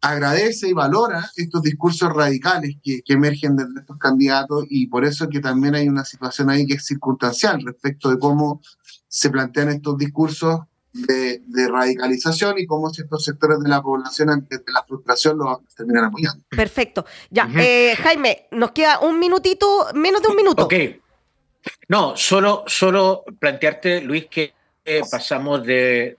agradece 0.00 0.68
y 0.68 0.72
valora 0.72 1.30
estos 1.36 1.60
discursos 1.60 2.10
radicales 2.14 2.76
que, 2.82 3.02
emergen 3.08 3.56
de 3.56 3.64
estos 3.78 3.98
candidatos 3.98 4.64
y 4.70 4.86
por 4.86 5.04
eso 5.04 5.28
que 5.28 5.40
también 5.40 5.74
hay 5.74 5.86
una 5.86 6.04
situación 6.04 6.48
ahí 6.48 6.66
que 6.66 6.74
es 6.74 6.86
circunstancial 6.86 7.62
respecto 7.62 8.08
de 8.08 8.18
cómo 8.18 8.62
se 9.06 9.28
plantean 9.28 9.68
estos 9.68 9.98
discursos 9.98 10.60
de, 10.92 11.42
radicalización 11.68 12.58
y 12.58 12.66
cómo 12.66 12.88
ciertos 12.88 13.22
sectores 13.22 13.60
de 13.60 13.68
la 13.68 13.82
población 13.82 14.30
ante 14.30 14.62
la 14.72 14.82
frustración 14.82 15.36
lo 15.36 15.62
terminan 15.76 16.04
apoyando. 16.04 16.42
Perfecto. 16.48 17.04
Ya, 17.30 17.50
eh, 17.54 17.94
Jaime, 18.02 18.46
nos 18.52 18.70
queda 18.70 19.00
un 19.00 19.18
minutito, 19.18 19.88
menos 19.94 20.22
de 20.22 20.28
un 20.28 20.36
minuto. 20.36 20.64
Ok. 20.64 20.74
No, 21.88 22.16
solo, 22.16 22.64
solo 22.66 23.24
plantearte, 23.38 24.00
Luis, 24.00 24.26
que 24.26 24.52
eh, 24.84 25.02
pasamos 25.10 25.64
de 25.64 26.16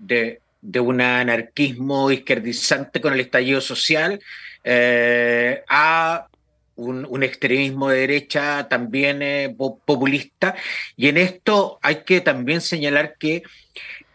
de 0.62 0.80
un 0.80 1.02
anarquismo 1.02 2.12
izquierdizante 2.12 3.00
con 3.00 3.14
el 3.14 3.22
estallido 3.22 3.62
social 3.62 4.20
eh, 4.64 5.64
a 5.70 6.28
un, 6.76 7.24
extremismo 7.24 7.89
de 7.89 8.02
derecha 8.02 8.68
también 8.68 9.22
eh, 9.22 9.56
populista. 9.58 10.56
Y 10.95 11.08
en 11.08 11.18
esto 11.18 11.80
hay 11.82 12.04
que 12.04 12.22
también 12.22 12.62
señalar 12.62 13.16
que 13.18 13.43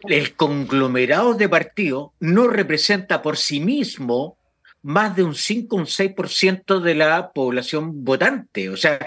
el 0.03 0.35
conglomerado 0.35 1.33
de 1.33 1.49
partidos 1.49 2.11
no 2.19 2.47
representa 2.47 3.21
por 3.21 3.37
sí 3.37 3.59
mismo 3.59 4.37
más 4.83 5.15
de 5.15 5.23
un 5.23 5.35
5 5.35 5.75
o 5.75 5.79
un 5.79 5.85
6% 5.85 6.79
de 6.79 6.95
la 6.95 7.31
población 7.31 8.03
votante. 8.03 8.69
O 8.69 8.77
sea, 8.77 8.99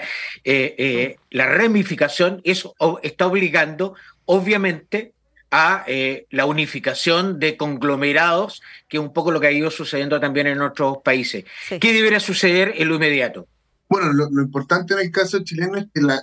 eh, 0.43 1.15
la 1.31 1.47
ramificación 1.47 2.41
está 2.43 3.27
obligando, 3.27 3.95
obviamente, 4.25 5.13
a 5.51 5.85
eh, 5.87 6.25
la 6.29 6.45
unificación 6.45 7.39
de 7.39 7.55
conglomerados, 7.55 8.61
que 8.87 8.97
es 8.97 9.03
un 9.03 9.13
poco 9.13 9.31
lo 9.31 9.39
que 9.39 9.47
ha 9.47 9.51
ido 9.51 9.71
sucediendo 9.71 10.19
también 10.19 10.47
en 10.47 10.61
otros 10.61 10.97
países. 11.03 11.45
¿Qué 11.79 11.93
debería 11.93 12.19
suceder 12.19 12.73
en 12.75 12.89
lo 12.89 12.95
inmediato? 12.95 13.47
Bueno, 13.89 14.11
lo, 14.11 14.41
importante 14.41 14.93
en 14.93 14.99
el 14.99 15.11
caso 15.11 15.39
chileno 15.39 15.77
es 15.77 15.87
que 15.93 16.01
la, 16.01 16.21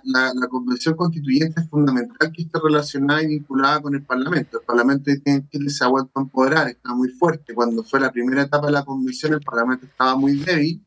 convención 0.51 0.97
constituyente 0.97 1.63
es 1.63 1.71
fundamental 1.71 2.31
que 2.31 2.43
esté 2.43 2.59
relacionada 2.63 3.23
y 3.23 3.29
vinculada 3.29 3.81
con 3.81 3.95
el 3.95 4.03
Parlamento. 4.03 4.61
El 4.61 4.67
Parlamento 4.67 5.11
en 5.25 5.49
Chile 5.49 5.71
se 5.71 5.83
ha 5.83 5.89
vuelto 5.89 6.13
a 6.17 6.23
empoderar, 6.23 6.69
está 6.69 6.95
muy 6.95 7.09
fuerte. 7.09 7.55
Cuando 7.55 7.83
fue 7.83 8.01
la 8.01 8.13
primera 8.13 8.43
etapa 8.43 8.67
de 8.67 8.73
la 8.73 8.85
convención, 8.85 9.33
el 9.33 9.41
Parlamento 9.41 9.87
estaba 9.87 10.15
muy 10.15 10.37
débil 10.37 10.85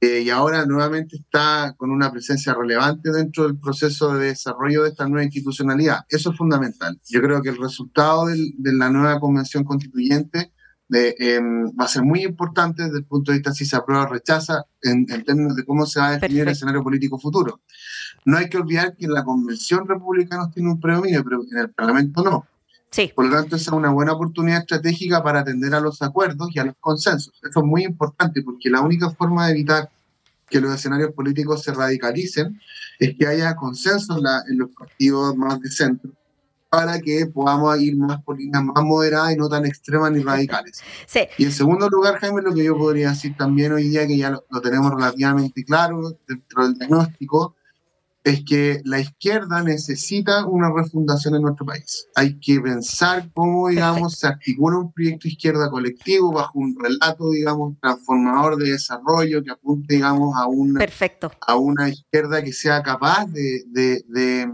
eh, 0.00 0.22
y 0.22 0.30
ahora 0.30 0.64
nuevamente 0.64 1.16
está 1.16 1.74
con 1.76 1.90
una 1.90 2.10
presencia 2.10 2.54
relevante 2.54 3.10
dentro 3.10 3.44
del 3.44 3.58
proceso 3.58 4.14
de 4.14 4.28
desarrollo 4.28 4.84
de 4.84 4.88
esta 4.90 5.06
nueva 5.06 5.24
institucionalidad. 5.24 6.06
Eso 6.08 6.30
es 6.30 6.38
fundamental. 6.38 6.98
Yo 7.10 7.20
creo 7.20 7.42
que 7.42 7.50
el 7.50 7.58
resultado 7.58 8.24
de 8.26 8.72
la 8.72 8.88
nueva 8.88 9.20
convención 9.20 9.64
constituyente 9.64 10.50
em, 10.92 11.66
va 11.68 11.84
a 11.84 11.88
ser 11.88 12.02
muy 12.02 12.22
importante 12.24 12.82
desde 12.84 12.98
el 12.98 13.04
punto 13.04 13.30
de 13.30 13.38
vista 13.38 13.52
si 13.52 13.64
se 13.64 13.76
aprueba 13.76 14.04
o 14.04 14.06
rechaza 14.06 14.64
en, 14.82 15.06
términos 15.06 15.56
de 15.56 15.64
cómo 15.64 15.86
se 15.86 16.00
va 16.00 16.08
a 16.08 16.18
definir 16.18 16.42
el 16.42 16.48
escenario 16.48 16.82
político 16.82 17.18
futuro. 17.18 17.60
No 18.24 18.36
hay 18.36 18.48
que 18.48 18.58
olvidar 18.58 18.96
que 18.96 19.06
la 19.06 19.24
convención 19.24 19.86
republicana 19.86 20.50
tiene 20.50 20.70
un 20.70 20.80
predominio, 20.80 21.22
pero 21.24 21.42
en 21.50 21.58
el 21.58 21.70
Parlamento 21.70 22.22
no. 22.22 22.46
Sí. 22.90 23.12
Por 23.14 23.26
lo 23.26 23.36
tanto, 23.36 23.56
esa 23.56 23.70
es 23.70 23.76
una 23.76 23.90
buena 23.90 24.12
oportunidad 24.12 24.60
estratégica 24.60 25.22
para 25.22 25.40
atender 25.40 25.74
a 25.74 25.80
los 25.80 26.02
acuerdos 26.02 26.48
y 26.52 26.58
a 26.58 26.64
los 26.64 26.74
consensos. 26.80 27.34
Eso 27.42 27.60
es 27.60 27.66
muy 27.66 27.84
importante 27.84 28.42
porque 28.42 28.68
la 28.68 28.80
única 28.80 29.10
forma 29.10 29.46
de 29.46 29.52
evitar 29.52 29.90
que 30.48 30.60
los 30.60 30.74
escenarios 30.74 31.12
políticos 31.12 31.62
se 31.62 31.72
radicalicen 31.72 32.60
es 32.98 33.16
que 33.16 33.26
haya 33.26 33.54
consenso 33.54 34.18
en, 34.18 34.58
los 34.58 34.70
partidos 34.70 35.36
más 35.36 35.60
de 35.60 35.70
centro 35.70 36.10
para 36.70 37.00
que 37.00 37.26
podamos 37.26 37.78
ir 37.80 37.96
más 37.96 38.22
por 38.22 38.38
líneas 38.38 38.62
más 38.62 38.84
moderadas 38.84 39.32
y 39.32 39.36
no 39.36 39.48
tan 39.48 39.66
extremas 39.66 40.12
ni 40.12 40.22
radicales. 40.22 40.80
Sí. 41.06 41.20
Y 41.36 41.44
en 41.44 41.52
segundo 41.52 41.88
lugar, 41.88 42.18
Jaime, 42.18 42.42
lo 42.42 42.54
que 42.54 42.64
yo 42.64 42.78
podría 42.78 43.10
decir 43.10 43.36
también 43.36 43.72
hoy 43.72 43.88
día, 43.88 44.06
que 44.06 44.16
ya 44.16 44.30
lo 44.30 44.60
tenemos 44.60 44.94
relativamente 44.94 45.64
claro 45.64 46.16
dentro 46.28 46.62
del 46.62 46.74
diagnóstico, 46.74 47.56
es 48.22 48.44
que 48.44 48.82
la 48.84 49.00
izquierda 49.00 49.62
necesita 49.62 50.44
una 50.44 50.70
refundación 50.72 51.34
en 51.36 51.42
nuestro 51.42 51.64
país. 51.64 52.06
Hay 52.14 52.38
que 52.38 52.60
pensar 52.60 53.30
cómo, 53.32 53.68
digamos, 53.68 54.18
se 54.18 54.26
articula 54.26 54.78
un 54.78 54.92
proyecto 54.92 55.26
izquierda 55.26 55.70
colectivo 55.70 56.30
bajo 56.32 56.58
un 56.58 56.76
relato, 56.78 57.30
digamos, 57.30 57.74
transformador 57.80 58.56
de 58.56 58.72
desarrollo 58.72 59.42
que 59.42 59.50
apunte, 59.50 59.94
digamos, 59.94 60.36
a 60.36 60.46
una, 60.46 60.78
A 61.46 61.56
una 61.56 61.88
izquierda 61.88 62.42
que 62.42 62.52
sea 62.52 62.82
capaz 62.82 63.26
de, 63.26 63.64
de, 64.06 64.52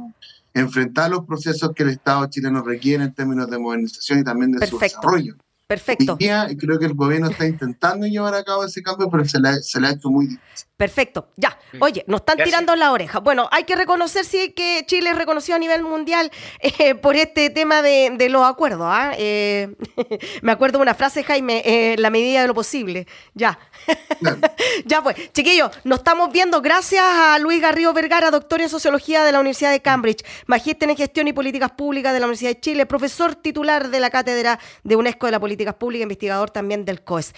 enfrentar 0.57 1.11
los 1.11 1.27
procesos 1.27 1.73
que 1.75 1.83
el 1.83 1.91
Estado 1.91 2.27
chileno 2.27 2.63
requiere 2.63 3.05
en 3.05 3.13
términos 3.13 3.51
de 3.51 3.59
modernización 3.59 4.21
y 4.21 4.25
también 4.25 4.53
de 4.53 4.67
su 4.67 4.79
desarrollo. 4.79 5.37
Perfecto. 5.67 6.17
creo 6.17 6.79
que 6.79 6.87
el 6.87 6.95
gobierno 6.95 7.29
está 7.29 7.45
intentando 7.45 8.07
llevar 8.07 8.35
a 8.35 8.45
cabo 8.45 8.65
ese 8.65 8.83
cambio, 8.83 9.11
pero 9.11 9.25
se 9.25 9.41
le, 9.41 9.63
se 9.63 9.81
le 9.81 9.89
ha 9.89 9.91
hecho 9.91 10.09
muy 10.11 10.27
difícil. 10.27 10.69
Perfecto, 10.77 11.29
ya. 11.37 11.59
Oye, 11.81 12.05
nos 12.07 12.21
están 12.21 12.37
tirando 12.37 12.77
la 12.77 12.93
oreja. 12.93 13.21
Bueno, 13.21 13.49
hay 13.51 13.65
que 13.65 13.77
reconocer 13.77 14.27
sí 14.27 14.53
que 14.53 14.85
Chile 14.87 15.09
es 15.09 15.17
reconocido 15.17 15.57
a 15.57 15.59
nivel 15.59 15.83
mundial 15.83 16.31
eh, 16.61 16.95
por 16.95 17.17
este 17.17 17.49
tema 17.49 17.81
de, 17.81 18.29
los 18.29 18.45
acuerdos. 18.45 18.87
¿ah? 18.91 19.13
Eh, 19.17 19.75
me 20.43 20.53
acuerdo 20.53 20.79
de 20.79 20.83
una 20.83 20.95
frase, 20.95 21.25
Jaime, 21.25 21.63
eh, 21.65 21.97
la 21.97 22.11
medida 22.11 22.43
de 22.43 22.49
lo 22.49 22.55
posible. 22.55 23.07
Ya. 23.33 23.59
ya 24.85 25.03
pues, 25.03 25.33
chiquillos, 25.33 25.71
nos 25.85 26.01
estamos 26.01 26.31
viendo 26.31 26.61
gracias 26.61 27.05
a 27.07 27.39
Luis 27.39 27.63
Garrido 27.63 27.95
Vergara, 27.95 28.31
doctor 28.31 28.61
en 28.61 28.69
Sociología 28.69 29.25
de 29.25 29.33
la 29.33 29.41
Universidad 29.41 29.71
de 29.71 29.81
Cambridge, 29.81 30.27
magíster 30.47 30.91
en 30.91 30.97
Gestión 30.97 31.27
y 31.27 31.33
Políticas 31.33 31.71
Públicas 31.71 32.13
de 32.13 32.21
la 32.21 32.27
Universidad 32.27 32.51
de 32.51 32.61
Chile, 32.61 32.85
profesor 32.85 33.35
titular 33.35 33.89
de 33.89 34.01
la 34.01 34.11
Cátedra 34.11 34.59
de 34.85 34.97
UNESCO 34.97 35.25
de 35.25 35.33
la 35.33 35.41
Políticas 35.41 35.75
Públicas, 35.77 36.03
investigador 36.03 36.51
también 36.51 36.85
del 36.85 37.03
COES. 37.03 37.33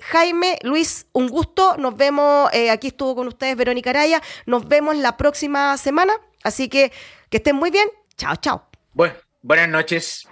Jaime, 0.00 0.58
Luis, 0.62 1.06
un 1.12 1.28
gusto. 1.28 1.76
Nos 1.76 1.96
vemos 1.96 2.48
aquí 2.70 2.88
estuvo 2.88 3.14
con 3.14 3.28
ustedes 3.28 3.56
Verónica 3.56 3.90
Araya. 3.90 4.22
Nos 4.46 4.66
vemos 4.68 4.96
la 4.96 5.16
próxima 5.16 5.76
semana. 5.76 6.12
Así 6.42 6.68
que 6.68 6.92
que 7.30 7.38
estén 7.38 7.56
muy 7.56 7.70
bien. 7.70 7.88
Chao, 8.16 8.36
chao. 8.36 8.68
Bueno, 8.92 9.14
buenas 9.42 9.68
noches. 9.68 10.26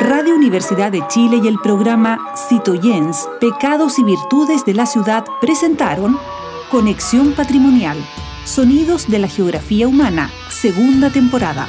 Radio 0.00 0.34
Universidad 0.34 0.92
de 0.92 1.06
Chile 1.08 1.40
y 1.42 1.48
el 1.48 1.58
programa 1.58 2.34
Citoyens, 2.48 3.28
Pecados 3.40 3.98
y 3.98 4.04
Virtudes 4.04 4.64
de 4.64 4.74
la 4.74 4.86
Ciudad 4.86 5.24
presentaron 5.40 6.18
Conexión 6.70 7.34
Patrimonial, 7.34 7.98
Sonidos 8.44 9.08
de 9.08 9.18
la 9.18 9.28
Geografía 9.28 9.86
Humana, 9.86 10.30
segunda 10.50 11.10
temporada 11.10 11.68